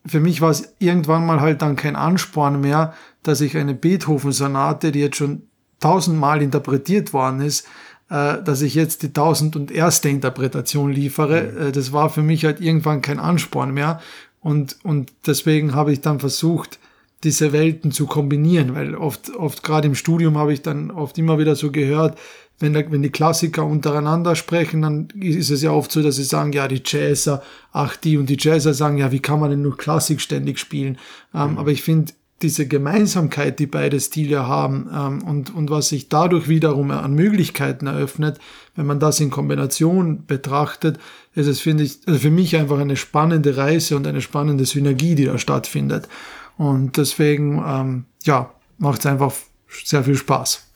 für 0.05 0.19
mich 0.19 0.41
war 0.41 0.51
es 0.51 0.73
irgendwann 0.79 1.25
mal 1.25 1.39
halt 1.39 1.61
dann 1.61 1.77
kein 1.77 1.95
Ansporn 1.95 2.59
mehr, 2.59 2.93
dass 3.23 3.39
ich 3.39 3.55
eine 3.55 3.73
Beethoven-Sonate, 3.73 4.91
die 4.91 4.99
jetzt 4.99 5.15
schon 5.15 5.43
tausendmal 5.79 6.41
interpretiert 6.41 7.13
worden 7.13 7.41
ist, 7.41 7.65
äh, 7.65 7.69
dass 8.13 8.61
ich 8.61 8.75
jetzt 8.75 9.01
die 9.01 9.11
tausend 9.11 9.55
und 9.55 9.71
erste 9.71 10.07
Interpretation 10.07 10.91
liefere. 10.91 11.41
Mhm. 11.41 11.67
Äh, 11.67 11.71
das 11.71 11.91
war 11.91 12.09
für 12.09 12.21
mich 12.21 12.45
halt 12.45 12.61
irgendwann 12.61 13.01
kein 13.01 13.19
Ansporn 13.19 13.73
mehr. 13.73 13.99
Und, 14.39 14.77
und 14.83 15.11
deswegen 15.25 15.73
habe 15.73 15.91
ich 15.91 16.01
dann 16.01 16.19
versucht, 16.19 16.79
diese 17.23 17.53
Welten 17.53 17.91
zu 17.91 18.05
kombinieren, 18.05 18.75
weil 18.75 18.95
oft, 18.95 19.33
oft 19.35 19.63
gerade 19.63 19.87
im 19.87 19.95
Studium 19.95 20.37
habe 20.37 20.53
ich 20.53 20.61
dann 20.61 20.91
oft 20.91 21.17
immer 21.17 21.39
wieder 21.39 21.55
so 21.55 21.71
gehört, 21.71 22.19
wenn, 22.59 22.75
wenn 22.75 23.01
die 23.01 23.09
Klassiker 23.09 23.65
untereinander 23.65 24.35
sprechen, 24.35 24.81
dann 24.83 25.07
ist 25.19 25.49
es 25.49 25.61
ja 25.63 25.71
oft 25.71 25.91
so, 25.91 26.03
dass 26.03 26.17
sie 26.17 26.23
sagen, 26.23 26.53
ja, 26.53 26.67
die 26.67 26.83
Jazzer, 26.85 27.41
ach, 27.71 27.95
die 27.95 28.17
und 28.17 28.29
die 28.29 28.37
Jazzer 28.39 28.73
sagen, 28.73 28.97
ja, 28.97 29.11
wie 29.11 29.21
kann 29.21 29.39
man 29.39 29.49
denn 29.49 29.61
nur 29.61 29.77
Klassik 29.77 30.21
ständig 30.21 30.59
spielen? 30.59 30.97
Ähm, 31.33 31.53
mhm. 31.53 31.57
Aber 31.57 31.71
ich 31.71 31.81
finde, 31.81 32.13
diese 32.41 32.67
Gemeinsamkeit, 32.67 33.59
die 33.59 33.67
beide 33.67 33.99
Stile 33.99 34.47
haben 34.47 34.89
ähm, 34.93 35.23
und, 35.23 35.55
und 35.55 35.69
was 35.69 35.89
sich 35.89 36.09
dadurch 36.09 36.49
wiederum 36.49 36.91
an 36.91 37.13
Möglichkeiten 37.13 37.87
eröffnet, 37.87 38.39
wenn 38.75 38.85
man 38.85 38.99
das 38.99 39.19
in 39.19 39.29
Kombination 39.29 40.25
betrachtet, 40.25 40.99
ist 41.35 41.47
es, 41.47 41.61
finde 41.61 41.83
ich, 41.83 41.99
also 42.05 42.19
für 42.19 42.31
mich 42.31 42.55
einfach 42.57 42.79
eine 42.79 42.97
spannende 42.97 43.55
Reise 43.55 43.95
und 43.95 44.07
eine 44.07 44.21
spannende 44.21 44.65
Synergie, 44.65 45.15
die 45.15 45.25
da 45.25 45.37
stattfindet. 45.37 46.09
Und 46.57 46.97
deswegen, 46.97 47.63
ähm, 47.65 48.05
ja, 48.23 48.51
macht 48.77 48.99
es 48.99 49.05
einfach 49.05 49.33
sehr 49.83 50.03
viel 50.03 50.15
Spaß, 50.15 50.67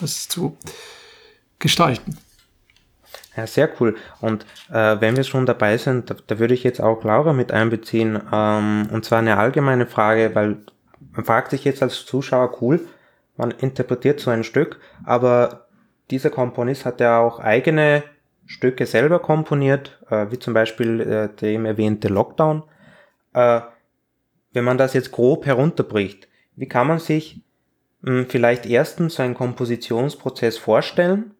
das 0.00 0.28
zu 0.28 0.56
gestalten. 1.58 2.16
Ja, 3.36 3.46
sehr 3.46 3.70
cool. 3.80 3.96
Und 4.20 4.44
äh, 4.70 5.00
wenn 5.00 5.16
wir 5.16 5.22
schon 5.22 5.46
dabei 5.46 5.78
sind, 5.78 6.10
da, 6.10 6.16
da, 6.26 6.38
würde 6.38 6.54
ich 6.54 6.64
jetzt 6.64 6.80
auch 6.80 7.04
Laura 7.04 7.32
mit 7.32 7.52
einbeziehen. 7.52 8.20
Ähm, 8.32 8.88
und 8.90 9.04
zwar 9.04 9.20
eine 9.20 9.36
allgemeine 9.36 9.86
Frage, 9.86 10.34
weil 10.34 10.56
man 11.18 11.24
fragt 11.24 11.50
sich 11.50 11.64
jetzt 11.64 11.82
als 11.82 12.06
Zuschauer, 12.06 12.62
cool, 12.62 12.86
man 13.36 13.50
interpretiert 13.50 14.20
so 14.20 14.30
ein 14.30 14.44
Stück, 14.44 14.78
aber 15.04 15.66
dieser 16.12 16.30
Komponist 16.30 16.84
hat 16.86 17.00
ja 17.00 17.18
auch 17.18 17.40
eigene 17.40 18.04
Stücke 18.46 18.86
selber 18.86 19.18
komponiert, 19.18 19.98
äh, 20.10 20.26
wie 20.30 20.38
zum 20.38 20.54
Beispiel 20.54 21.00
äh, 21.00 21.28
der 21.40 21.60
erwähnte 21.64 22.06
Lockdown. 22.06 22.62
Äh, 23.34 23.62
wenn 24.52 24.62
man 24.62 24.78
das 24.78 24.94
jetzt 24.94 25.10
grob 25.10 25.44
herunterbricht, 25.44 26.28
wie 26.54 26.68
kann 26.68 26.86
man 26.86 27.00
sich 27.00 27.42
mh, 28.02 28.12
hm, 28.12 28.26
vielleicht 28.28 28.64
erstens 28.64 29.16
so 29.16 29.24
einen 29.24 29.34
Kompositionsprozess 29.34 30.56
vorstellen? 30.56 31.34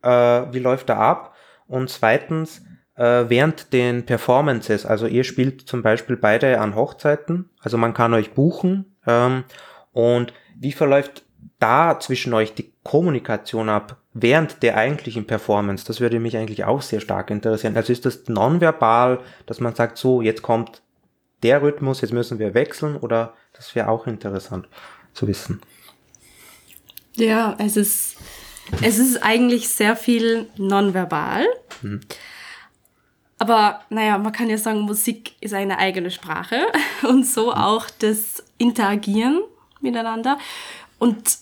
Äh, 0.00 0.08
wie 0.08 0.60
läuft 0.60 0.88
er 0.88 0.96
ab? 0.96 1.34
Und 1.66 1.90
zweitens, 1.90 2.62
äh, 2.96 3.24
während 3.28 3.74
den 3.74 4.06
Performances, 4.06 4.86
also 4.86 5.06
ihr 5.06 5.24
spielt 5.24 5.60
zum 5.60 5.82
Beispiel 5.82 6.16
beide 6.16 6.58
an 6.58 6.74
Hochzeiten, 6.74 7.50
also 7.60 7.76
man 7.76 7.92
kann 7.92 8.14
euch 8.14 8.32
buchen. 8.32 8.93
Ähm, 9.06 9.44
und 9.92 10.32
wie 10.58 10.72
verläuft 10.72 11.24
da 11.58 11.98
zwischen 12.00 12.34
euch 12.34 12.54
die 12.54 12.72
Kommunikation 12.82 13.68
ab 13.68 13.96
während 14.12 14.62
der 14.62 14.76
eigentlichen 14.76 15.26
Performance? 15.26 15.84
Das 15.86 16.00
würde 16.00 16.20
mich 16.20 16.36
eigentlich 16.36 16.64
auch 16.64 16.82
sehr 16.82 17.00
stark 17.00 17.30
interessieren. 17.30 17.76
Also 17.76 17.92
ist 17.92 18.04
das 18.06 18.28
nonverbal, 18.28 19.20
dass 19.46 19.60
man 19.60 19.74
sagt, 19.74 19.98
so, 19.98 20.22
jetzt 20.22 20.42
kommt 20.42 20.82
der 21.42 21.62
Rhythmus, 21.62 22.00
jetzt 22.00 22.12
müssen 22.12 22.38
wir 22.38 22.54
wechseln 22.54 22.96
oder 22.96 23.34
das 23.52 23.74
wäre 23.74 23.88
auch 23.88 24.06
interessant 24.06 24.66
zu 25.12 25.28
wissen. 25.28 25.60
Ja, 27.16 27.56
es 27.58 27.76
ist, 27.76 28.16
es 28.82 28.98
ist 28.98 29.22
eigentlich 29.22 29.68
sehr 29.68 29.94
viel 29.94 30.48
nonverbal. 30.56 31.44
Mhm. 31.82 32.00
Aber 33.38 33.80
naja, 33.90 34.16
man 34.18 34.32
kann 34.32 34.48
ja 34.48 34.58
sagen, 34.58 34.82
Musik 34.82 35.34
ist 35.40 35.54
eine 35.54 35.78
eigene 35.78 36.10
Sprache 36.10 36.66
und 37.02 37.26
so 37.26 37.46
mhm. 37.46 37.58
auch 37.58 37.90
das 37.98 38.42
Interagieren 38.58 39.40
miteinander. 39.80 40.38
Und 40.98 41.38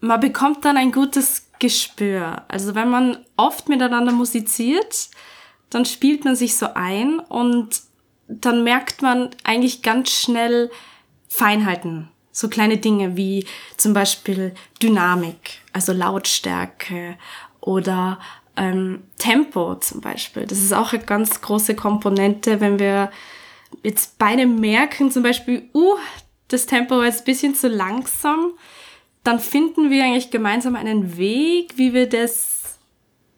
man 0.00 0.20
bekommt 0.20 0.64
dann 0.64 0.76
ein 0.76 0.92
gutes 0.92 1.50
Gespür. 1.58 2.44
Also 2.48 2.74
wenn 2.74 2.90
man 2.90 3.24
oft 3.36 3.68
miteinander 3.68 4.12
musiziert, 4.12 5.08
dann 5.70 5.84
spielt 5.84 6.24
man 6.24 6.36
sich 6.36 6.56
so 6.56 6.68
ein 6.74 7.18
und 7.18 7.82
dann 8.28 8.64
merkt 8.64 9.02
man 9.02 9.30
eigentlich 9.44 9.82
ganz 9.82 10.10
schnell 10.10 10.70
Feinheiten. 11.28 12.08
So 12.30 12.48
kleine 12.48 12.76
Dinge 12.76 13.16
wie 13.16 13.46
zum 13.76 13.94
Beispiel 13.94 14.54
Dynamik, 14.82 15.62
also 15.72 15.92
Lautstärke 15.92 17.16
oder 17.60 18.18
ähm, 18.56 19.04
Tempo 19.18 19.76
zum 19.76 20.00
Beispiel. 20.00 20.46
Das 20.46 20.58
ist 20.58 20.72
auch 20.72 20.92
eine 20.92 21.04
ganz 21.04 21.40
große 21.40 21.74
Komponente, 21.74 22.60
wenn 22.60 22.78
wir 22.78 23.10
jetzt 23.82 24.18
beide 24.18 24.46
merken, 24.46 25.10
zum 25.10 25.22
Beispiel, 25.22 25.68
uh, 25.74 25.96
das 26.48 26.66
Tempo 26.66 26.96
war 26.96 27.06
jetzt 27.06 27.22
ein 27.22 27.24
bisschen 27.24 27.54
zu 27.54 27.68
langsam, 27.68 28.52
dann 29.24 29.40
finden 29.40 29.90
wir 29.90 30.04
eigentlich 30.04 30.30
gemeinsam 30.30 30.76
einen 30.76 31.16
Weg, 31.16 31.72
wie 31.76 31.92
wir 31.92 32.08
das 32.08 32.78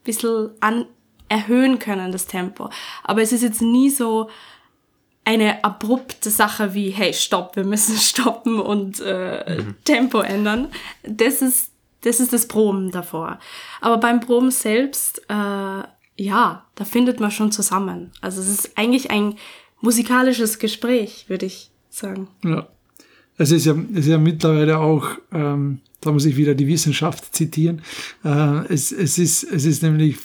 ein 0.00 0.04
bisschen 0.04 0.50
an 0.60 0.86
erhöhen 1.28 1.78
können, 1.78 2.12
das 2.12 2.26
Tempo. 2.26 2.70
Aber 3.02 3.22
es 3.22 3.32
ist 3.32 3.42
jetzt 3.42 3.62
nie 3.62 3.90
so, 3.90 4.28
eine 5.28 5.62
abrupte 5.62 6.30
Sache 6.30 6.72
wie, 6.72 6.88
hey, 6.88 7.12
stopp, 7.12 7.54
wir 7.54 7.64
müssen 7.64 7.96
stoppen 7.98 8.58
und 8.58 8.98
äh, 9.00 9.58
mhm. 9.58 9.76
Tempo 9.84 10.20
ändern. 10.20 10.68
Das 11.02 11.42
ist, 11.42 11.67
das 12.02 12.20
ist 12.20 12.32
das 12.32 12.46
Proben 12.46 12.90
davor. 12.90 13.38
Aber 13.80 13.98
beim 13.98 14.20
Proben 14.20 14.50
selbst, 14.50 15.22
äh, 15.28 15.32
ja, 15.32 16.64
da 16.74 16.84
findet 16.84 17.20
man 17.20 17.30
schon 17.30 17.52
zusammen. 17.52 18.12
Also 18.20 18.40
es 18.40 18.48
ist 18.48 18.72
eigentlich 18.76 19.10
ein 19.10 19.34
musikalisches 19.80 20.58
Gespräch, 20.58 21.26
würde 21.28 21.46
ich 21.46 21.70
sagen. 21.90 22.28
Ja. 22.44 22.68
Es 23.36 23.52
ist 23.52 23.66
ja, 23.66 23.74
es 23.92 24.00
ist 24.00 24.08
ja 24.08 24.18
mittlerweile 24.18 24.78
auch, 24.78 25.06
ähm, 25.32 25.80
da 26.00 26.10
muss 26.10 26.24
ich 26.24 26.36
wieder 26.36 26.54
die 26.54 26.66
Wissenschaft 26.66 27.34
zitieren. 27.34 27.82
Äh, 28.24 28.66
es, 28.72 28.90
es, 28.90 29.18
ist, 29.18 29.44
es 29.44 29.64
ist 29.64 29.82
nämlich 29.82 30.16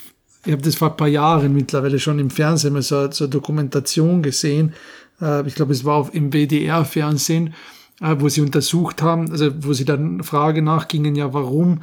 ich 0.45 0.51
habe 0.51 0.61
das 0.61 0.75
vor 0.75 0.91
ein 0.91 0.97
paar 0.97 1.07
Jahren 1.07 1.53
mittlerweile 1.53 1.99
schon 1.99 2.19
im 2.19 2.29
Fernsehen 2.29 2.73
mal 2.73 2.81
so, 2.81 3.09
so 3.11 3.25
eine 3.25 3.31
Dokumentation 3.31 4.21
gesehen. 4.21 4.73
Äh, 5.21 5.47
ich 5.47 5.55
glaube, 5.55 5.71
es 5.71 5.85
war 5.85 5.95
auf, 5.95 6.13
im 6.13 6.33
WDR-Fernsehen, 6.33 7.53
äh, 8.01 8.15
wo 8.19 8.29
sie 8.29 8.41
untersucht 8.41 9.01
haben, 9.01 9.31
also 9.31 9.51
wo 9.63 9.73
sie 9.73 9.85
dann 9.85 10.23
Frage 10.23 10.61
nachgingen, 10.61 11.15
ja, 11.15 11.33
warum 11.33 11.81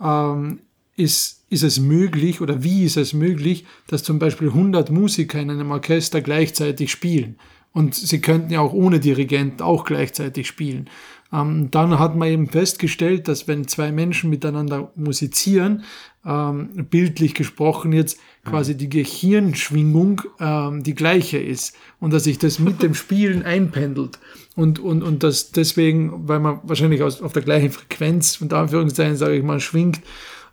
ähm, 0.00 0.60
ist, 0.96 1.44
ist 1.48 1.62
es 1.62 1.80
möglich 1.80 2.40
oder 2.40 2.62
wie 2.62 2.84
ist 2.84 2.96
es 2.96 3.12
möglich, 3.12 3.64
dass 3.86 4.02
zum 4.02 4.18
Beispiel 4.18 4.48
100 4.48 4.90
Musiker 4.90 5.40
in 5.40 5.50
einem 5.50 5.70
Orchester 5.70 6.20
gleichzeitig 6.20 6.90
spielen? 6.90 7.36
Und 7.72 7.94
sie 7.94 8.20
könnten 8.20 8.52
ja 8.52 8.60
auch 8.60 8.74
ohne 8.74 9.00
Dirigent 9.00 9.62
auch 9.62 9.84
gleichzeitig 9.84 10.46
spielen. 10.46 10.90
Ähm, 11.32 11.70
dann 11.70 11.98
hat 11.98 12.16
man 12.16 12.28
eben 12.28 12.48
festgestellt, 12.48 13.26
dass 13.26 13.48
wenn 13.48 13.66
zwei 13.66 13.90
Menschen 13.90 14.28
miteinander 14.30 14.92
musizieren, 14.94 15.84
ähm, 16.24 16.86
bildlich 16.90 17.34
gesprochen 17.34 17.92
jetzt 17.92 18.18
quasi 18.44 18.76
die 18.76 18.88
Gehirnschwingung 18.88 20.22
ähm, 20.40 20.82
die 20.82 20.94
gleiche 20.94 21.38
ist 21.38 21.74
und 22.00 22.12
dass 22.12 22.24
sich 22.24 22.38
das 22.38 22.58
mit 22.58 22.82
dem 22.82 22.94
Spielen 22.94 23.44
einpendelt 23.44 24.18
und, 24.54 24.78
und, 24.78 25.02
und 25.02 25.22
das 25.22 25.52
deswegen, 25.52 26.28
weil 26.28 26.40
man 26.40 26.60
wahrscheinlich 26.64 27.02
aus, 27.02 27.22
auf 27.22 27.32
der 27.32 27.42
gleichen 27.42 27.70
Frequenz, 27.70 28.40
unter 28.40 28.58
Anführungszeichen 28.58 29.16
sage 29.16 29.36
ich 29.36 29.42
mal, 29.42 29.60
schwingt, 29.60 30.00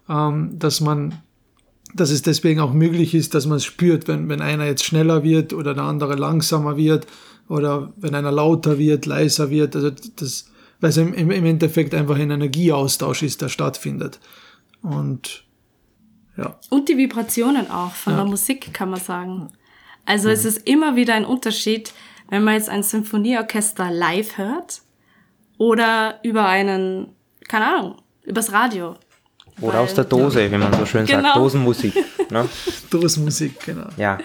ähm, 0.08 0.58
dass 0.58 0.82
man 0.82 1.22
dass 1.96 2.12
es 2.12 2.22
deswegen 2.22 2.60
auch 2.60 2.72
möglich 2.72 3.16
ist, 3.16 3.34
dass 3.34 3.48
man 3.48 3.58
es 3.58 3.66
spürt, 3.66 4.08
wenn, 4.08 4.30
wenn 4.30 4.42
einer 4.42 4.66
jetzt 4.66 4.86
schneller 4.86 5.24
wird 5.24 5.54
oder 5.54 5.74
der 5.74 5.86
andere 5.86 6.16
langsamer 6.16 6.78
wird 6.78 7.08
oder 7.48 7.92
wenn 7.98 8.14
einer 8.14 8.32
lauter 8.32 8.78
wird, 8.78 9.08
leiser 9.08 9.50
wird. 9.50 9.76
Also 9.76 9.90
das, 9.90 10.52
weil 10.80 10.90
es 10.90 10.98
im, 10.98 11.14
im 11.14 11.46
Endeffekt 11.46 11.94
einfach 11.94 12.16
ein 12.16 12.32
Energieaustausch 12.32 13.24
ist, 13.24 13.42
der 13.42 13.50
stattfindet. 13.50 14.20
Und 14.82 15.44
ja. 16.38 16.58
Und 16.70 16.88
die 16.88 16.98
Vibrationen 16.98 17.70
auch 17.70 17.92
von 17.92 18.14
ja. 18.14 18.20
der 18.20 18.30
Musik, 18.30 18.74
kann 18.74 18.90
man 18.90 19.00
sagen. 19.00 19.50
Also 20.06 20.30
mhm. 20.30 20.34
es 20.34 20.46
ist 20.46 20.68
immer 20.68 20.96
wieder 20.96 21.14
ein 21.16 21.26
Unterschied, 21.26 21.94
wenn 22.30 22.44
man 22.44 22.54
jetzt 22.54 22.70
ein 22.70 22.84
Symphonieorchester 22.84 23.92
live 23.92 24.38
hört 24.38 24.82
oder 25.58 26.20
über 26.24 26.46
einen, 26.46 27.14
keine 27.48 27.68
Ahnung, 27.68 27.96
übers 28.24 28.54
Radio. 28.54 28.96
Oder 29.60 29.74
Weil, 29.74 29.80
aus 29.82 29.94
der 29.94 30.06
Dose, 30.06 30.44
ja. 30.44 30.52
wie 30.52 30.58
man 30.58 30.72
so 30.74 30.86
schön 30.86 31.06
genau. 31.06 31.24
sagt, 31.24 31.36
Dosenmusik. 31.36 31.94
Ne? 32.32 32.48
Dosenmusik, 32.92 33.60
genau. 33.66 33.88
Ja, 33.98 34.20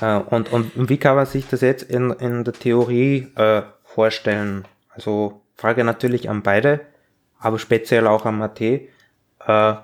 äh, 0.00 0.18
und, 0.18 0.52
und 0.52 0.88
wie 0.88 0.96
kann 0.96 1.14
man 1.14 1.24
sich 1.24 1.46
das 1.46 1.60
jetzt 1.60 1.84
in, 1.84 2.10
in 2.10 2.42
der 2.42 2.52
Theorie 2.52 3.28
äh, 3.36 3.62
vorstellen? 3.84 4.64
Also 4.90 5.40
Frage 5.56 5.84
natürlich 5.84 6.28
an 6.28 6.42
beide, 6.42 6.80
aber 7.38 7.58
speziell 7.58 8.06
auch 8.06 8.26
an 8.26 8.38
Mate. 8.38 8.88
Äh, 9.46 9.74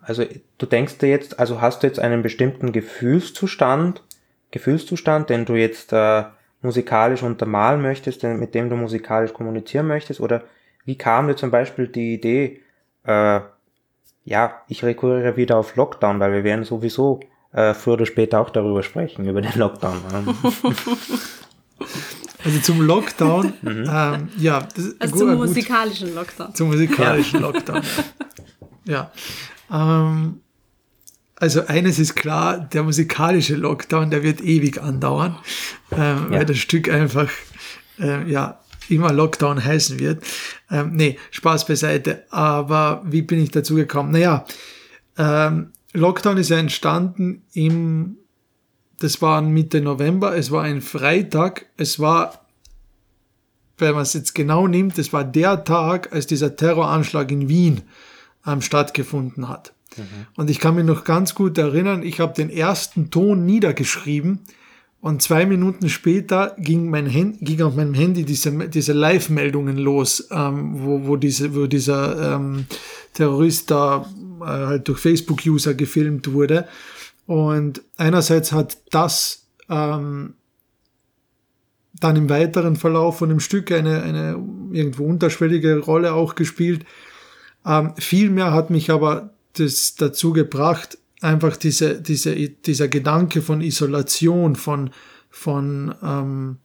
also 0.00 0.24
du 0.58 0.66
denkst 0.66 0.98
dir 0.98 1.08
jetzt, 1.08 1.38
also 1.38 1.60
hast 1.60 1.82
du 1.82 1.86
jetzt 1.86 2.00
einen 2.00 2.22
bestimmten 2.22 2.72
Gefühlszustand, 2.72 4.02
Gefühlszustand, 4.50 5.30
den 5.30 5.44
du 5.44 5.54
jetzt 5.54 5.92
äh, 5.92 6.24
musikalisch 6.60 7.22
untermalen 7.22 7.80
möchtest, 7.82 8.22
mit 8.22 8.54
dem 8.54 8.68
du 8.68 8.76
musikalisch 8.76 9.32
kommunizieren 9.32 9.86
möchtest, 9.86 10.20
oder 10.20 10.42
wie 10.84 10.98
kam 10.98 11.28
dir 11.28 11.36
zum 11.36 11.50
Beispiel 11.50 11.86
die 11.86 12.14
Idee, 12.14 12.60
äh, 13.04 13.40
ja, 14.24 14.62
ich 14.68 14.84
rekurriere 14.84 15.36
wieder 15.36 15.56
auf 15.56 15.76
Lockdown, 15.76 16.20
weil 16.20 16.32
wir 16.32 16.44
werden 16.44 16.64
sowieso 16.64 17.20
äh, 17.52 17.74
früher 17.74 17.94
oder 17.94 18.06
später 18.06 18.40
auch 18.40 18.50
darüber 18.50 18.82
sprechen, 18.82 19.28
über 19.28 19.40
den 19.40 19.54
Lockdown. 19.54 20.02
Also 22.44 22.58
zum 22.60 22.80
Lockdown, 22.80 23.52
mhm. 23.62 23.88
ähm, 23.90 24.28
ja. 24.38 24.66
Das, 24.74 24.94
also 24.98 25.14
gut, 25.14 25.18
zum 25.18 25.34
musikalischen 25.36 26.14
Lockdown. 26.14 26.54
Zum 26.54 26.68
musikalischen 26.68 27.40
ja. 27.40 27.46
Lockdown. 27.46 27.82
Ja. 28.84 29.12
Ähm, 29.70 30.40
also 31.36 31.66
eines 31.66 31.98
ist 31.98 32.14
klar, 32.14 32.58
der 32.58 32.84
musikalische 32.84 33.56
Lockdown, 33.56 34.10
der 34.10 34.22
wird 34.22 34.40
ewig 34.40 34.80
andauern, 34.80 35.36
ähm, 35.90 36.28
ja. 36.30 36.38
weil 36.38 36.46
das 36.46 36.58
Stück 36.58 36.88
einfach, 36.88 37.28
äh, 37.98 38.30
ja, 38.30 38.60
immer 38.88 39.12
Lockdown 39.12 39.64
heißen 39.64 39.98
wird. 39.98 40.24
Ähm, 40.70 40.92
nee, 40.94 41.18
Spaß 41.30 41.66
beiseite. 41.66 42.24
Aber 42.30 43.02
wie 43.06 43.22
bin 43.22 43.42
ich 43.42 43.50
dazu 43.50 43.74
gekommen? 43.74 44.12
Naja, 44.12 44.44
ähm, 45.18 45.72
Lockdown 45.92 46.36
ist 46.36 46.50
ja 46.50 46.58
entstanden 46.58 47.42
im, 47.52 48.18
das 49.02 49.20
war 49.22 49.42
Mitte 49.42 49.80
November, 49.80 50.36
es 50.36 50.50
war 50.50 50.62
ein 50.62 50.80
Freitag, 50.80 51.66
es 51.76 51.98
war 51.98 52.42
wenn 53.82 53.94
man 53.94 54.02
es 54.02 54.14
jetzt 54.14 54.34
genau 54.34 54.66
nimmt, 54.66 54.96
das 54.96 55.12
war 55.12 55.24
der 55.24 55.64
Tag, 55.64 56.12
als 56.12 56.26
dieser 56.26 56.56
Terroranschlag 56.56 57.30
in 57.30 57.48
Wien 57.48 57.82
ähm, 58.46 58.62
stattgefunden 58.62 59.48
hat. 59.48 59.74
Mhm. 59.96 60.02
Und 60.36 60.50
ich 60.50 60.58
kann 60.58 60.76
mich 60.76 60.84
noch 60.84 61.04
ganz 61.04 61.34
gut 61.34 61.58
erinnern, 61.58 62.02
ich 62.02 62.20
habe 62.20 62.32
den 62.34 62.48
ersten 62.48 63.10
Ton 63.10 63.44
niedergeschrieben 63.44 64.40
und 65.00 65.20
zwei 65.20 65.44
Minuten 65.46 65.88
später 65.88 66.54
ging, 66.58 66.88
mein 66.88 67.12
Hand, 67.12 67.38
ging 67.40 67.60
auf 67.62 67.74
meinem 67.74 67.92
Handy 67.92 68.24
diese, 68.24 68.52
diese 68.68 68.92
Live-Meldungen 68.92 69.76
los, 69.76 70.28
ähm, 70.30 70.74
wo, 70.76 71.06
wo, 71.06 71.16
diese, 71.16 71.54
wo 71.54 71.66
dieser 71.66 72.36
ähm, 72.36 72.66
Terrorist 73.12 73.70
da 73.70 74.06
äh, 74.40 74.44
halt 74.44 74.88
durch 74.88 75.00
Facebook-User 75.00 75.74
gefilmt 75.74 76.32
wurde. 76.32 76.68
Und 77.26 77.82
einerseits 77.96 78.52
hat 78.52 78.78
das 78.90 79.46
ähm, 79.68 80.34
dann 81.94 82.16
im 82.16 82.28
weiteren 82.28 82.76
Verlauf 82.76 83.18
von 83.18 83.28
dem 83.28 83.40
Stück 83.40 83.70
eine, 83.70 84.02
eine 84.02 84.42
irgendwo 84.72 85.04
unterschwellige 85.04 85.78
Rolle 85.78 86.14
auch 86.14 86.34
gespielt. 86.34 86.84
Ähm, 87.64 87.94
vielmehr 87.96 88.52
hat 88.52 88.70
mich 88.70 88.90
aber 88.90 89.30
das 89.54 89.94
dazu 89.94 90.32
gebracht, 90.32 90.98
einfach 91.20 91.56
diese, 91.56 92.00
diese, 92.00 92.34
dieser 92.34 92.88
Gedanke 92.88 93.42
von 93.42 93.60
Isolation, 93.60 94.56
von, 94.56 94.90
von 95.30 95.94
ähm, 96.02 96.56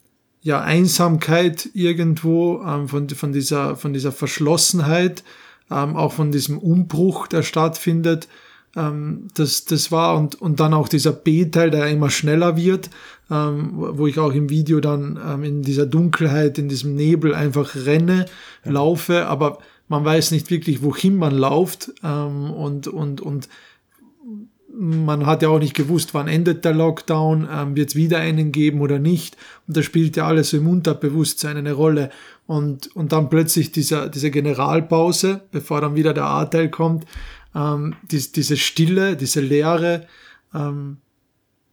ja, 0.42 0.62
Einsamkeit 0.62 1.70
irgendwo, 1.74 2.64
ähm, 2.66 2.88
von, 2.88 3.10
von, 3.10 3.32
dieser, 3.32 3.76
von 3.76 3.94
dieser 3.94 4.12
Verschlossenheit, 4.12 5.24
ähm, 5.70 5.96
auch 5.96 6.14
von 6.14 6.32
diesem 6.32 6.58
Umbruch, 6.58 7.28
der 7.28 7.44
stattfindet, 7.44 8.28
ähm, 8.78 9.28
das, 9.34 9.66
das 9.66 9.92
war 9.92 10.18
und, 10.18 10.36
und 10.36 10.60
dann 10.60 10.74
auch 10.74 10.88
dieser 10.88 11.12
B-Teil, 11.12 11.72
der 11.72 11.88
immer 11.88 12.10
schneller 12.10 12.56
wird, 12.56 12.90
ähm, 13.30 13.72
wo 13.74 14.08
ich 14.08 14.20
auch 14.20 14.32
im 14.34 14.50
Video 14.50 14.80
dann 14.80 15.20
ähm, 15.26 15.44
in 15.44 15.62
dieser 15.64 15.86
Dunkelheit, 15.86 16.58
in 16.58 16.70
diesem 16.70 16.96
Nebel 16.96 17.34
einfach 17.34 17.76
renne, 17.76 18.28
laufe, 18.64 19.28
aber 19.28 19.60
man 19.90 20.06
weiß 20.06 20.32
nicht 20.32 20.50
wirklich, 20.50 20.84
wohin 20.84 21.18
man 21.18 21.36
läuft 21.36 21.94
ähm, 22.04 22.52
und, 22.52 22.88
und, 22.88 23.22
und 23.22 23.50
man 24.80 25.26
hat 25.26 25.42
ja 25.42 25.50
auch 25.50 25.60
nicht 25.60 25.74
gewusst, 25.74 26.14
wann 26.14 26.28
endet 26.28 26.64
der 26.64 26.74
Lockdown, 26.74 27.48
ähm, 27.52 27.76
wird 27.76 27.90
es 27.90 27.96
wieder 27.96 28.20
einen 28.20 28.52
geben 28.52 28.82
oder 28.82 29.00
nicht. 29.00 29.36
Und 29.68 29.76
da 29.76 29.82
spielt 29.82 30.16
ja 30.18 30.28
alles 30.28 30.54
im 30.54 30.68
Unterbewusstsein 30.68 31.58
eine 31.58 31.74
Rolle. 31.74 32.12
Und, 32.46 32.96
und 32.96 33.12
dann 33.12 33.30
plötzlich 33.30 33.72
dieser, 33.72 34.08
diese 34.08 34.30
Generalpause, 34.30 35.42
bevor 35.52 35.82
dann 35.82 35.96
wieder 35.96 36.14
der 36.14 36.26
A-Teil 36.26 36.70
kommt, 36.70 37.06
ähm, 37.58 37.96
die, 38.04 38.32
diese 38.32 38.56
Stille, 38.56 39.18
diese 39.18 39.42
Leere, 39.42 40.08
ähm, 40.54 40.98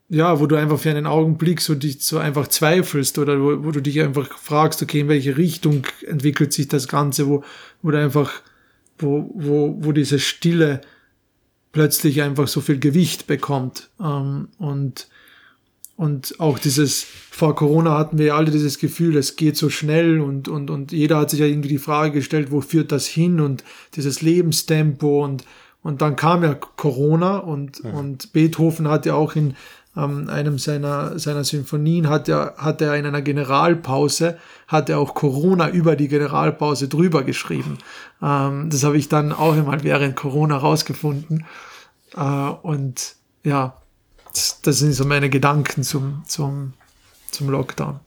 ja, 0.09 0.39
wo 0.41 0.47
du 0.47 0.57
einfach 0.57 0.79
für 0.79 0.91
einen 0.91 1.07
Augenblick 1.07 1.61
so 1.61 1.75
dich 1.75 2.03
so 2.03 2.19
einfach 2.19 2.49
zweifelst 2.49 3.19
oder 3.19 3.41
wo, 3.41 3.65
wo 3.65 3.71
du 3.71 3.81
dich 3.81 4.01
einfach 4.01 4.39
fragst, 4.39 4.83
okay, 4.83 5.01
in 5.01 5.09
welche 5.09 5.37
Richtung 5.37 5.87
entwickelt 6.07 6.53
sich 6.53 6.69
das 6.69 6.89
Ganze, 6.89 7.27
wo, 7.27 7.45
wo 7.83 7.91
du 7.91 7.99
einfach, 7.99 8.33
wo, 8.99 9.31
wo, 9.35 9.77
wo 9.81 9.93
diese 9.93 10.19
Stille 10.19 10.81
plötzlich 11.73 12.23
einfach 12.23 12.49
so 12.49 12.61
viel 12.61 12.79
Gewicht 12.79 13.27
bekommt. 13.27 13.91
Ähm, 14.01 14.49
und, 14.59 15.09
und 15.97 16.39
auch 16.39 16.59
dieses, 16.59 17.03
vor 17.03 17.57
Corona 17.57 17.99
hatten 17.99 18.19
wir 18.19 18.37
alle 18.37 18.51
dieses 18.51 18.79
Gefühl, 18.79 19.17
es 19.17 19.37
geht 19.37 19.57
so 19.57 19.69
schnell 19.69 20.21
und, 20.21 20.49
und, 20.49 20.71
und 20.71 20.93
jeder 20.93 21.19
hat 21.19 21.31
sich 21.31 21.41
ja 21.41 21.47
irgendwie 21.47 21.69
die 21.69 21.79
Frage 21.79 22.13
gestellt, 22.13 22.53
wo 22.53 22.61
führt 22.61 22.93
das 22.93 23.07
hin 23.07 23.41
und 23.41 23.65
dieses 23.95 24.23
Lebenstempo 24.23 25.25
und, 25.25 25.45
und 25.85 26.01
dann 26.01 26.17
kam 26.17 26.43
ja 26.43 26.55
Corona 26.55 27.37
und, 27.37 27.85
ja. 27.85 27.91
und 27.91 28.33
Beethoven 28.33 28.89
hat 28.89 29.07
ja 29.07 29.15
auch 29.15 29.37
in 29.37 29.55
ähm, 29.97 30.29
einem 30.31 30.59
seiner, 30.59 31.19
seiner 31.19 31.45
Sinfonien 31.45 32.09
hat 32.09 32.27
er, 32.29 32.55
hat 32.57 32.81
er 32.81 32.97
in 32.97 33.05
einer 33.07 33.21
Generalpause, 33.21 34.39
hat 34.67 34.89
er 34.89 34.99
auch 34.99 35.15
Corona 35.15 35.69
über 35.69 35.95
die 35.95 36.09
Generalpause 36.09 36.89
drüber 36.89 37.23
geschrieben. 37.23 37.79
Ähm, 38.23 38.71
das 38.71 38.83
habe 38.83 38.97
ich 38.97 39.09
dann 39.11 39.31
auch 39.33 39.53
einmal 39.53 39.85
während 39.85 40.17
Corona 40.17 40.57
rausgefunden. 40.57 41.45
Äh, 42.17 42.21
und 42.21 43.17
ja, 43.45 43.77
das, 44.33 44.63
das, 44.63 44.79
sind 44.79 44.95
so 44.95 45.05
meine 45.05 45.29
Gedanken 45.29 45.83
zum, 45.83 46.23
zum, 46.27 46.73
zum 47.31 47.51
Lockdown. 47.51 48.01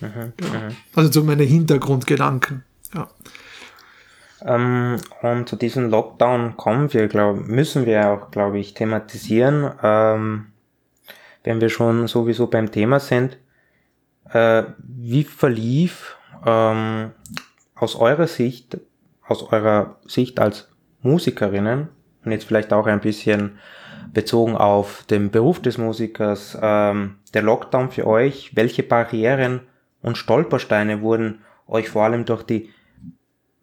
Mhm, 0.00 0.08
ja. 0.40 0.68
Mhm. 0.68 0.76
Also 0.94 1.10
so 1.10 1.24
meine 1.24 1.44
Hintergrundgedanken. 1.44 2.62
Ja. 2.94 3.08
Ähm, 4.44 4.96
und 5.22 5.48
zu 5.48 5.56
diesem 5.56 5.90
Lockdown 5.90 6.56
kommen 6.56 6.92
wir, 6.92 7.08
glaub, 7.08 7.46
müssen 7.46 7.86
wir 7.86 8.10
auch, 8.10 8.30
glaube 8.30 8.58
ich, 8.58 8.74
thematisieren. 8.74 9.70
Ähm, 9.82 10.46
wenn 11.44 11.60
wir 11.60 11.68
schon 11.68 12.06
sowieso 12.06 12.46
beim 12.46 12.70
Thema 12.70 13.00
sind, 13.00 13.38
äh, 14.30 14.64
wie 14.78 15.24
verlief 15.24 16.16
ähm, 16.46 17.12
aus 17.74 17.96
eurer 17.96 18.26
Sicht, 18.26 18.78
aus 19.26 19.42
eurer 19.52 19.96
Sicht 20.06 20.40
als 20.40 20.68
Musikerinnen 21.02 21.88
und 22.24 22.32
jetzt 22.32 22.44
vielleicht 22.44 22.72
auch 22.72 22.86
ein 22.86 23.00
bisschen 23.00 23.58
bezogen 24.12 24.56
auf 24.56 25.04
den 25.04 25.30
Beruf 25.30 25.60
des 25.60 25.78
Musikers, 25.78 26.56
ähm, 26.60 27.16
der 27.34 27.42
Lockdown 27.42 27.90
für 27.90 28.06
euch, 28.06 28.54
welche 28.54 28.82
Barrieren 28.82 29.60
und 30.02 30.18
Stolpersteine 30.18 31.02
wurden 31.02 31.40
euch 31.66 31.88
vor 31.88 32.04
allem 32.04 32.24
durch 32.24 32.42
die 32.42 32.70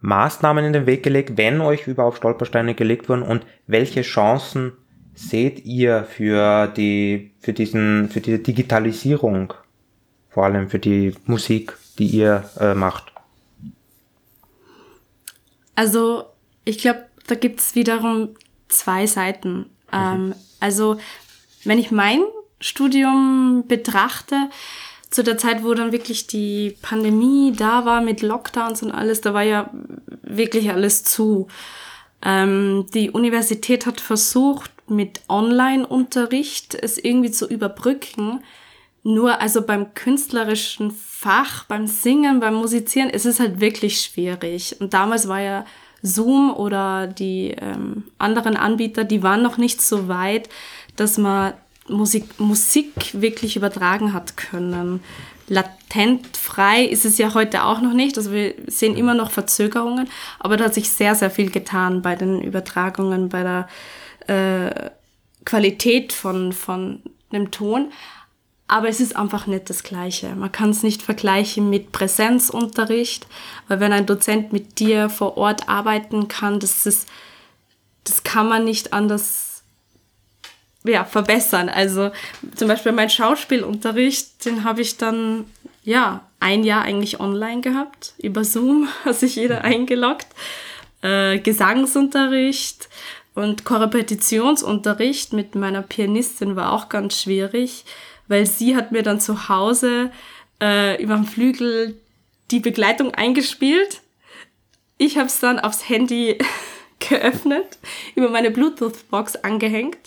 Maßnahmen 0.02 0.66
in 0.66 0.74
den 0.74 0.86
Weg 0.86 1.04
gelegt, 1.04 1.38
wenn 1.38 1.62
euch 1.62 1.88
überhaupt 1.88 2.18
Stolpersteine 2.18 2.76
gelegt 2.76 3.10
wurden 3.10 3.24
und 3.24 3.46
welche 3.68 4.02
Chancen 4.02 4.74
seht 5.14 5.66
ihr 5.66 6.06
für 6.06 6.68
die, 6.68 7.32
für 7.40 7.52
diesen, 7.52 8.10
für 8.10 8.22
die 8.22 8.42
Digitalisierung, 8.42 9.54
vor 10.30 10.46
allem 10.46 10.70
für 10.70 10.80
die 10.80 11.14
Musik, 11.26 11.78
die 11.98 12.08
ihr 12.08 12.50
äh, 12.60 12.74
macht? 12.74 13.12
Also, 15.76 16.26
ich 16.64 16.78
glaube, 16.78 17.06
da 17.28 17.36
gibt's 17.36 17.76
wiederum 17.76 18.30
zwei 18.70 19.06
Seiten. 19.08 19.58
Mhm. 19.58 19.66
Ähm, 19.94 20.36
also, 20.60 20.98
wenn 21.66 21.80
ich 21.80 21.92
mein 21.92 22.22
Studium 22.62 23.66
betrachte, 23.68 24.50
zu 25.10 25.24
der 25.24 25.38
Zeit, 25.38 25.64
wo 25.64 25.74
dann 25.74 25.92
wirklich 25.92 26.28
die 26.28 26.76
Pandemie 26.82 27.54
da 27.56 27.86
war 27.86 28.02
mit 28.02 28.22
Lockdowns 28.22 28.84
und 28.84 28.92
alles, 28.92 29.22
da 29.22 29.34
war 29.34 29.44
ja 29.44 29.70
wirklich 30.22 30.70
alles 30.70 31.04
zu. 31.04 31.48
Ähm, 32.22 32.86
die 32.94 33.12
Universität 33.12 33.86
hat 33.86 34.02
versucht, 34.02 34.72
mit 34.88 35.22
Online-Unterricht 35.28 36.76
es 36.76 36.98
irgendwie 36.98 37.32
zu 37.32 37.48
überbrücken. 37.48 38.44
Nur 39.04 39.42
also 39.42 39.62
beim 39.62 39.94
künstlerischen 39.94 40.92
Fach, 40.92 41.64
beim 41.66 41.88
Singen, 41.88 42.40
beim 42.40 42.56
Musizieren, 42.56 43.10
ist 43.10 43.26
es 43.26 43.40
halt 43.40 43.62
wirklich 43.62 44.02
schwierig. 44.02 44.76
Und 44.80 44.94
damals 44.94 45.28
war 45.28 45.42
ja 45.42 45.66
Zoom 46.02 46.54
oder 46.54 47.08
die 47.08 47.56
ähm, 47.60 48.04
anderen 48.18 48.58
Anbieter, 48.58 49.04
die 49.04 49.24
waren 49.24 49.42
noch 49.42 49.58
nicht 49.58 49.82
so 49.82 50.08
weit, 50.08 50.50
dass 50.96 51.18
man 51.18 51.54
Musik, 51.90 52.40
Musik 52.40 52.92
wirklich 53.14 53.56
übertragen 53.56 54.14
hat 54.14 54.38
können. 54.38 55.02
Latent 55.48 56.38
frei 56.38 56.84
ist 56.84 57.06
es 57.06 57.18
ja 57.18 57.34
heute 57.34 57.64
auch 57.64 57.82
noch 57.82 57.94
nicht. 57.94 58.18
Also 58.18 58.32
wir 58.32 58.54
sehen 58.68 58.96
immer 58.96 59.16
noch 59.16 59.32
Verzögerungen, 59.32 60.08
aber 60.40 60.58
da 60.58 60.66
hat 60.66 60.74
sich 60.74 60.90
sehr, 60.90 61.16
sehr 61.16 61.32
viel 61.32 61.50
getan 61.50 62.02
bei 62.02 62.16
den 62.16 62.42
Übertragungen, 62.42 63.30
bei 63.30 63.44
der 63.44 63.68
äh, 64.28 64.92
Qualität 65.46 66.14
von, 66.14 66.54
von 66.54 67.02
einem 67.32 67.52
Ton. 67.52 67.92
Aber 68.68 68.88
es 68.88 69.00
ist 69.00 69.16
einfach 69.16 69.48
nicht 69.48 69.72
das 69.72 69.82
Gleiche. 69.82 70.36
Man 70.36 70.52
kann 70.52 70.70
es 70.70 70.84
nicht 70.84 71.02
vergleichen 71.02 71.72
mit 71.72 71.92
Präsenzunterricht, 71.92 73.26
weil 73.68 73.80
wenn 73.80 73.92
ein 73.92 74.06
Dozent 74.06 74.54
mit 74.54 74.78
dir 74.78 75.10
vor 75.10 75.38
Ort 75.38 75.68
arbeiten 75.68 76.28
kann, 76.28 76.60
das 76.60 76.86
ist, 76.86 77.10
das 78.04 78.24
kann 78.24 78.48
man 78.48 78.66
nicht 78.66 78.94
anders 78.94 79.49
ja, 80.84 81.04
verbessern. 81.06 81.70
Also 81.70 82.12
zum 82.56 82.68
Beispiel 82.68 82.92
mein 82.92 83.10
Schauspielunterricht, 83.10 84.46
den 84.46 84.64
habe 84.64 84.82
ich 84.82 84.98
dann 84.98 85.46
ja 85.84 86.26
ein 86.40 86.64
Jahr 86.64 86.84
eigentlich 86.84 87.20
online 87.20 87.62
gehabt 87.62 88.14
über 88.18 88.44
Zoom, 88.44 88.88
hat 89.06 89.16
sich 89.16 89.36
jeder 89.36 89.64
eingeloggt. 89.64 90.28
Äh, 91.02 91.40
Gesangsunterricht, 91.40 92.90
und 93.40 93.64
Korrepetitionsunterricht 93.64 95.34
mit 95.34 95.56
meiner 95.56 95.82
Pianistin 95.82 96.56
war 96.58 96.74
auch 96.74 96.90
ganz 96.90 97.22
schwierig, 97.22 97.86
weil 98.28 98.46
sie 98.46 98.76
hat 98.76 98.92
mir 98.92 99.02
dann 99.02 99.22
zu 99.22 99.48
Hause 99.48 100.12
äh, 100.62 101.02
über 101.02 101.16
dem 101.16 101.26
Flügel 101.26 101.98
die 102.52 102.60
Begleitung 102.60 103.14
eingespielt. 103.14 104.02
Ich 104.98 105.18
habe 105.18 105.28
es 105.28 105.40
dann 105.40 105.60
aufs 105.60 105.88
Handy 105.88 106.38
geöffnet, 107.00 107.78
über 108.16 108.30
meine 108.30 108.52
Bluetooth-Box 108.52 109.38
angehängt 109.38 109.98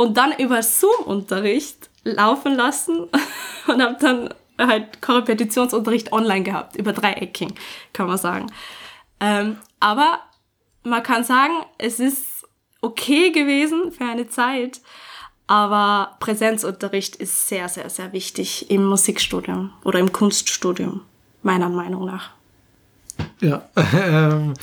und 0.00 0.16
dann 0.16 0.32
über 0.38 0.62
Zoom-Unterricht 0.62 1.90
laufen 2.04 2.54
lassen 2.54 3.00
und 3.66 3.82
habe 3.82 3.98
dann 4.00 4.32
halt 4.58 5.02
Korrepetitionsunterricht 5.02 6.10
online 6.10 6.42
gehabt, 6.42 6.74
über 6.76 6.94
Dreiecking, 6.94 7.52
kann 7.92 8.06
man 8.06 8.16
sagen. 8.16 8.46
Ähm, 9.20 9.58
aber 9.78 10.20
man 10.84 11.02
kann 11.02 11.22
sagen, 11.22 11.52
es 11.76 12.00
ist 12.00 12.46
okay 12.80 13.30
gewesen 13.30 13.92
für 13.92 14.04
eine 14.04 14.26
Zeit. 14.26 14.80
Aber 15.46 16.16
Präsenzunterricht 16.18 17.16
ist 17.16 17.48
sehr, 17.48 17.68
sehr, 17.68 17.90
sehr 17.90 18.14
wichtig 18.14 18.70
im 18.70 18.86
Musikstudium 18.86 19.74
oder 19.84 19.98
im 19.98 20.12
Kunststudium. 20.12 21.02
meiner 21.42 21.68
Meinung 21.68 22.06
nach. 22.06 22.30
Ja, 23.42 23.68
ähm, 23.94 24.54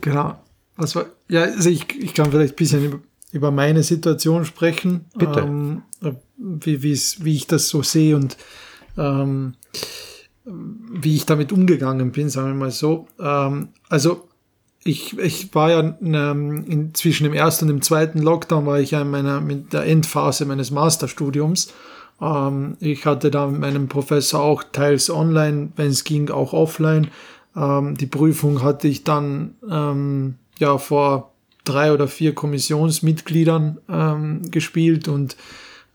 genau. 0.00 0.38
Was 0.76 0.96
war, 0.96 1.04
ja, 1.28 1.42
also 1.42 1.68
ich, 1.68 1.94
ich 1.94 2.14
kann 2.14 2.30
vielleicht 2.30 2.54
ein 2.54 2.56
bisschen 2.56 3.02
über, 3.32 3.50
meine 3.50 3.82
Situation 3.82 4.44
sprechen. 4.44 5.06
Bitte. 5.16 5.40
Ähm, 5.40 5.82
wie, 6.38 6.82
wie 6.82 7.34
ich 7.34 7.46
das 7.46 7.68
so 7.68 7.82
sehe 7.82 8.16
und 8.16 8.36
ähm, 8.96 9.54
wie 10.44 11.16
ich 11.16 11.26
damit 11.26 11.52
umgegangen 11.52 12.12
bin, 12.12 12.28
sagen 12.28 12.48
wir 12.48 12.54
mal 12.54 12.70
so. 12.70 13.06
Ähm, 13.20 13.68
also 13.88 14.28
ich, 14.84 15.18
ich 15.18 15.54
war 15.54 15.70
ja 15.70 15.96
ähm, 16.00 16.64
in, 16.66 16.94
zwischen 16.94 17.24
dem 17.24 17.34
ersten 17.34 17.66
und 17.66 17.68
dem 17.68 17.82
zweiten 17.82 18.20
Lockdown 18.20 18.66
war 18.66 18.80
ich 18.80 18.92
ja 18.92 19.02
in 19.02 19.10
meiner 19.10 19.40
mit 19.40 19.72
der 19.72 19.84
Endphase 19.84 20.46
meines 20.46 20.70
Masterstudiums. 20.70 21.72
Ähm, 22.20 22.76
ich 22.80 23.04
hatte 23.04 23.30
da 23.30 23.46
mit 23.46 23.60
meinem 23.60 23.88
Professor 23.88 24.40
auch 24.40 24.62
teils 24.72 25.10
online, 25.10 25.72
wenn 25.76 25.88
es 25.88 26.04
ging, 26.04 26.30
auch 26.30 26.52
offline. 26.52 27.08
Ähm, 27.54 27.96
die 27.96 28.06
Prüfung 28.06 28.62
hatte 28.62 28.88
ich 28.88 29.04
dann 29.04 29.56
ähm, 29.68 30.36
ja 30.58 30.78
vor 30.78 31.32
drei 31.68 31.92
oder 31.92 32.08
vier 32.08 32.34
Kommissionsmitgliedern 32.34 33.78
ähm, 33.88 34.50
gespielt 34.50 35.08
und 35.08 35.36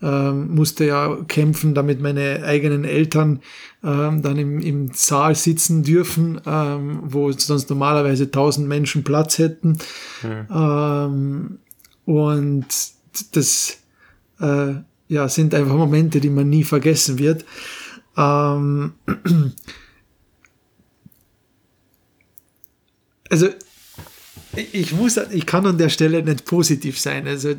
ähm, 0.04 0.54
musste 0.54 0.86
ja 0.86 1.18
kämpfen, 1.28 1.74
damit 1.74 2.02
meine 2.02 2.44
eigenen 2.44 2.84
Eltern 2.84 3.40
ähm, 3.84 4.22
dann 4.22 4.38
im, 4.38 4.60
im 4.60 4.92
Saal 4.94 5.34
sitzen 5.34 5.84
dürfen, 5.84 6.42
ähm, 6.46 7.00
wo 7.04 7.32
sonst 7.32 7.70
normalerweise 7.70 8.30
tausend 8.30 8.68
Menschen 8.68 9.04
Platz 9.04 9.38
hätten. 9.38 9.78
Mhm. 10.22 10.48
Ähm, 10.54 11.60
und 12.06 12.66
das 13.32 13.78
äh, 14.42 14.74
ja, 15.08 15.30
sind 15.30 15.56
einfach 15.56 15.76
Momente, 15.76 16.20
die 16.20 16.30
man 16.30 16.50
nie 16.50 16.66
vergessen 16.66 17.18
wird. 17.18 17.46
Ähm, 18.18 18.94
also 23.30 23.48
ich 24.56 24.94
muss, 24.94 25.18
ich 25.18 25.46
kann 25.46 25.66
an 25.66 25.78
der 25.78 25.90
Stelle 25.90 26.24
nicht 26.24 26.46
positiv 26.46 27.00
sein. 27.00 27.28
Also 27.28 27.54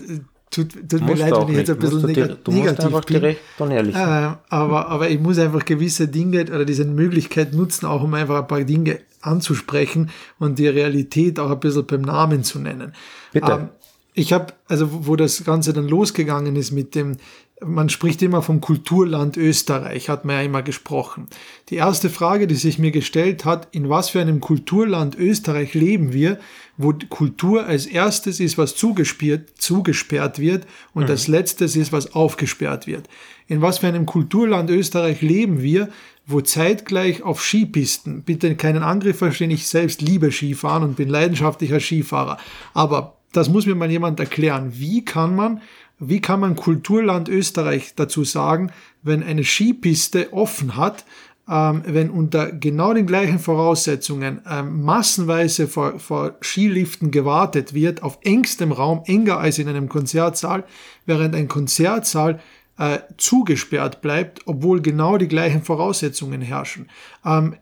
tut, 0.50 0.88
tut 0.88 1.04
mir 1.04 1.14
leid, 1.14 1.32
wenn 1.32 1.48
ich 1.48 1.56
jetzt 1.56 1.70
ein 1.70 1.78
bisschen 1.78 2.00
du, 2.00 2.06
neg 2.06 2.44
du 2.44 2.52
negativ 2.52 2.90
musst 2.90 3.06
bin. 3.06 3.20
Direkt 3.20 3.40
und 3.58 3.70
ehrlich 3.70 3.94
äh, 3.94 3.98
aber, 3.98 4.88
aber 4.88 5.10
ich 5.10 5.20
muss 5.20 5.38
einfach 5.38 5.64
gewisse 5.64 6.08
Dinge 6.08 6.42
oder 6.42 6.64
diese 6.64 6.84
Möglichkeit 6.84 7.52
nutzen, 7.52 7.86
auch 7.86 8.02
um 8.02 8.14
einfach 8.14 8.42
ein 8.42 8.46
paar 8.46 8.62
Dinge 8.62 9.00
anzusprechen 9.20 10.10
und 10.38 10.58
die 10.58 10.68
Realität 10.68 11.38
auch 11.38 11.50
ein 11.50 11.60
bisschen 11.60 11.86
beim 11.86 12.02
Namen 12.02 12.44
zu 12.44 12.58
nennen. 12.58 12.92
Bitte. 13.32 13.52
Ähm, 13.52 13.68
ich 14.12 14.32
habe, 14.32 14.52
also 14.68 15.06
wo 15.06 15.16
das 15.16 15.44
Ganze 15.44 15.72
dann 15.72 15.88
losgegangen 15.88 16.54
ist 16.56 16.70
mit 16.70 16.94
dem, 16.94 17.16
man 17.60 17.88
spricht 17.88 18.20
immer 18.22 18.42
vom 18.42 18.60
Kulturland 18.60 19.36
Österreich, 19.36 20.08
hat 20.08 20.24
man 20.24 20.36
ja 20.36 20.42
immer 20.42 20.62
gesprochen. 20.62 21.28
Die 21.70 21.76
erste 21.76 22.10
Frage, 22.10 22.46
die 22.46 22.56
sich 22.56 22.78
mir 22.78 22.90
gestellt 22.90 23.44
hat, 23.44 23.68
in 23.70 23.88
was 23.88 24.10
für 24.10 24.20
einem 24.20 24.40
Kulturland 24.40 25.16
Österreich 25.16 25.74
leben 25.74 26.12
wir, 26.12 26.38
wo 26.76 26.92
Kultur 27.08 27.66
als 27.66 27.86
erstes 27.86 28.40
ist, 28.40 28.58
was 28.58 28.74
zugesperrt, 28.74 29.50
zugesperrt 29.56 30.40
wird 30.40 30.66
und 30.94 31.04
mhm. 31.04 31.10
als 31.10 31.28
letztes 31.28 31.76
ist, 31.76 31.92
was 31.92 32.14
aufgesperrt 32.14 32.88
wird. 32.88 33.08
In 33.46 33.62
was 33.62 33.78
für 33.78 33.86
einem 33.86 34.06
Kulturland 34.06 34.68
Österreich 34.70 35.22
leben 35.22 35.62
wir, 35.62 35.90
wo 36.26 36.40
zeitgleich 36.40 37.22
auf 37.22 37.42
Skipisten, 37.42 38.22
bitte 38.22 38.56
keinen 38.56 38.82
Angriff 38.82 39.18
verstehen, 39.18 39.50
ich 39.50 39.68
selbst 39.68 40.02
liebe 40.02 40.32
Skifahren 40.32 40.82
und 40.82 40.96
bin 40.96 41.08
leidenschaftlicher 41.08 41.80
Skifahrer, 41.80 42.38
aber 42.72 43.18
das 43.34 43.48
muss 43.48 43.66
mir 43.66 43.74
mal 43.74 43.90
jemand 43.90 44.20
erklären. 44.20 44.72
Wie 44.74 45.04
kann 45.04 45.34
man 45.34 45.60
wie 45.98 46.20
kann 46.20 46.40
man 46.40 46.56
Kulturland 46.56 47.28
Österreich 47.28 47.94
dazu 47.94 48.24
sagen, 48.24 48.70
wenn 49.02 49.22
eine 49.22 49.44
Skipiste 49.44 50.32
offen 50.32 50.76
hat, 50.76 51.04
ähm, 51.48 51.82
wenn 51.86 52.10
unter 52.10 52.52
genau 52.52 52.94
den 52.94 53.06
gleichen 53.06 53.38
Voraussetzungen 53.38 54.40
ähm, 54.50 54.82
massenweise 54.82 55.68
vor, 55.68 55.98
vor 55.98 56.36
Skiliften 56.40 57.10
gewartet 57.10 57.74
wird, 57.74 58.02
auf 58.02 58.18
engstem 58.22 58.72
Raum, 58.72 59.02
enger 59.04 59.38
als 59.38 59.58
in 59.58 59.68
einem 59.68 59.88
Konzertsaal, 59.88 60.64
während 61.06 61.34
ein 61.34 61.48
Konzertsaal 61.48 62.40
äh, 62.78 62.98
zugesperrt 63.18 64.00
bleibt, 64.00 64.40
obwohl 64.46 64.80
genau 64.80 65.18
die 65.18 65.28
gleichen 65.28 65.62
Voraussetzungen 65.62 66.40
herrschen. 66.40 66.88
Ähm, 67.24 67.56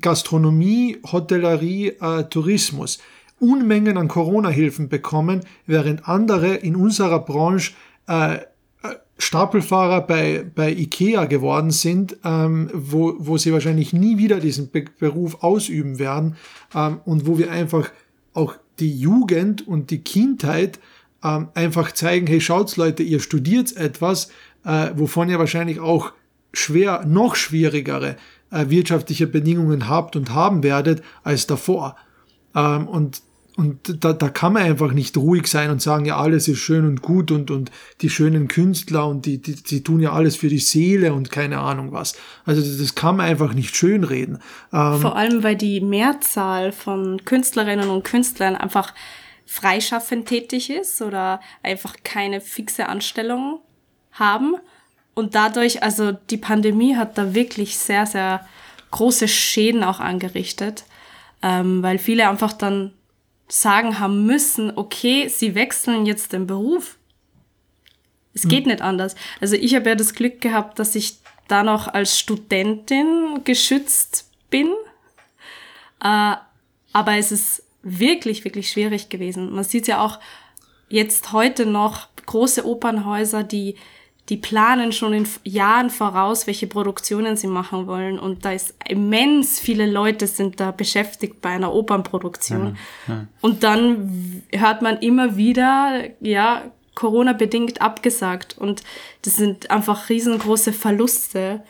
Gastronomie, 0.00 0.98
Hotellerie, 1.10 1.96
äh, 2.00 2.24
Tourismus. 2.24 2.98
Unmengen 3.40 3.96
an 3.96 4.08
Corona-Hilfen 4.08 4.88
bekommen, 4.88 5.40
während 5.66 6.08
andere 6.08 6.54
in 6.54 6.76
unserer 6.76 7.20
Branche 7.20 7.72
äh, 8.06 8.36
äh, 8.36 8.38
Stapelfahrer 9.18 10.02
bei, 10.02 10.44
bei 10.54 10.72
IKEA 10.72 11.24
geworden 11.24 11.70
sind, 11.70 12.16
ähm, 12.24 12.70
wo, 12.72 13.14
wo 13.18 13.38
sie 13.38 13.52
wahrscheinlich 13.52 13.92
nie 13.92 14.18
wieder 14.18 14.40
diesen 14.40 14.70
Be 14.70 14.84
Beruf 14.98 15.42
ausüben 15.42 15.98
werden 15.98 16.36
ähm, 16.74 17.00
und 17.04 17.26
wo 17.26 17.38
wir 17.38 17.50
einfach 17.50 17.90
auch 18.34 18.54
die 18.78 18.94
Jugend 18.94 19.66
und 19.66 19.90
die 19.90 20.02
Kindheit 20.02 20.78
ähm, 21.22 21.48
einfach 21.54 21.92
zeigen, 21.92 22.26
hey, 22.26 22.40
schaut's 22.40 22.76
Leute, 22.76 23.02
ihr 23.02 23.20
studiert 23.20 23.76
etwas, 23.76 24.30
äh, 24.64 24.90
wovon 24.94 25.28
ihr 25.28 25.38
wahrscheinlich 25.38 25.80
auch 25.80 26.12
schwer, 26.52 27.04
noch 27.06 27.36
schwierigere 27.36 28.16
äh, 28.50 28.68
wirtschaftliche 28.68 29.26
Bedingungen 29.26 29.88
habt 29.88 30.16
und 30.16 30.34
haben 30.34 30.62
werdet 30.62 31.02
als 31.22 31.46
davor. 31.46 31.96
Ähm, 32.54 32.88
und 32.88 33.22
und 33.56 34.04
da, 34.04 34.12
da 34.12 34.28
kann 34.28 34.52
man 34.52 34.62
einfach 34.62 34.92
nicht 34.92 35.16
ruhig 35.16 35.46
sein 35.46 35.70
und 35.70 35.82
sagen, 35.82 36.04
ja, 36.04 36.16
alles 36.16 36.48
ist 36.48 36.58
schön 36.58 36.86
und 36.86 37.02
gut 37.02 37.30
und, 37.30 37.50
und 37.50 37.70
die 38.00 38.10
schönen 38.10 38.48
Künstler 38.48 39.06
und 39.06 39.26
die, 39.26 39.38
die, 39.38 39.54
die 39.54 39.82
tun 39.82 40.00
ja 40.00 40.12
alles 40.12 40.36
für 40.36 40.48
die 40.48 40.58
Seele 40.58 41.12
und 41.12 41.30
keine 41.30 41.58
Ahnung 41.58 41.92
was. 41.92 42.14
Also 42.44 42.60
das, 42.60 42.94
kann 42.94 43.16
man 43.16 43.26
einfach 43.26 43.52
nicht 43.54 43.76
schönreden. 43.76 44.38
Ähm, 44.72 45.00
Vor 45.00 45.16
allem, 45.16 45.42
weil 45.42 45.56
die 45.56 45.80
Mehrzahl 45.80 46.72
von 46.72 47.24
Künstlerinnen 47.24 47.90
und 47.90 48.04
Künstlern 48.04 48.56
einfach 48.56 48.94
freischaffend 49.46 50.26
tätig 50.26 50.70
ist 50.70 51.02
oder 51.02 51.40
einfach 51.62 51.96
keine 52.04 52.40
fixe 52.40 52.88
Anstellung 52.88 53.60
haben. 54.12 54.54
Und 55.14 55.34
dadurch, 55.34 55.82
also 55.82 56.12
die 56.12 56.36
Pandemie 56.36 56.96
hat 56.96 57.18
da 57.18 57.34
wirklich 57.34 57.76
sehr, 57.76 58.06
sehr 58.06 58.46
große 58.90 59.28
Schäden 59.28 59.84
auch 59.84 60.00
angerichtet, 60.00 60.84
ähm, 61.42 61.82
weil 61.82 61.98
viele 61.98 62.28
einfach 62.28 62.52
dann 62.52 62.92
sagen 63.50 63.98
haben 63.98 64.26
müssen, 64.26 64.72
okay, 64.76 65.28
sie 65.28 65.54
wechseln 65.54 66.06
jetzt 66.06 66.32
den 66.32 66.46
Beruf. 66.46 66.96
Es 68.32 68.46
geht 68.46 68.64
hm. 68.64 68.72
nicht 68.72 68.82
anders. 68.82 69.16
Also 69.40 69.56
ich 69.56 69.74
habe 69.74 69.88
ja 69.88 69.94
das 69.96 70.14
Glück 70.14 70.40
gehabt, 70.40 70.78
dass 70.78 70.94
ich 70.94 71.18
da 71.48 71.62
noch 71.62 71.88
als 71.88 72.18
Studentin 72.18 73.42
geschützt 73.44 74.30
bin. 74.50 74.68
Äh, 76.02 76.36
aber 76.92 77.16
es 77.16 77.32
ist 77.32 77.64
wirklich, 77.82 78.44
wirklich 78.44 78.70
schwierig 78.70 79.08
gewesen. 79.08 79.52
Man 79.52 79.64
sieht 79.64 79.86
ja 79.86 80.04
auch 80.04 80.20
jetzt 80.88 81.32
heute 81.32 81.66
noch 81.66 82.08
große 82.26 82.64
Opernhäuser, 82.64 83.42
die 83.42 83.76
die 84.30 84.36
planen 84.36 84.92
schon 84.92 85.12
in 85.12 85.28
Jahren 85.42 85.90
voraus, 85.90 86.46
welche 86.46 86.68
Produktionen 86.68 87.36
sie 87.36 87.48
machen 87.48 87.88
wollen. 87.88 88.16
Und 88.16 88.44
da 88.44 88.52
ist 88.52 88.74
immens 88.88 89.58
viele 89.58 89.90
Leute 89.90 90.28
sind 90.28 90.60
da 90.60 90.70
beschäftigt 90.70 91.40
bei 91.40 91.50
einer 91.50 91.74
Opernproduktion. 91.74 92.78
Ja, 93.08 93.14
ja. 93.14 93.26
Und 93.40 93.64
dann 93.64 94.42
hört 94.52 94.82
man 94.82 94.98
immer 94.98 95.36
wieder, 95.36 96.04
ja, 96.20 96.70
Corona-bedingt 96.94 97.82
abgesagt. 97.82 98.56
Und 98.56 98.84
das 99.22 99.36
sind 99.36 99.70
einfach 99.72 100.08
riesengroße 100.08 100.72
Verluste, 100.72 101.64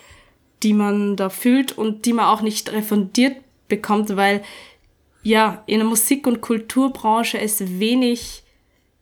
die 0.63 0.75
man 0.75 1.17
da 1.17 1.31
fühlt 1.31 1.77
und 1.79 2.05
die 2.05 2.13
man 2.13 2.27
auch 2.27 2.43
nicht 2.43 2.71
refundiert 2.71 3.37
bekommt, 3.69 4.17
weil 4.17 4.43
ja, 5.23 5.63
in 5.67 5.79
der 5.79 5.89
Musik- 5.89 6.27
und 6.27 6.43
Kulturbranche 6.43 7.41
es 7.41 7.79
wenig 7.79 8.43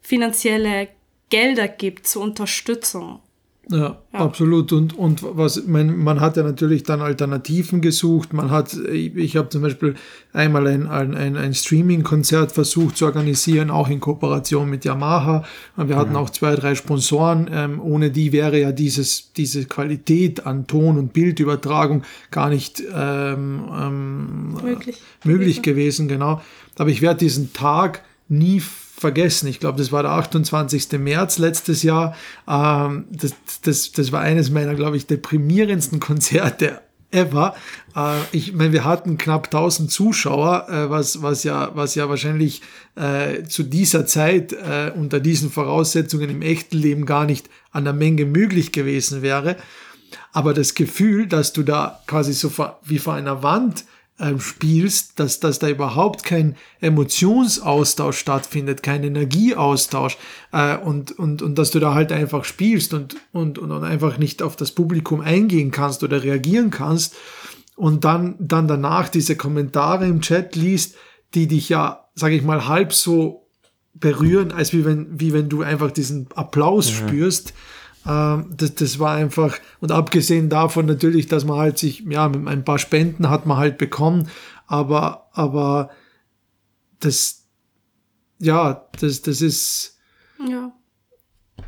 finanzielle 0.01 0.89
Gelder 1.29 1.67
gibt 1.67 2.07
zur 2.07 2.23
Unterstützung. 2.23 3.21
Ja, 3.71 3.79
ja, 3.79 3.99
absolut. 4.13 4.73
Und, 4.73 4.97
und 4.97 5.23
was, 5.23 5.67
man, 5.67 5.99
man 5.99 6.21
hat 6.21 6.39
ja 6.39 6.43
natürlich 6.43 6.85
dann 6.85 7.03
Alternativen 7.03 7.83
gesucht. 7.83 8.33
Man 8.33 8.51
hat, 8.51 8.75
ich 8.75 9.37
habe 9.37 9.51
zum 9.51 9.61
Beispiel 9.61 9.95
einmal 10.33 10.67
ein, 10.67 10.87
ein, 10.87 11.37
ein 11.37 11.53
Streaming-Konzert 11.53 12.53
versucht 12.53 12.97
zu 12.97 13.05
organisieren, 13.05 13.71
auch 13.71 13.91
in 13.91 14.01
Kooperation 14.01 14.71
mit 14.71 14.87
Yamaha. 14.87 15.45
Und 15.77 15.89
wir 15.89 15.97
hatten 15.97 16.15
ja. 16.15 16.19
auch 16.19 16.31
zwei, 16.31 16.55
drei 16.57 16.75
Sponsoren. 16.75 17.51
Ähm, 17.53 17.81
ohne 17.81 18.11
die 18.11 18.33
wäre 18.33 18.59
ja 18.59 18.73
dieses, 18.73 19.35
diese 19.35 19.67
Qualität 19.67 20.47
an 20.47 20.67
Ton- 20.67 20.97
und 20.97 21.13
Bildübertragung 21.13 22.05
gar 22.31 22.49
nicht 22.49 22.83
ähm, 22.95 23.65
ähm, 23.79 24.53
möglich, 24.63 25.03
möglich 25.25 25.61
gewesen. 25.61 26.09
Genau. 26.09 26.41
Aber 26.79 26.89
ich 26.89 27.03
werde 27.03 27.21
diesen 27.21 27.53
Tag 27.53 28.03
nie 28.29 28.63
vergessen. 29.01 29.49
Ich 29.49 29.61
glaube, 29.61 29.79
das 29.79 29.93
war 29.93 30.03
der 30.03 30.13
28. 30.13 30.93
März 30.99 31.39
letztes 31.39 31.83
Jahr. 31.83 32.15
Ähm, 32.49 33.07
das, 33.11 33.33
das, 33.63 33.93
das 33.93 34.13
war 34.13 34.21
eines 34.21 34.51
meiner, 34.51 34.75
glaube 34.75 34.97
ich, 34.97 35.07
deprimierendsten 35.07 36.01
Konzerte 36.09 36.81
ever. 37.11 37.55
Äh, 37.97 38.19
ich 38.33 38.53
meine, 38.53 38.73
wir 38.73 38.85
hatten 38.85 39.19
knapp 39.19 39.47
1000 39.47 39.91
Zuschauer, 39.91 40.69
äh, 40.69 40.91
was, 40.91 41.23
was, 41.23 41.45
ja, 41.45 41.71
was 41.75 41.95
ja 41.95 42.09
wahrscheinlich 42.09 42.63
äh, 42.97 43.45
zu 43.45 43.63
dieser 43.63 44.07
Zeit 44.07 44.53
äh, 44.53 44.93
unter 44.95 45.21
diesen 45.21 45.51
Voraussetzungen 45.51 46.31
im 46.31 46.43
echten 46.43 46.77
Leben 46.77 47.07
gar 47.07 47.25
nicht 47.25 47.49
an 47.71 47.85
der 47.85 47.93
Menge 47.93 48.25
möglich 48.25 48.73
gewesen 48.73 49.23
wäre. 49.23 49.57
Aber 50.33 50.55
das 50.55 50.75
Gefühl, 50.75 51.27
dass 51.27 51.53
du 51.53 51.63
da 51.63 52.01
quasi 52.07 52.33
so 52.33 52.53
wie 52.85 52.99
vor 52.99 53.15
einer 53.15 53.43
Wand 53.43 53.85
ähm, 54.21 54.41
spielst, 54.41 55.21
dass, 55.21 55.41
dass 55.41 55.59
da 55.59 55.69
überhaupt 55.69 56.25
kein 56.25 56.57
Emotionsaustausch 56.81 58.19
stattfindet, 58.19 58.83
kein 58.83 59.05
Energieaustausch 59.05 60.19
äh, 60.53 60.77
und, 60.77 61.13
und, 61.19 61.43
und 61.43 61.57
dass 61.57 61.71
du 61.71 61.79
da 61.79 61.95
halt 61.95 62.13
einfach 62.13 62.45
spielst 62.45 62.95
und, 62.95 63.17
und, 63.33 63.59
und 63.59 63.73
einfach 63.85 64.19
nicht 64.19 64.43
auf 64.43 64.57
das 64.57 64.73
Publikum 64.73 65.21
eingehen 65.21 65.71
kannst 65.71 66.03
oder 66.03 66.23
reagieren 66.23 66.71
kannst 66.71 67.15
und 67.77 68.05
dann, 68.05 68.35
dann 68.41 68.67
danach 68.67 69.09
diese 69.09 69.37
Kommentare 69.37 70.07
im 70.07 70.21
Chat 70.21 70.57
liest, 70.57 70.97
die 71.35 71.47
dich 71.47 71.69
ja, 71.69 72.09
sage 72.15 72.35
ich 72.35 72.43
mal, 72.43 72.67
halb 72.67 72.93
so 72.93 73.47
berühren, 73.95 74.53
als 74.53 74.73
wie 74.73 74.85
wenn, 74.85 75.21
wie 75.21 75.33
wenn 75.33 75.49
du 75.49 75.63
einfach 75.63 75.91
diesen 75.91 76.29
Applaus 76.35 76.91
mhm. 76.91 76.95
spürst. 76.95 77.55
Ähm, 78.07 78.55
das, 78.57 78.75
das 78.75 78.99
war 78.99 79.15
einfach, 79.15 79.59
und 79.81 79.93
abgesehen 79.93 80.49
davon 80.49 80.87
natürlich, 80.87 81.27
dass 81.27 81.45
man 81.45 81.59
halt 81.59 81.79
sich, 81.79 82.01
ja, 82.09 82.29
mit 82.29 82.47
ein 82.47 82.65
paar 82.65 82.79
Spenden 82.79 83.31
hat 83.31 83.47
man 83.47 83.57
halt 83.59 83.79
bekommen, 83.79 84.29
aber, 84.67 85.29
aber 85.33 85.91
das, 87.01 87.47
ja, 88.39 88.87
das, 89.01 89.23
das 89.23 89.41
ist, 89.41 89.99
ja 90.49 90.73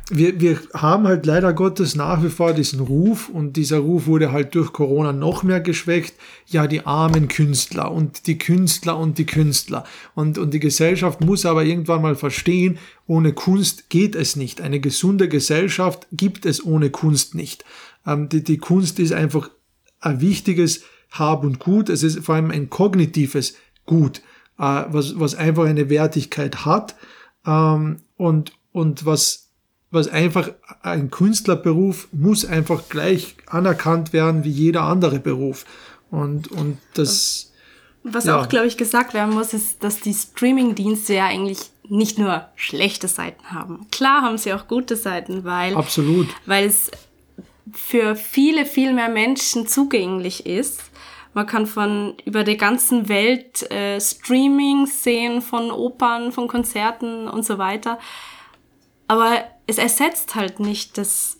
wir, 0.09 0.41
wir 0.41 0.59
haben 0.73 1.07
halt 1.07 1.25
leider 1.25 1.53
Gottes 1.53 1.95
nach 1.95 2.21
wie 2.21 2.29
vor 2.29 2.53
diesen 2.53 2.81
Ruf 2.81 3.29
und 3.29 3.55
dieser 3.55 3.79
Ruf 3.79 4.07
wurde 4.07 4.33
halt 4.33 4.55
durch 4.55 4.73
Corona 4.73 5.13
noch 5.13 5.43
mehr 5.43 5.61
geschwächt. 5.61 6.15
Ja, 6.47 6.67
die 6.67 6.85
armen 6.85 7.29
Künstler 7.29 7.91
und 7.91 8.27
die 8.27 8.37
Künstler 8.37 8.97
und 8.97 9.17
die 9.17 9.25
Künstler. 9.25 9.85
Und, 10.13 10.37
und 10.37 10.53
die 10.53 10.59
Gesellschaft 10.59 11.21
muss 11.21 11.45
aber 11.45 11.63
irgendwann 11.63 12.01
mal 12.01 12.15
verstehen, 12.15 12.77
ohne 13.07 13.31
Kunst 13.31 13.89
geht 13.89 14.15
es 14.15 14.35
nicht. 14.35 14.59
Eine 14.59 14.81
gesunde 14.81 15.29
Gesellschaft 15.29 16.07
gibt 16.11 16.45
es 16.45 16.63
ohne 16.63 16.89
Kunst 16.89 17.33
nicht. 17.33 17.63
Ähm, 18.05 18.27
die, 18.27 18.43
die 18.43 18.57
Kunst 18.57 18.99
ist 18.99 19.13
einfach 19.13 19.49
ein 20.01 20.19
wichtiges 20.19 20.83
Hab 21.11 21.45
und 21.45 21.59
Gut. 21.59 21.87
Es 21.87 22.03
ist 22.03 22.19
vor 22.19 22.35
allem 22.35 22.51
ein 22.51 22.69
kognitives 22.69 23.55
Gut, 23.85 24.19
äh, 24.59 24.83
was, 24.89 25.17
was 25.19 25.35
einfach 25.35 25.65
eine 25.65 25.89
Wertigkeit 25.89 26.65
hat 26.65 26.95
ähm, 27.45 27.97
und, 28.17 28.51
und 28.73 29.05
was 29.05 29.40
was 29.91 30.07
einfach 30.07 30.49
ein 30.81 31.11
Künstlerberuf 31.11 32.07
muss 32.13 32.45
einfach 32.45 32.87
gleich 32.89 33.35
anerkannt 33.45 34.13
werden 34.13 34.43
wie 34.45 34.49
jeder 34.49 34.83
andere 34.83 35.19
Beruf. 35.19 35.65
Und, 36.09 36.49
und 36.51 36.77
das. 36.93 37.51
Was 38.03 38.25
ja. 38.25 38.39
auch, 38.39 38.49
glaube 38.49 38.67
ich, 38.67 38.77
gesagt 38.77 39.13
werden 39.13 39.33
muss, 39.33 39.53
ist, 39.53 39.83
dass 39.83 39.99
die 39.99 40.13
Streaming-Dienste 40.13 41.13
ja 41.13 41.25
eigentlich 41.25 41.59
nicht 41.87 42.17
nur 42.17 42.47
schlechte 42.55 43.07
Seiten 43.07 43.51
haben. 43.51 43.85
Klar 43.91 44.21
haben 44.21 44.37
sie 44.37 44.53
auch 44.53 44.67
gute 44.67 44.95
Seiten, 44.95 45.43
weil, 45.43 45.75
Absolut. 45.75 46.27
weil 46.45 46.65
es 46.65 46.89
für 47.73 48.15
viele, 48.15 48.65
viel 48.65 48.93
mehr 48.93 49.09
Menschen 49.09 49.67
zugänglich 49.67 50.45
ist. 50.45 50.81
Man 51.33 51.45
kann 51.45 51.67
von 51.67 52.15
über 52.25 52.43
der 52.43 52.55
ganzen 52.55 53.07
Welt 53.07 53.69
äh, 53.71 53.99
Streamings 53.99 55.03
sehen, 55.03 55.41
von 55.41 55.69
Opern, 55.69 56.31
von 56.31 56.47
Konzerten 56.47 57.27
und 57.27 57.45
so 57.45 57.57
weiter. 57.57 57.99
Aber 59.07 59.43
es 59.71 59.77
ersetzt 59.77 60.35
halt 60.35 60.59
nicht 60.59 60.97
das 60.97 61.37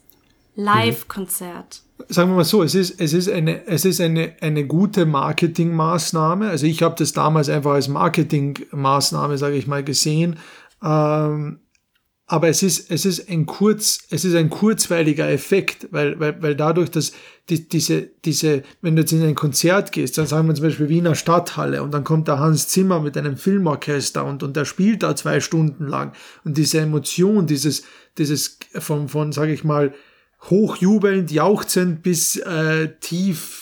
Live-Konzert. 0.55 1.83
Sagen 2.07 2.31
wir 2.31 2.37
mal 2.37 2.45
so, 2.45 2.63
es 2.63 2.75
ist, 2.75 2.99
es 2.99 3.11
ist, 3.11 3.29
eine, 3.29 3.67
es 3.67 3.83
ist 3.83 3.99
eine, 3.99 4.35
eine 4.39 4.65
gute 4.65 5.05
Marketingmaßnahme. 5.05 6.49
Also 6.49 6.65
ich 6.65 6.81
habe 6.81 6.95
das 6.97 7.11
damals 7.11 7.49
einfach 7.49 7.71
als 7.71 7.89
Marketingmaßnahme, 7.89 9.37
sage 9.37 9.55
ich 9.55 9.67
mal, 9.67 9.83
gesehen. 9.83 10.39
Ähm, 10.81 11.59
aber 12.25 12.47
es 12.47 12.63
ist, 12.63 12.89
es 12.89 13.05
ist 13.05 13.29
ein 13.29 13.45
kurz, 13.45 13.99
es 14.09 14.23
ist 14.23 14.35
ein 14.35 14.49
kurzweiliger 14.49 15.29
Effekt, 15.29 15.89
weil, 15.91 16.17
weil, 16.21 16.41
weil 16.41 16.55
dadurch, 16.55 16.89
dass 16.89 17.11
die, 17.51 17.67
diese, 17.67 18.09
diese, 18.23 18.63
wenn 18.81 18.95
du 18.95 19.01
jetzt 19.01 19.11
in 19.11 19.21
ein 19.23 19.35
Konzert 19.35 19.91
gehst, 19.91 20.17
dann 20.17 20.25
sagen 20.25 20.47
wir 20.47 20.55
zum 20.55 20.65
Beispiel 20.65 20.87
Wiener 20.87 21.15
Stadthalle 21.15 21.83
und 21.83 21.93
dann 21.93 22.05
kommt 22.05 22.29
der 22.29 22.39
Hans 22.39 22.69
Zimmer 22.69 23.01
mit 23.01 23.17
einem 23.17 23.35
Filmorchester 23.35 24.25
und, 24.25 24.41
und 24.41 24.55
der 24.55 24.65
spielt 24.65 25.03
da 25.03 25.15
zwei 25.15 25.41
Stunden 25.41 25.87
lang. 25.87 26.13
Und 26.45 26.57
diese 26.57 26.79
Emotion, 26.79 27.45
dieses, 27.47 27.83
dieses 28.17 28.57
von, 28.79 29.09
von, 29.09 29.33
sage 29.33 29.51
ich 29.51 29.65
mal, 29.65 29.93
hochjubelnd, 30.49 31.29
jauchzend 31.31 32.01
bis 32.01 32.37
äh, 32.37 32.89
tief 32.99 33.60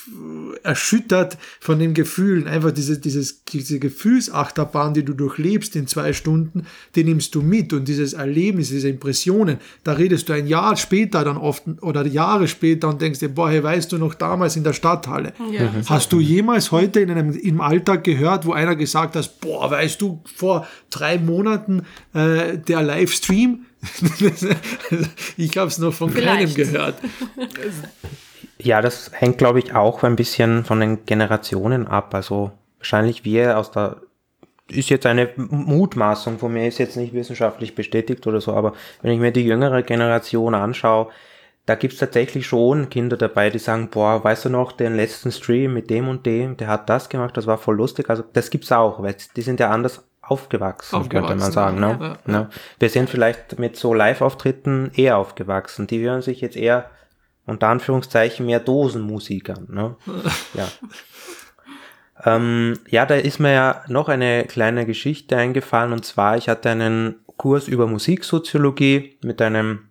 erschüttert 0.64 1.38
von 1.60 1.80
den 1.80 1.94
Gefühlen. 1.94 2.48
Einfach 2.48 2.72
diese, 2.72 3.00
dieses, 3.00 3.44
diese 3.46 3.80
Gefühlsachterbahn, 3.80 4.94
die 4.94 5.04
du 5.04 5.14
durchlebst 5.14 5.76
in 5.76 5.88
zwei 5.88 6.14
Stunden, 6.14 6.66
die 6.96 7.04
nimmst 7.04 7.36
du 7.36 7.42
mit 7.42 7.74
und 7.74 7.88
dieses 7.88 8.14
Erlebnis, 8.14 8.70
diese 8.70 8.90
Impressionen, 8.90 9.58
da 9.84 9.94
redest 9.94 10.30
du 10.30 10.34
ein 10.34 10.48
Jahr 10.48 10.76
später 10.76 11.24
dann 11.24 11.38
oft 11.38 11.64
oder 11.82 12.06
Jahre 12.06 12.48
später 12.48 12.90
und 12.90 13.02
denkst 13.02 13.20
dir, 13.20 13.30
boah, 13.30 13.50
hey, 13.50 13.64
weißt 13.64 13.92
du 13.92 13.98
noch 13.98 14.14
damals 14.14 14.56
in 14.56 14.64
der 14.64 14.74
Stadthalle? 14.74 15.34
Ja. 15.52 15.72
Hast 15.88 16.12
du 16.12 16.20
jemals 16.20 16.72
heute 16.72 17.00
in 17.00 17.12
einem, 17.12 17.32
im 17.32 17.62
Alltag 17.62 18.04
gehört, 18.04 18.46
wo 18.46 18.54
einer 18.54 18.76
gesagt 18.76 19.16
hat, 19.16 19.40
boah, 19.42 19.70
weißt 19.70 20.02
du, 20.02 20.22
vor 20.36 20.68
drei 20.90 21.18
Monaten 21.18 21.84
äh, 22.14 22.58
der 22.58 22.82
Livestream, 22.82 23.66
ich 25.38 25.58
habe 25.58 25.70
es 25.70 25.78
noch 25.78 25.94
von 25.94 26.12
Vielleicht. 26.12 26.54
keinem 26.54 26.54
gehört. 26.54 26.96
Ja, 28.62 28.82
das 28.82 29.12
hängt, 29.14 29.38
glaube 29.38 29.60
ich, 29.60 29.74
auch 29.74 30.04
ein 30.04 30.16
bisschen 30.16 30.66
von 30.66 30.80
den 30.80 31.06
Generationen 31.06 31.88
ab. 31.88 32.14
Also 32.14 32.52
wahrscheinlich 32.78 33.24
wir 33.24 33.58
aus 33.58 33.72
der 33.72 33.98
ist 34.72 34.90
jetzt 34.90 35.06
eine 35.06 35.30
Mutmaßung 35.36 36.38
von 36.38 36.54
mir, 36.54 36.68
ist 36.68 36.78
jetzt 36.78 36.96
nicht 36.96 37.14
wissenschaftlich 37.14 37.76
bestätigt 37.76 38.28
oder 38.28 38.40
so, 38.40 38.54
aber 38.54 38.74
wenn 39.02 39.12
ich 39.12 39.20
mir 39.20 39.32
die 39.32 39.46
jüngere 39.46 39.82
Generation 39.82 40.54
anschaue, 40.54 41.08
da 41.66 41.76
gibt 41.76 41.94
es 41.94 42.00
tatsächlich 42.00 42.48
schon 42.48 42.90
Kinder 42.90 43.18
dabei, 43.18 43.50
die 43.50 43.60
sagen, 43.60 43.90
boah, 43.90 44.24
weißt 44.24 44.46
du 44.46 44.50
noch, 44.50 44.72
den 44.72 44.96
letzten 44.96 45.32
Stream 45.32 45.74
mit 45.74 45.90
dem 45.90 46.08
und 46.08 46.26
dem, 46.26 46.58
der 46.58 46.68
hat 46.68 46.90
das 46.90 47.10
gemacht, 47.10 47.38
das 47.38 47.46
war 47.46 47.58
voll 47.58 47.76
lustig. 47.76 48.10
Also 48.10 48.24
das 48.34 48.50
gibt's 48.50 48.72
auch, 48.72 49.04
weil 49.04 49.16
die 49.36 49.42
sind 49.42 49.60
ja 49.60 49.70
anders 49.70 50.04
aufgewachsen, 50.22 50.96
aufgewachsen 50.96 51.28
könnte 51.30 51.44
man 51.44 51.52
sagen. 51.52 51.80
Ne? 51.80 51.98
Ja, 52.00 52.08
ja. 52.08 52.40
Ne? 52.40 52.50
Wir 52.80 52.90
sind 52.90 53.10
vielleicht 53.10 53.60
mit 53.60 53.76
so 53.76 53.94
Live-Auftritten 53.94 54.92
eher 54.96 55.18
aufgewachsen. 55.18 55.86
Die 55.86 56.00
hören 56.00 56.22
sich 56.22 56.42
jetzt 56.42 56.56
eher 56.56 56.90
unter 57.50 57.68
Anführungszeichen 57.68 58.46
mehr 58.46 58.60
Dosenmusik 58.60 59.50
an. 59.50 59.68
Ne? 59.70 59.96
ja. 60.54 60.68
Ähm, 62.26 62.80
ja, 62.90 63.06
da 63.06 63.16
ist 63.16 63.40
mir 63.40 63.54
ja 63.54 63.84
noch 63.88 64.10
eine 64.10 64.46
kleine 64.46 64.86
Geschichte 64.86 65.38
eingefallen 65.38 65.94
und 65.94 66.06
zwar, 66.06 66.38
ich 66.38 66.50
hatte 66.50 66.70
einen 66.70 67.16
Kurs 67.38 67.68
über 67.68 67.88
Musiksoziologie 67.88 69.18
mit 69.24 69.42
einem 69.42 69.90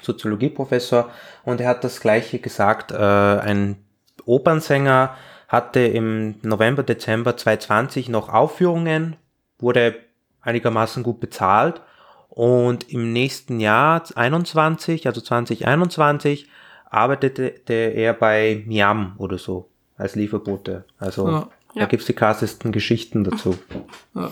Soziologieprofessor 0.00 1.10
und 1.44 1.60
er 1.60 1.68
hat 1.68 1.84
das 1.84 2.00
gleiche 2.00 2.38
gesagt, 2.38 2.90
äh, 2.90 2.96
ein 2.96 3.76
Opernsänger 4.24 5.16
hatte 5.46 5.80
im 5.80 6.36
November, 6.42 6.82
Dezember 6.82 7.36
2020 7.36 8.08
noch 8.08 8.28
Aufführungen 8.28 9.16
wurde 9.58 9.96
einigermaßen 10.40 11.02
gut 11.02 11.20
bezahlt 11.20 11.80
und 12.28 12.90
im 12.90 13.12
nächsten 13.12 13.60
Jahr 13.60 14.02
21, 14.14 15.06
also 15.06 15.20
2021, 15.20 16.48
arbeitete 16.92 17.72
er 17.72 18.12
bei 18.12 18.62
Miam 18.66 19.14
oder 19.16 19.38
so 19.38 19.68
als 19.96 20.14
Lieferbote. 20.14 20.84
Also 20.98 21.28
ja. 21.28 21.48
da 21.74 21.80
ja. 21.80 21.86
gibt's 21.86 22.06
die 22.06 22.12
krassesten 22.12 22.72
Geschichten 22.72 23.24
dazu. 23.24 23.56
Ja. 24.14 24.30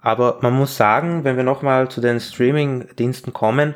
Aber 0.00 0.38
man 0.42 0.52
muss 0.54 0.76
sagen, 0.76 1.24
wenn 1.24 1.36
wir 1.36 1.42
nochmal 1.42 1.90
zu 1.90 2.00
den 2.00 2.20
Streaming-Diensten 2.20 3.32
kommen, 3.32 3.74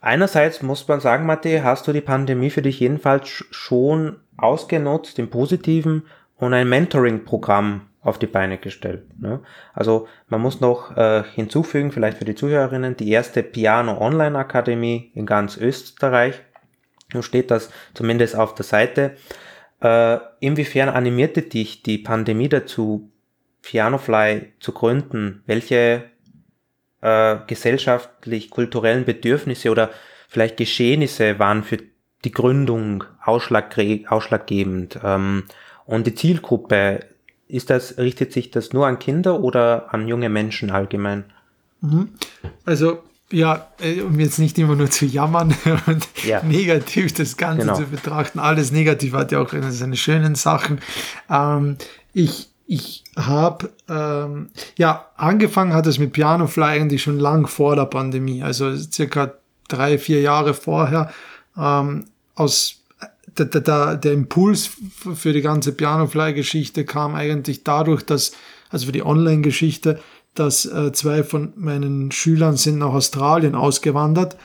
einerseits 0.00 0.62
muss 0.62 0.88
man 0.88 1.00
sagen, 1.00 1.26
Mathe, 1.26 1.62
hast 1.62 1.86
du 1.86 1.92
die 1.92 2.00
Pandemie 2.00 2.48
für 2.48 2.62
dich 2.62 2.80
jedenfalls 2.80 3.28
schon 3.28 4.16
ausgenutzt 4.38 5.18
im 5.18 5.28
Positiven 5.28 6.04
und 6.36 6.54
ein 6.54 6.66
Mentoring-Programm 6.70 7.82
auf 8.00 8.18
die 8.18 8.26
Beine 8.26 8.56
gestellt. 8.56 9.02
Ne? 9.20 9.40
Also 9.74 10.08
man 10.28 10.40
muss 10.40 10.62
noch 10.62 10.96
äh, 10.96 11.24
hinzufügen, 11.34 11.92
vielleicht 11.92 12.16
für 12.16 12.24
die 12.24 12.34
Zuhörerinnen, 12.34 12.96
die 12.96 13.10
erste 13.10 13.42
Piano 13.42 14.00
Online 14.00 14.38
Akademie 14.38 15.12
in 15.14 15.26
ganz 15.26 15.58
Österreich. 15.58 16.40
Nun 17.12 17.22
steht 17.22 17.50
das 17.50 17.70
zumindest 17.94 18.36
auf 18.36 18.54
der 18.54 18.64
Seite. 18.64 19.16
Äh, 19.80 20.18
inwiefern 20.40 20.88
animierte 20.88 21.42
dich 21.42 21.82
die 21.82 21.98
Pandemie 21.98 22.48
dazu, 22.48 23.10
Pianofly 23.62 24.52
zu 24.60 24.72
gründen? 24.72 25.42
Welche 25.46 26.04
äh, 27.00 27.36
gesellschaftlich-kulturellen 27.46 29.04
Bedürfnisse 29.04 29.70
oder 29.70 29.90
vielleicht 30.28 30.56
Geschehnisse 30.56 31.38
waren 31.38 31.62
für 31.64 31.78
die 32.24 32.32
Gründung 32.32 33.04
ausschlaggebend? 33.24 35.00
Ähm, 35.02 35.44
und 35.86 36.06
die 36.06 36.14
Zielgruppe 36.14 37.00
ist 37.48 37.70
das, 37.70 37.98
richtet 37.98 38.32
sich 38.32 38.50
das 38.50 38.72
nur 38.72 38.86
an 38.86 38.98
Kinder 38.98 39.40
oder 39.40 39.92
an 39.92 40.06
junge 40.06 40.28
Menschen 40.28 40.70
allgemein? 40.70 41.24
Mhm. 41.80 42.10
Also 42.64 43.02
ja, 43.32 43.68
äh, 43.80 44.00
um 44.00 44.18
jetzt 44.18 44.38
nicht 44.38 44.58
immer 44.58 44.76
nur 44.76 44.90
zu 44.90 45.06
jammern 45.06 45.54
und 45.86 46.08
ja. 46.24 46.42
negativ 46.42 47.12
das 47.14 47.36
Ganze 47.36 47.66
genau. 47.66 47.76
zu 47.76 47.86
betrachten. 47.86 48.38
Alles 48.38 48.72
negativ 48.72 49.12
hat 49.12 49.32
ja 49.32 49.40
auch 49.40 49.52
seine 49.70 49.96
schönen 49.96 50.34
Sachen. 50.34 50.80
Ähm, 51.28 51.76
ich 52.12 52.50
ich 52.72 53.02
habe, 53.16 53.70
ähm, 53.88 54.50
ja, 54.78 55.06
angefangen 55.16 55.74
hat 55.74 55.88
es 55.88 55.98
mit 55.98 56.12
Pianofly 56.12 56.62
eigentlich 56.62 57.02
schon 57.02 57.18
lang 57.18 57.48
vor 57.48 57.74
der 57.74 57.86
Pandemie, 57.86 58.44
also 58.44 58.76
circa 58.76 59.32
drei, 59.66 59.98
vier 59.98 60.20
Jahre 60.20 60.54
vorher. 60.54 61.12
Ähm, 61.56 62.04
aus 62.36 62.76
der, 63.38 63.46
der, 63.46 63.96
der 63.96 64.12
Impuls 64.12 64.70
für 65.16 65.32
die 65.32 65.40
ganze 65.40 65.72
Pianofly-Geschichte 65.72 66.84
kam 66.84 67.16
eigentlich 67.16 67.64
dadurch, 67.64 68.04
dass, 68.04 68.32
also 68.68 68.86
für 68.86 68.92
die 68.92 69.04
Online-Geschichte, 69.04 70.00
dass 70.34 70.64
äh, 70.64 70.92
zwei 70.92 71.22
von 71.22 71.52
meinen 71.56 72.12
Schülern 72.12 72.56
sind 72.56 72.78
nach 72.78 72.92
Australien 72.92 73.54
ausgewandert 73.54 74.36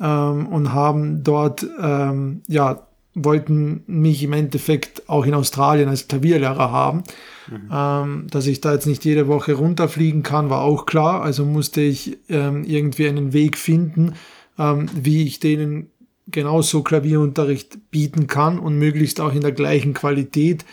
ähm, 0.00 0.46
und 0.46 0.72
haben 0.72 1.24
dort, 1.24 1.66
ähm, 1.80 2.42
ja, 2.46 2.86
wollten 3.14 3.82
mich 3.86 4.22
im 4.22 4.32
Endeffekt 4.32 5.08
auch 5.08 5.26
in 5.26 5.34
Australien 5.34 5.88
als 5.88 6.08
Klavierlehrer 6.08 6.70
haben. 6.70 7.02
Mhm. 7.50 7.70
Ähm, 7.70 8.26
dass 8.30 8.46
ich 8.46 8.60
da 8.60 8.72
jetzt 8.72 8.86
nicht 8.86 9.04
jede 9.04 9.28
Woche 9.28 9.54
runterfliegen 9.54 10.22
kann, 10.22 10.48
war 10.48 10.62
auch 10.62 10.86
klar. 10.86 11.22
Also 11.22 11.44
musste 11.44 11.82
ich 11.82 12.18
ähm, 12.28 12.64
irgendwie 12.64 13.08
einen 13.08 13.32
Weg 13.32 13.58
finden, 13.58 14.14
ähm, 14.58 14.86
wie 14.94 15.24
ich 15.24 15.40
denen 15.40 15.90
genauso 16.28 16.82
Klavierunterricht 16.82 17.90
bieten 17.90 18.26
kann 18.26 18.58
und 18.58 18.78
möglichst 18.78 19.20
auch 19.20 19.34
in 19.34 19.40
der 19.40 19.52
gleichen 19.52 19.92
Qualität, 19.92 20.64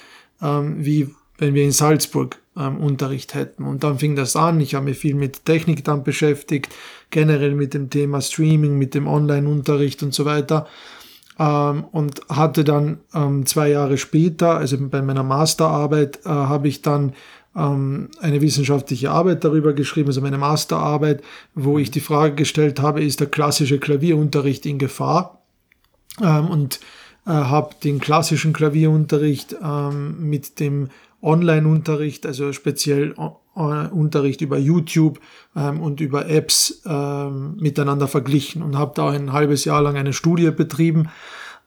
ähm, 0.42 0.78
wie 0.80 1.10
wenn 1.38 1.54
wir 1.54 1.64
in 1.64 1.72
Salzburg 1.72 2.40
ähm, 2.60 2.78
Unterricht 2.78 3.34
hätten. 3.34 3.64
Und 3.64 3.84
dann 3.84 4.00
fing 4.00 4.16
das 4.16 4.36
an. 4.36 4.60
Ich 4.60 4.76
habe 4.76 4.86
mich 4.86 4.98
viel 4.98 5.16
mit 5.16 5.46
Technik 5.46 5.84
dann 5.84 6.04
beschäftigt, 6.04 6.70
generell 7.10 7.56
mit 7.56 7.74
dem 7.74 7.90
Thema 7.90 8.22
Streaming, 8.22 8.78
mit 8.78 8.94
dem 8.94 9.08
Online-Unterricht 9.08 10.04
und 10.04 10.14
so 10.14 10.26
weiter. 10.26 10.68
Ähm, 11.40 11.86
und 11.92 12.22
hatte 12.30 12.64
dann 12.64 13.00
ähm, 13.14 13.46
zwei 13.46 13.70
Jahre 13.70 13.98
später, 13.98 14.58
also 14.58 14.78
bei 14.80 15.02
meiner 15.02 15.24
Masterarbeit, 15.24 16.20
äh, 16.26 16.30
habe 16.30 16.68
ich 16.68 16.82
dann 16.82 17.14
ähm, 17.56 18.10
eine 18.20 18.42
wissenschaftliche 18.42 19.12
Arbeit 19.12 19.44
darüber 19.44 19.74
geschrieben, 19.74 20.10
also 20.10 20.22
meine 20.22 20.38
Masterarbeit, 20.38 21.24
wo 21.56 21.80
ich 21.80 21.92
die 21.92 22.02
Frage 22.02 22.36
gestellt 22.36 22.82
habe, 22.82 23.04
ist 23.04 23.22
der 23.22 23.28
klassische 23.28 23.80
Klavierunterricht 23.80 24.66
in 24.66 24.78
Gefahr? 24.80 25.42
Ähm, 26.22 26.48
und 26.50 26.80
äh, 27.26 27.32
habe 27.32 27.76
den 27.84 28.00
klassischen 28.00 28.54
Klavierunterricht 28.54 29.56
ähm, 29.64 30.30
mit 30.30 30.60
dem 30.60 30.90
Online-Unterricht, 31.22 32.26
also 32.26 32.54
speziell 32.54 33.14
äh, 33.56 33.88
Unterricht 33.88 34.42
über 34.42 34.58
YouTube 34.58 35.20
ähm, 35.56 35.82
und 35.82 36.00
über 36.00 36.30
Apps 36.30 36.82
ähm, 36.86 37.58
miteinander 37.58 38.08
verglichen 38.08 38.62
und 38.62 38.78
habe 38.78 38.94
da 38.96 39.10
ein 39.10 39.34
halbes 39.34 39.66
Jahr 39.66 39.82
lang 39.82 39.98
eine 39.98 40.14
Studie 40.14 40.52
betrieben 40.52 41.10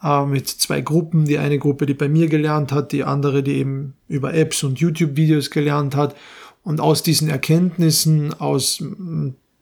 äh, 0.03 0.25
mit 0.25 0.49
zwei 0.49 0.81
Gruppen. 0.81 1.27
Die 1.27 1.39
eine 1.39 1.59
Gruppe, 1.59 1.87
die 1.87 1.95
bei 1.95 2.09
mir 2.09 2.29
gelernt 2.29 2.73
hat, 2.73 2.93
die 2.93 3.05
andere, 3.05 3.43
die 3.43 3.57
eben 3.57 3.95
über 4.09 4.33
Apps 4.35 4.63
und 4.63 4.81
YouTube-Videos 4.81 5.51
gelernt 5.51 5.97
hat. 5.97 6.17
Und 6.65 6.81
aus 6.81 7.03
diesen 7.03 7.29
Erkenntnissen, 7.29 8.33
aus 8.35 8.83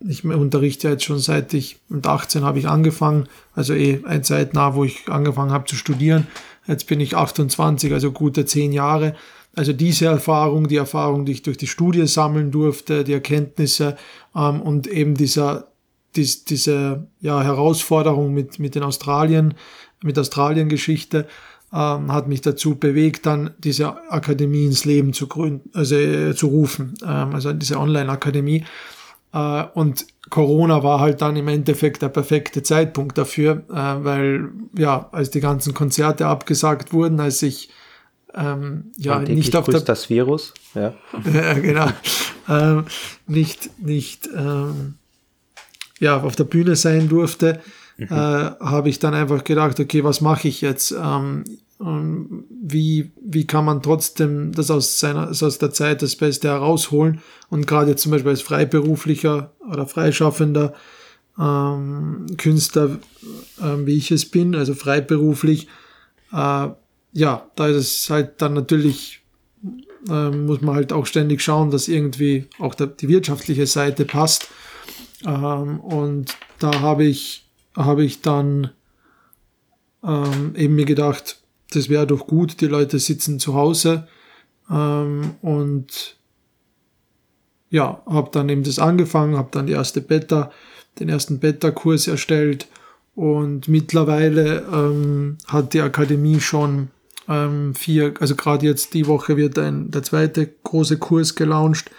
ich 0.07 0.25
unterrichte 0.25 0.89
jetzt 0.89 1.05
schon 1.05 1.19
seit 1.19 1.53
ich 1.53 1.79
mit 1.89 2.07
18 2.07 2.43
habe 2.45 2.59
ich 2.59 2.69
angefangen, 2.69 3.29
also 3.55 3.75
eh 3.75 4.03
ein 4.05 4.25
zeitnah, 4.25 4.75
wo 4.75 4.85
ich 4.85 5.09
angefangen 5.09 5.53
habe 5.53 5.67
zu 5.67 5.77
studieren. 5.77 6.27
Jetzt 6.67 6.87
bin 6.87 7.01
ich 7.01 7.17
28, 7.17 7.93
also 7.93 8.13
gute 8.13 8.45
zehn 8.47 8.73
Jahre. 8.73 9.15
Also 9.57 9.73
diese 9.73 10.07
Erfahrung, 10.07 10.69
die 10.69 10.77
Erfahrung, 10.77 11.25
die 11.25 11.33
ich 11.33 11.43
durch 11.43 11.57
die 11.57 11.67
Studie 11.67 12.07
sammeln 12.07 12.51
durfte, 12.51 13.03
die 13.05 13.13
Erkenntnisse 13.13 13.97
ähm, 14.35 14.63
und 14.63 14.87
eben 14.87 15.15
dieser, 15.15 15.69
dies, 16.15 16.45
diese 16.45 17.07
ja, 17.21 17.43
Herausforderung 17.43 18.33
mit, 18.33 18.59
mit 18.59 18.75
den 18.75 18.85
Australien, 18.85 19.55
mit 20.03 20.19
Australien-Geschichte, 20.19 21.27
ähm, 21.73 22.13
hat 22.13 22.29
mich 22.29 22.41
dazu 22.41 22.77
bewegt, 22.77 23.27
dann 23.27 23.51
diese 23.59 24.11
Akademie 24.11 24.67
ins 24.67 24.85
Leben 24.85 25.13
zu 25.13 25.27
gründen, 25.27 25.71
also 25.75 25.97
äh, 25.97 26.35
zu 26.35 26.49
rufen, 26.49 26.95
ähm, 27.03 27.35
also 27.35 27.53
diese 27.53 27.79
Online-Akademie. 27.79 28.65
Äh, 29.33 29.65
und 29.75 30.07
Corona 30.31 30.83
war 30.83 31.01
halt 31.01 31.23
dann 31.23 31.37
im 31.37 31.49
Endeffekt 31.49 32.03
der 32.03 32.09
perfekte 32.09 32.63
Zeitpunkt 32.63 33.19
dafür, 33.19 33.65
äh, 33.69 34.05
weil 34.05 34.51
ja, 34.77 35.09
als 35.13 35.31
die 35.31 35.41
ganzen 35.41 35.75
Konzerte 35.75 36.27
abgesagt 36.27 36.93
wurden, 36.93 37.21
als 37.21 37.43
ich 37.43 37.71
ähm, 38.35 38.93
ja, 38.97 39.19
nicht 39.21 39.57
auf 39.57 39.67
der, 39.67 39.81
das 39.81 40.11
Virus, 40.11 40.55
ja. 40.75 40.95
ja 41.33 41.55
genau, 41.55 41.89
ähm, 42.49 42.85
nicht, 43.27 43.71
nicht 43.81 44.29
ähm, 44.35 44.95
ja, 45.99 46.21
auf 46.21 46.37
der 46.37 46.45
Bühne 46.45 46.77
sein 46.77 47.09
durfte, 47.09 47.61
mhm. 47.97 48.07
äh, 48.07 48.11
habe 48.11 48.89
ich 48.89 48.99
dann 48.99 49.15
einfach 49.15 49.45
gedacht, 49.45 49.79
okay, 49.81 50.05
was 50.05 50.21
mache 50.21 50.49
ich 50.49 50.61
jetzt? 50.61 50.93
Ähm, 50.93 51.45
ähm, 51.81 52.45
wie, 52.63 53.11
wie 53.23 53.47
kann 53.47 53.65
man 53.65 53.83
trotzdem 53.83 54.53
das 54.53 54.71
aus 54.71 54.99
seiner, 54.99 55.29
aus 55.29 55.59
der 55.59 55.73
Zeit 55.73 56.03
das 56.03 56.17
Beste 56.17 56.49
herausholen? 56.49 57.21
Und 57.49 57.67
gerade 57.67 57.97
zum 57.97 58.13
Beispiel 58.13 58.31
als 58.31 58.43
freiberuflicher 58.43 59.53
oder 59.69 59.87
freischaffender 59.87 60.75
ähm, 61.39 62.27
Künstler, 62.37 62.99
äh, 63.61 63.87
wie 63.87 63.97
ich 63.97 64.11
es 64.11 64.27
bin, 64.27 64.55
also 64.55 64.75
freiberuflich, 64.75 65.69
äh, 66.33 66.69
ja, 67.13 67.51
da 67.57 67.67
ist 67.67 67.77
es 67.77 68.11
halt 68.11 68.41
dann 68.43 68.55
natürlich, 68.55 69.23
äh, 70.09 70.31
muss 70.31 70.61
man 70.61 70.75
halt 70.75 70.93
auch 70.93 71.07
ständig 71.07 71.43
schauen, 71.43 71.71
dass 71.71 71.89
irgendwie 71.89 72.47
auch 72.59 72.75
der, 72.75 72.89
die 72.89 73.09
wirtschaftliche 73.09 73.67
Seite 73.67 74.05
passt. 74.05 74.49
Ähm, 75.25 75.81
und 75.81 76.37
da 76.59 76.81
habe 76.81 77.05
ich, 77.05 77.47
habe 77.77 78.05
ich 78.05 78.23
dann 78.23 78.71
ähm, 80.03 80.55
eben 80.57 80.75
mir 80.75 80.87
gedacht, 80.87 81.41
das 81.73 81.89
wäre 81.89 82.07
doch 82.07 82.27
gut, 82.27 82.61
die 82.61 82.67
Leute 82.67 82.99
sitzen 82.99 83.39
zu 83.39 83.55
Hause 83.55 84.09
ähm, 84.71 85.35
und 85.43 86.17
ja, 87.71 88.03
habe 88.07 88.31
dann 88.33 88.49
eben 88.49 88.65
das 88.65 88.79
angefangen, 88.79 89.37
habe 89.37 89.51
dann 89.53 89.67
die 89.67 89.75
erste 89.75 90.01
Beta, 90.01 90.51
den 90.99 91.09
ersten 91.09 91.39
Beta-Kurs 91.39 92.09
erstellt 92.09 92.67
und 93.15 93.69
mittlerweile 93.69 94.67
ähm, 94.73 95.39
hat 95.47 95.75
die 95.75 95.81
Akademie 95.81 96.41
schon 96.41 96.89
ähm, 97.31 97.75
vier, 97.75 98.15
also 98.19 98.35
gerade 98.35 98.67
jetzt 98.67 98.93
die 98.93 99.07
Woche 99.07 99.37
wird 99.37 99.59
ein, 99.59 99.91
der 99.91 100.03
zweite 100.03 100.53
große 100.65 100.99
Kurs 100.99 101.37
gelauncht. 101.37 101.91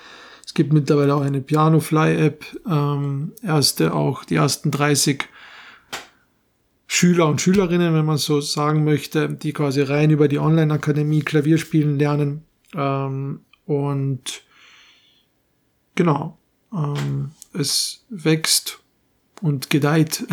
Es 0.45 0.53
gibt 0.53 0.73
mittlerweile 0.73 1.15
auch 1.15 1.21
eine 1.21 1.39
Piano-Fly-App, 1.39 2.45
ähm, 2.69 3.32
erste 3.41 3.93
auch 3.93 4.25
die 4.25 4.36
ersten 4.36 4.69
30 4.69 5.23
Schüler 6.86 7.27
und 7.27 7.39
Schülerinnen, 7.39 7.93
wenn 7.93 8.05
man 8.05 8.17
so 8.17 8.41
sagen 8.41 8.84
möchte, 8.84 9.29
die 9.29 9.53
quasi 9.53 9.82
rein 9.82 10.09
über 10.09 10.27
die 10.27 10.39
Online-Akademie 10.39 11.21
Klavierspielen 11.21 11.97
lernen. 11.97 12.43
Ähm, 12.75 13.39
und 13.65 14.43
genau, 15.95 16.38
ähm, 16.73 17.32
es 17.53 18.03
wächst 18.09 18.79
und 19.41 19.69
gedeiht. 19.69 20.25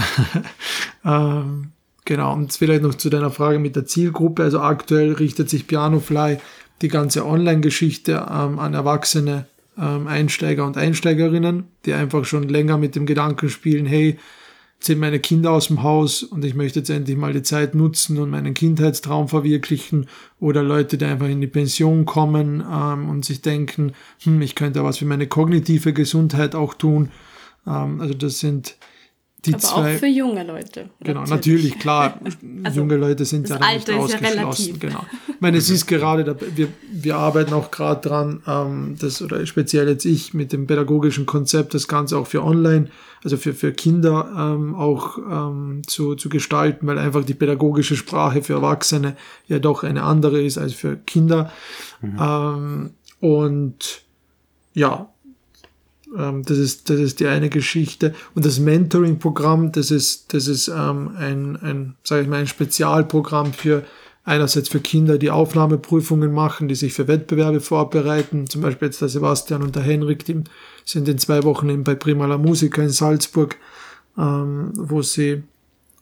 ähm, 1.04 1.70
Genau, 2.08 2.32
und 2.32 2.54
vielleicht 2.54 2.84
noch 2.84 2.94
zu 2.94 3.10
deiner 3.10 3.30
Frage 3.30 3.58
mit 3.58 3.76
der 3.76 3.84
Zielgruppe. 3.84 4.42
Also 4.42 4.60
aktuell 4.60 5.12
richtet 5.12 5.50
sich 5.50 5.66
Pianofly 5.66 6.38
die 6.80 6.88
ganze 6.88 7.26
Online-Geschichte 7.26 8.12
ähm, 8.30 8.58
an 8.58 8.72
erwachsene 8.72 9.46
ähm, 9.76 10.06
Einsteiger 10.06 10.64
und 10.64 10.78
Einsteigerinnen, 10.78 11.64
die 11.84 11.92
einfach 11.92 12.24
schon 12.24 12.48
länger 12.48 12.78
mit 12.78 12.96
dem 12.96 13.04
Gedanken 13.04 13.50
spielen, 13.50 13.84
hey, 13.84 14.16
sind 14.80 15.00
meine 15.00 15.20
Kinder 15.20 15.50
aus 15.50 15.66
dem 15.66 15.82
Haus 15.82 16.22
und 16.22 16.46
ich 16.46 16.54
möchte 16.54 16.78
jetzt 16.78 16.88
endlich 16.88 17.18
mal 17.18 17.34
die 17.34 17.42
Zeit 17.42 17.74
nutzen 17.74 18.16
und 18.16 18.30
meinen 18.30 18.54
Kindheitstraum 18.54 19.28
verwirklichen 19.28 20.06
oder 20.40 20.62
Leute, 20.62 20.96
die 20.96 21.04
einfach 21.04 21.28
in 21.28 21.42
die 21.42 21.46
Pension 21.46 22.06
kommen 22.06 22.64
ähm, 22.72 23.10
und 23.10 23.26
sich 23.26 23.42
denken, 23.42 23.92
hm, 24.22 24.40
ich 24.40 24.54
könnte 24.54 24.82
was 24.82 24.96
für 24.96 25.04
meine 25.04 25.26
kognitive 25.26 25.92
Gesundheit 25.92 26.54
auch 26.54 26.72
tun. 26.72 27.10
Ähm, 27.66 28.00
also 28.00 28.14
das 28.14 28.38
sind 28.38 28.78
die 29.44 29.54
Aber 29.54 29.62
zwei, 29.62 29.94
auch 29.94 29.98
für 29.98 30.06
junge 30.06 30.42
Leute. 30.42 30.90
Genau, 31.00 31.20
natürlich, 31.20 31.30
natürlich 31.30 31.78
klar. 31.78 32.20
also, 32.64 32.80
junge 32.80 32.96
Leute 32.96 33.24
sind 33.24 33.48
ja 33.48 33.58
nicht 33.58 33.90
ausgeschlossen. 33.90 34.72
Ja 34.72 34.88
genau. 34.88 35.06
Ich 35.28 35.40
meine, 35.40 35.58
es 35.58 35.70
ist 35.70 35.86
gerade, 35.86 36.24
da, 36.24 36.34
wir, 36.56 36.68
wir 36.90 37.16
arbeiten 37.16 37.52
auch 37.52 37.70
gerade 37.70 38.08
dran, 38.08 38.42
ähm, 38.48 38.96
das, 38.98 39.22
oder 39.22 39.46
speziell 39.46 39.88
jetzt 39.88 40.04
ich 40.04 40.34
mit 40.34 40.52
dem 40.52 40.66
pädagogischen 40.66 41.24
Konzept, 41.24 41.74
das 41.74 41.86
Ganze 41.86 42.18
auch 42.18 42.26
für 42.26 42.42
online, 42.42 42.88
also 43.22 43.36
für, 43.36 43.54
für 43.54 43.72
Kinder 43.72 44.28
ähm, 44.36 44.74
auch 44.74 45.18
ähm, 45.18 45.82
zu, 45.86 46.16
zu 46.16 46.28
gestalten, 46.28 46.86
weil 46.88 46.98
einfach 46.98 47.24
die 47.24 47.34
pädagogische 47.34 47.94
Sprache 47.94 48.42
für 48.42 48.54
Erwachsene 48.54 49.16
ja 49.46 49.60
doch 49.60 49.84
eine 49.84 50.02
andere 50.02 50.42
ist 50.42 50.58
als 50.58 50.72
für 50.72 50.96
Kinder. 50.96 51.52
Mhm. 52.00 52.18
Ähm, 52.20 52.90
und 53.20 54.02
ja, 54.74 55.08
das, 56.16 56.58
ist, 56.58 56.90
das 56.90 56.98
ist 56.98 57.20
die 57.20 57.26
eine 57.26 57.48
Geschichte. 57.48 58.14
Und 58.34 58.44
das 58.44 58.58
Mentoring-Programm, 58.58 59.72
das 59.72 59.90
ist, 59.90 60.32
das 60.32 60.46
ist 60.46 60.68
ähm, 60.68 61.10
ein, 61.16 61.56
ein, 61.56 61.94
sage 62.02 62.22
ich 62.22 62.28
mal, 62.28 62.40
ein 62.40 62.46
Spezialprogramm 62.46 63.52
für 63.52 63.84
einerseits 64.24 64.68
für 64.68 64.80
Kinder, 64.80 65.16
die 65.18 65.30
Aufnahmeprüfungen 65.30 66.32
machen, 66.32 66.68
die 66.68 66.74
sich 66.74 66.92
für 66.92 67.08
Wettbewerbe 67.08 67.60
vorbereiten. 67.60 68.46
Zum 68.46 68.60
Beispiel 68.60 68.88
jetzt 68.88 69.00
der 69.00 69.08
Sebastian 69.08 69.62
und 69.62 69.74
der 69.74 69.82
Henrik, 69.82 70.24
die 70.24 70.44
sind 70.84 71.08
in 71.08 71.18
zwei 71.18 71.42
Wochen 71.44 71.70
eben 71.70 71.84
bei 71.84 71.94
Prima 71.94 72.26
la 72.26 72.36
Musica 72.36 72.82
in 72.82 72.90
Salzburg, 72.90 73.56
ähm, 74.18 74.72
wo 74.74 75.00
sie 75.00 75.42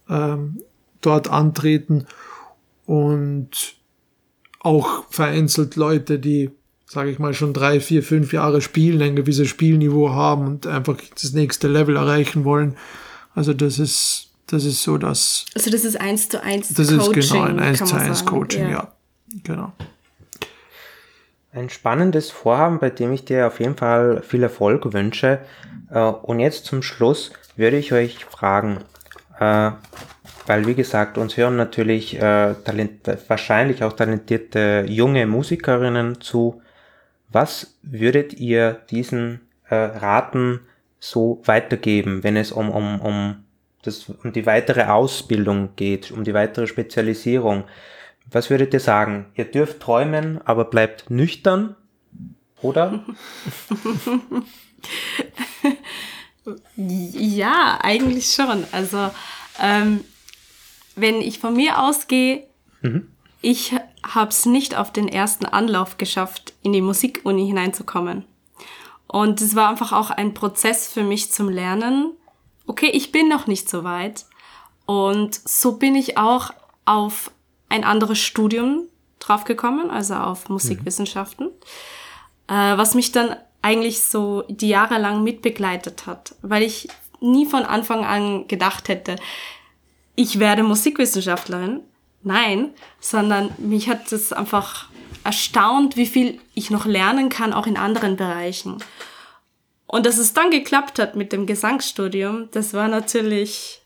ähm, 0.09 0.61
dort 1.01 1.29
antreten 1.29 2.07
und 2.85 3.77
auch 4.61 5.05
vereinzelt 5.11 5.77
Leute, 5.77 6.19
die 6.19 6.51
sage 6.87 7.11
ich 7.11 7.19
mal, 7.19 7.35
schon 7.35 7.53
drei, 7.53 7.81
vier, 7.81 8.03
fünf 8.03 8.33
Jahre 8.33 8.61
spielen, 8.61 9.03
ein 9.03 9.17
gewisses 9.17 9.49
Spielniveau 9.49 10.11
haben 10.11 10.47
und 10.47 10.67
einfach 10.67 10.97
das 11.21 11.33
nächste 11.33 11.69
Level 11.69 11.97
erreichen 11.97 12.45
wollen. 12.45 12.77
Also 13.35 13.53
das 13.53 13.79
ist, 13.79 14.31
Das 14.49 14.65
ist 14.65 14.83
so 14.85 14.97
das. 14.97 15.45
Also 15.57 15.71
das 15.71 15.85
ist 15.85 16.01
eins 16.01 16.29
zu 16.29 16.41
eins 16.43 16.73
Das 16.73 16.89
Coaching, 16.89 17.19
ist 17.19 17.33
genau 17.33 17.45
ein 17.45 17.59
1 17.59 17.79
kann 17.81 17.89
zu 17.89 17.95
man 17.97 18.05
1 18.05 18.19
sagen. 18.21 18.31
Coaching, 18.31 18.71
ja. 18.71 18.93
Genau. 19.43 19.73
Ein 21.53 21.69
spannendes 21.71 22.31
Vorhaben, 22.31 22.79
bei 22.79 22.91
dem 22.91 23.13
ich 23.13 23.25
dir 23.25 23.47
auf 23.47 23.59
jeden 23.61 23.77
Fall 23.77 24.23
viel 24.23 24.43
Erfolg 24.43 24.93
wünsche. 24.93 25.41
Äh, 25.91 25.99
Und 26.01 26.39
jetzt 26.39 26.67
zum 26.67 26.83
Schluss 26.83 27.33
würde 27.57 27.79
ich 27.79 27.93
euch 27.93 28.25
fragen, 28.27 28.79
äh, 29.41 29.71
weil 30.47 30.67
wie 30.67 30.75
gesagt, 30.75 31.19
uns 31.19 31.37
hören 31.37 31.57
natürlich 31.57 32.15
äh, 32.17 32.55
talent 32.65 33.01
wahrscheinlich 33.27 33.83
auch 33.83 33.95
talentierte 33.95 34.85
junge 34.89 35.27
Musikerinnen 35.27 36.21
zu. 36.21 36.63
Was 37.37 37.77
würdet 37.83 38.33
ihr 38.33 38.81
diesen 38.89 39.43
äh, 39.69 39.75
raten, 39.75 40.61
so 40.99 41.43
weitergeben, 41.45 42.23
wenn 42.23 42.35
es 42.35 42.51
um, 42.51 42.71
um, 42.71 42.99
um, 43.03 43.45
das, 43.83 44.09
um 44.09 44.33
die 44.33 44.47
weitere 44.47 44.85
Ausbildung 44.85 45.77
geht, 45.77 46.11
um 46.13 46.25
die 46.25 46.33
weitere 46.33 46.67
Spezialisierung? 46.67 47.65
Was 48.31 48.49
würdet 48.49 48.73
ihr 48.73 48.81
sagen? 48.81 49.27
Ihr 49.35 49.45
dürft 49.45 49.81
träumen, 49.81 50.41
aber 50.47 50.65
bleibt 50.65 51.11
nüchtern, 51.11 51.77
oder? 52.63 53.05
Ja, 56.77 57.81
eigentlich 57.83 58.33
schon. 58.33 58.65
Also, 58.71 59.11
ähm, 59.61 60.05
wenn 60.95 61.21
ich 61.21 61.41
von 61.41 61.57
mir 61.57 61.83
ausgehe, 61.83 62.47
ich 63.47 63.77
habe 64.03 64.31
es 64.31 64.45
nicht 64.45 64.77
auf 64.77 64.93
den 64.93 65.07
ersten 65.07 65.47
Anlauf 65.47 65.99
geschafft, 65.99 66.53
in 66.63 66.73
die 66.73 66.81
Musikuni 66.81 67.47
hineinzukommen. 67.47 68.25
Und 69.07 69.41
es 69.41 69.55
war 69.55 69.69
einfach 69.69 69.93
auch 69.93 70.11
ein 70.11 70.35
Prozess 70.35 70.93
für 70.93 71.05
mich 71.05 71.31
zum 71.31 71.49
Lernen. 71.49 72.11
Okay, 72.67 72.91
ich 72.93 73.13
bin 73.13 73.29
noch 73.29 73.47
nicht 73.47 73.71
so 73.71 73.85
weit. 73.85 74.25
Und 74.85 75.41
so 75.49 75.77
bin 75.77 75.95
ich 75.95 76.19
auch 76.19 76.51
auf 76.87 77.31
ein 77.69 77.85
anderes 77.85 78.19
Studium 78.19 78.83
draufgekommen, 79.21 79.91
also 79.91 80.15
auf 80.15 80.49
Musikwissenschaften, 80.49 81.53
äh, 82.49 82.53
was 82.77 82.97
mich 82.97 83.13
dann 83.13 83.37
eigentlich 83.63 84.03
so 84.03 84.43
die 84.49 84.71
Jahre 84.71 84.99
lang 84.99 85.23
mitbegleitet 85.23 86.07
hat, 86.07 86.35
weil 86.43 86.65
ich 86.65 86.89
nie 87.21 87.47
von 87.47 87.63
Anfang 87.63 88.05
an 88.05 88.49
gedacht 88.49 88.89
hätte, 88.89 89.15
ich 90.17 90.41
werde 90.41 90.65
Musikwissenschaftlerin. 90.65 91.83
Nein, 92.27 92.75
sondern 92.99 93.55
mich 93.59 93.89
hat 93.89 94.11
es 94.11 94.33
einfach 94.33 94.89
erstaunt, 95.23 95.97
wie 95.97 96.07
viel 96.07 96.41
ich 96.55 96.71
noch 96.71 96.85
lernen 96.85 97.29
kann, 97.29 97.53
auch 97.53 97.69
in 97.69 97.77
anderen 97.77 98.17
Bereichen. 98.17 98.79
Und 99.87 100.07
dass 100.07 100.19
es 100.19 100.35
dann 100.35 100.51
geklappt 100.51 100.99
hat 100.99 101.15
mit 101.15 101.33
dem 101.33 101.47
Gesangsstudium, 101.47 102.49
das 102.51 102.75
war 102.75 102.89
natürlich 102.89 103.81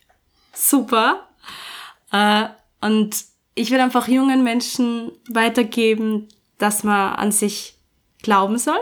super. 0.54 1.28
Äh, 2.12 2.46
und 2.80 3.26
ich 3.54 3.70
will 3.70 3.80
einfach 3.80 4.08
jungen 4.08 4.42
Menschen 4.42 5.12
weitergeben, 5.28 6.26
dass 6.56 6.82
man 6.82 7.16
an 7.16 7.32
sich 7.32 7.76
glauben 8.22 8.56
soll 8.56 8.80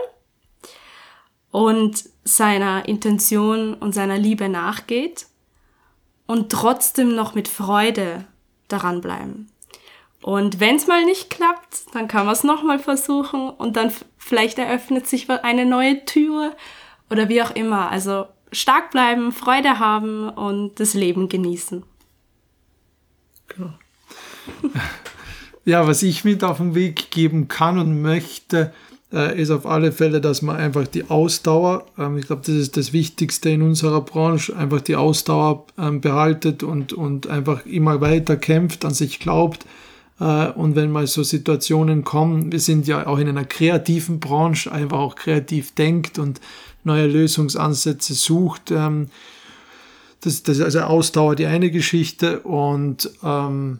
und 1.51 2.05
seiner 2.23 2.87
Intention 2.87 3.73
und 3.73 3.91
seiner 3.91 4.17
Liebe 4.17 4.47
nachgeht 4.47 5.27
und 6.27 6.49
trotzdem 6.49 7.13
noch 7.13 7.35
mit 7.35 7.49
Freude 7.49 8.25
daran 8.69 9.01
bleiben. 9.01 9.49
Und 10.21 10.59
wenn 10.59 10.75
es 10.75 10.87
mal 10.87 11.05
nicht 11.05 11.29
klappt, 11.29 11.93
dann 11.93 12.07
kann 12.07 12.25
man 12.25 12.33
es 12.33 12.43
nochmal 12.43 12.79
versuchen 12.79 13.49
und 13.49 13.77
dann 13.77 13.91
vielleicht 14.17 14.59
eröffnet 14.59 15.07
sich 15.07 15.29
eine 15.29 15.65
neue 15.65 16.03
Tür 16.05 16.55
oder 17.09 17.29
wie 17.29 17.41
auch 17.41 17.51
immer. 17.51 17.89
Also 17.89 18.25
stark 18.51 18.91
bleiben, 18.91 19.31
Freude 19.31 19.79
haben 19.79 20.29
und 20.29 20.79
das 20.79 20.93
Leben 20.93 21.29
genießen. 21.29 21.83
Ja, 25.65 25.85
was 25.85 26.01
ich 26.01 26.23
mit 26.23 26.43
auf 26.43 26.57
den 26.57 26.73
Weg 26.73 27.11
geben 27.11 27.47
kann 27.47 27.77
und 27.77 28.01
möchte, 28.01 28.73
äh, 29.11 29.41
ist 29.41 29.49
auf 29.49 29.65
alle 29.65 29.91
Fälle, 29.91 30.21
dass 30.21 30.41
man 30.41 30.55
einfach 30.55 30.87
die 30.87 31.09
Ausdauer, 31.09 31.85
ähm, 31.97 32.17
ich 32.17 32.27
glaube, 32.27 32.43
das 32.45 32.55
ist 32.55 32.77
das 32.77 32.93
Wichtigste 32.93 33.49
in 33.49 33.61
unserer 33.61 34.01
Branche, 34.01 34.55
einfach 34.55 34.81
die 34.81 34.95
Ausdauer 34.95 35.65
ähm, 35.77 36.01
behaltet 36.01 36.63
und, 36.63 36.93
und 36.93 37.27
einfach 37.27 37.65
immer 37.65 38.01
weiter 38.01 38.37
kämpft, 38.37 38.85
an 38.85 38.93
sich 38.93 39.19
glaubt. 39.19 39.65
Äh, 40.19 40.49
und 40.51 40.75
wenn 40.75 40.91
mal 40.91 41.07
so 41.07 41.23
Situationen 41.23 42.03
kommen, 42.03 42.51
wir 42.51 42.59
sind 42.59 42.87
ja 42.87 43.07
auch 43.07 43.17
in 43.17 43.29
einer 43.29 43.45
kreativen 43.45 44.19
Branche, 44.19 44.71
einfach 44.71 44.99
auch 44.99 45.15
kreativ 45.15 45.73
denkt 45.73 46.19
und 46.19 46.39
neue 46.83 47.07
Lösungsansätze 47.07 48.13
sucht. 48.13 48.71
Ähm, 48.71 49.07
das, 50.21 50.43
das 50.43 50.57
ist 50.57 50.63
also 50.63 50.81
Ausdauer 50.81 51.35
die 51.35 51.45
eine 51.45 51.71
Geschichte 51.71 52.41
und 52.41 53.09
ähm, 53.23 53.79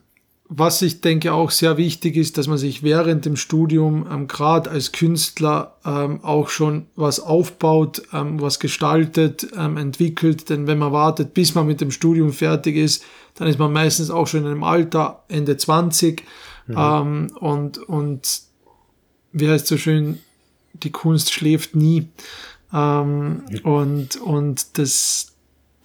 was 0.52 0.82
ich 0.82 1.00
denke 1.02 1.32
auch 1.32 1.52
sehr 1.52 1.78
wichtig 1.78 2.18
ist, 2.18 2.40
dass 2.40 2.48
man 2.48 2.58
sich 2.58 2.82
während 2.82 3.24
dem 3.26 3.36
Studium 3.36 4.08
ähm, 4.12 4.28
gerade 4.28 4.72
als 4.72 4.92
Künstler 4.92 5.76
ähm, 5.86 6.24
auch 6.24 6.50
schon 6.50 6.88
was 6.96 7.20
aufbaut, 7.20 8.02
ähm, 8.14 8.42
was 8.42 8.60
gestaltet, 8.60 9.48
ähm, 9.56 9.78
entwickelt. 9.78 10.50
Denn 10.50 10.66
wenn 10.66 10.80
man 10.80 10.92
wartet, 10.92 11.36
bis 11.36 11.54
man 11.54 11.68
mit 11.68 11.82
dem 11.82 11.92
Studium 11.92 12.34
fertig 12.34 12.76
ist, 12.76 13.06
dann 13.36 13.48
ist 13.48 13.60
man 13.60 13.72
meistens 13.72 14.10
auch 14.10 14.26
schon 14.26 14.42
in 14.42 14.48
einem 14.48 14.64
Alter, 14.64 15.24
Ende 15.28 15.56
20. 15.56 16.24
Ähm, 16.68 17.32
und, 17.40 17.78
und 17.78 18.42
wie 19.32 19.50
heißt 19.50 19.68
so 19.68 19.78
schön, 19.78 20.18
die 20.74 20.92
Kunst 20.92 21.32
schläft 21.32 21.76
nie. 21.76 22.08
Ähm, 22.74 23.44
und, 23.64 24.16
und 24.18 24.80
das, 24.80 25.34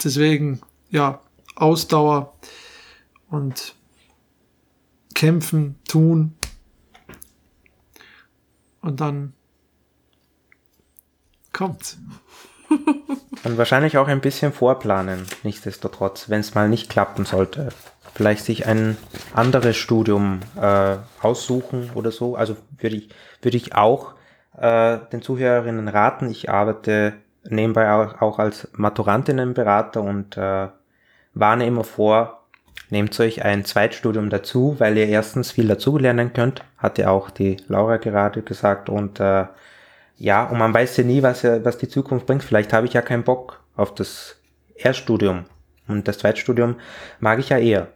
deswegen, 0.02 0.60
ja, 0.90 1.20
Ausdauer 1.54 2.32
und 3.28 3.74
kämpfen, 5.14 5.76
tun 5.88 6.36
und 8.80 9.00
dann 9.00 9.32
kommt's. 11.52 11.98
Und 13.44 13.58
wahrscheinlich 13.58 13.98
auch 13.98 14.08
ein 14.08 14.20
bisschen 14.20 14.52
vorplanen, 14.52 15.26
nichtsdestotrotz, 15.42 16.28
wenn 16.28 16.40
es 16.40 16.54
mal 16.54 16.68
nicht 16.68 16.90
klappen 16.90 17.24
sollte. 17.24 17.68
Vielleicht 18.14 18.44
sich 18.44 18.66
ein 18.66 18.96
anderes 19.32 19.76
Studium 19.76 20.40
äh, 20.60 20.96
aussuchen 21.20 21.90
oder 21.94 22.10
so. 22.10 22.36
Also 22.36 22.56
würde 22.78 22.96
ich, 22.96 23.08
würde 23.42 23.56
ich 23.56 23.74
auch 23.74 24.14
äh, 24.56 24.98
den 25.12 25.20
Zuhörerinnen 25.20 25.88
raten. 25.88 26.30
Ich 26.30 26.48
arbeite 26.48 27.14
nebenbei 27.42 27.90
auch, 27.92 28.20
auch 28.22 28.38
als 28.38 28.68
Maturantinnenberater 28.72 30.02
und 30.02 30.36
äh, 30.36 30.68
warne 31.34 31.66
immer 31.66 31.84
vor, 31.84 32.43
nehmt 32.94 33.18
euch 33.20 33.44
ein 33.44 33.64
Zweitstudium 33.64 34.30
dazu, 34.30 34.76
weil 34.78 34.96
ihr 34.96 35.08
erstens 35.08 35.50
viel 35.50 35.68
dazulernen 35.68 36.32
könnt, 36.32 36.62
hat 36.78 36.96
ja 36.96 37.10
auch 37.10 37.28
die 37.28 37.56
Laura 37.66 37.98
gerade 37.98 38.42
gesagt 38.42 38.88
und 38.88 39.20
äh, 39.20 39.46
ja, 40.16 40.44
und 40.44 40.58
man 40.58 40.72
weiß 40.72 40.96
ja 40.98 41.04
nie, 41.04 41.22
was, 41.22 41.42
was 41.42 41.76
die 41.76 41.88
Zukunft 41.88 42.26
bringt. 42.26 42.44
Vielleicht 42.44 42.72
habe 42.72 42.86
ich 42.86 42.92
ja 42.92 43.02
keinen 43.02 43.24
Bock 43.24 43.60
auf 43.74 43.94
das 43.94 44.36
Erststudium. 44.76 45.44
Und 45.88 46.06
das 46.06 46.18
Zweitstudium 46.18 46.76
mag 47.18 47.40
ich 47.40 47.48
ja 47.48 47.58
eher. 47.58 47.88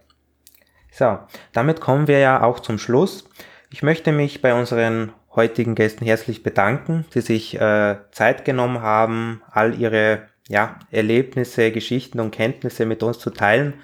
So, 0.90 1.20
damit 1.52 1.80
kommen 1.80 2.08
wir 2.08 2.18
ja 2.18 2.42
auch 2.42 2.58
zum 2.58 2.78
Schluss. 2.78 3.24
Ich 3.70 3.84
möchte 3.84 4.10
mich 4.10 4.42
bei 4.42 4.52
unseren 4.52 5.12
heutigen 5.36 5.76
Gästen 5.76 6.04
herzlich 6.04 6.42
bedanken, 6.42 7.04
die 7.14 7.20
sich 7.20 7.54
äh, 7.54 7.98
Zeit 8.10 8.44
genommen 8.44 8.82
haben, 8.82 9.42
all 9.48 9.78
ihre 9.78 10.22
ja, 10.48 10.80
Erlebnisse, 10.90 11.70
Geschichten 11.70 12.18
und 12.18 12.32
Kenntnisse 12.32 12.84
mit 12.84 13.04
uns 13.04 13.20
zu 13.20 13.30
teilen. 13.30 13.74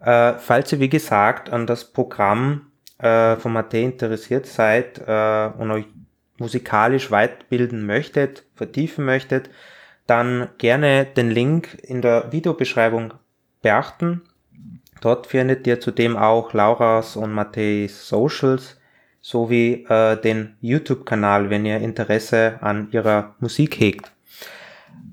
Äh, 0.00 0.34
falls 0.34 0.72
ihr, 0.72 0.80
wie 0.80 0.88
gesagt, 0.88 1.50
an 1.50 1.66
das 1.66 1.84
Programm 1.84 2.70
äh, 2.98 3.36
von 3.36 3.52
Mathe 3.52 3.78
interessiert 3.78 4.46
seid 4.46 4.98
äh, 5.06 5.50
und 5.58 5.70
euch 5.70 5.86
musikalisch 6.38 7.10
weiterbilden 7.10 7.84
möchtet, 7.84 8.44
vertiefen 8.54 9.04
möchtet, 9.04 9.50
dann 10.06 10.48
gerne 10.58 11.04
den 11.04 11.30
Link 11.30 11.76
in 11.82 12.00
der 12.00 12.32
Videobeschreibung 12.32 13.14
beachten. 13.60 14.22
Dort 15.00 15.26
findet 15.26 15.66
ihr 15.66 15.80
zudem 15.80 16.16
auch 16.16 16.52
Lauras 16.54 17.16
und 17.16 17.32
Matthäus 17.32 18.08
Socials 18.08 18.80
sowie 19.20 19.84
äh, 19.88 20.16
den 20.16 20.56
YouTube-Kanal, 20.60 21.50
wenn 21.50 21.66
ihr 21.66 21.78
Interesse 21.78 22.58
an 22.60 22.88
ihrer 22.92 23.34
Musik 23.40 23.78
hegt. 23.78 24.12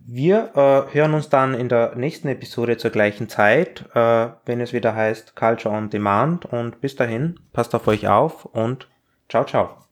Wir 0.07 0.51
äh, 0.55 0.93
hören 0.93 1.13
uns 1.13 1.29
dann 1.29 1.53
in 1.53 1.69
der 1.69 1.95
nächsten 1.95 2.27
Episode 2.27 2.77
zur 2.77 2.91
gleichen 2.91 3.27
Zeit, 3.27 3.85
äh, 3.93 4.27
wenn 4.45 4.61
es 4.61 4.73
wieder 4.73 4.95
heißt 4.95 5.35
Culture 5.35 5.75
on 5.75 5.89
Demand. 5.89 6.45
Und 6.45 6.81
bis 6.81 6.95
dahin, 6.95 7.39
passt 7.53 7.73
auf 7.75 7.87
euch 7.87 8.07
auf 8.07 8.45
und 8.45 8.87
ciao, 9.29 9.45
ciao. 9.45 9.84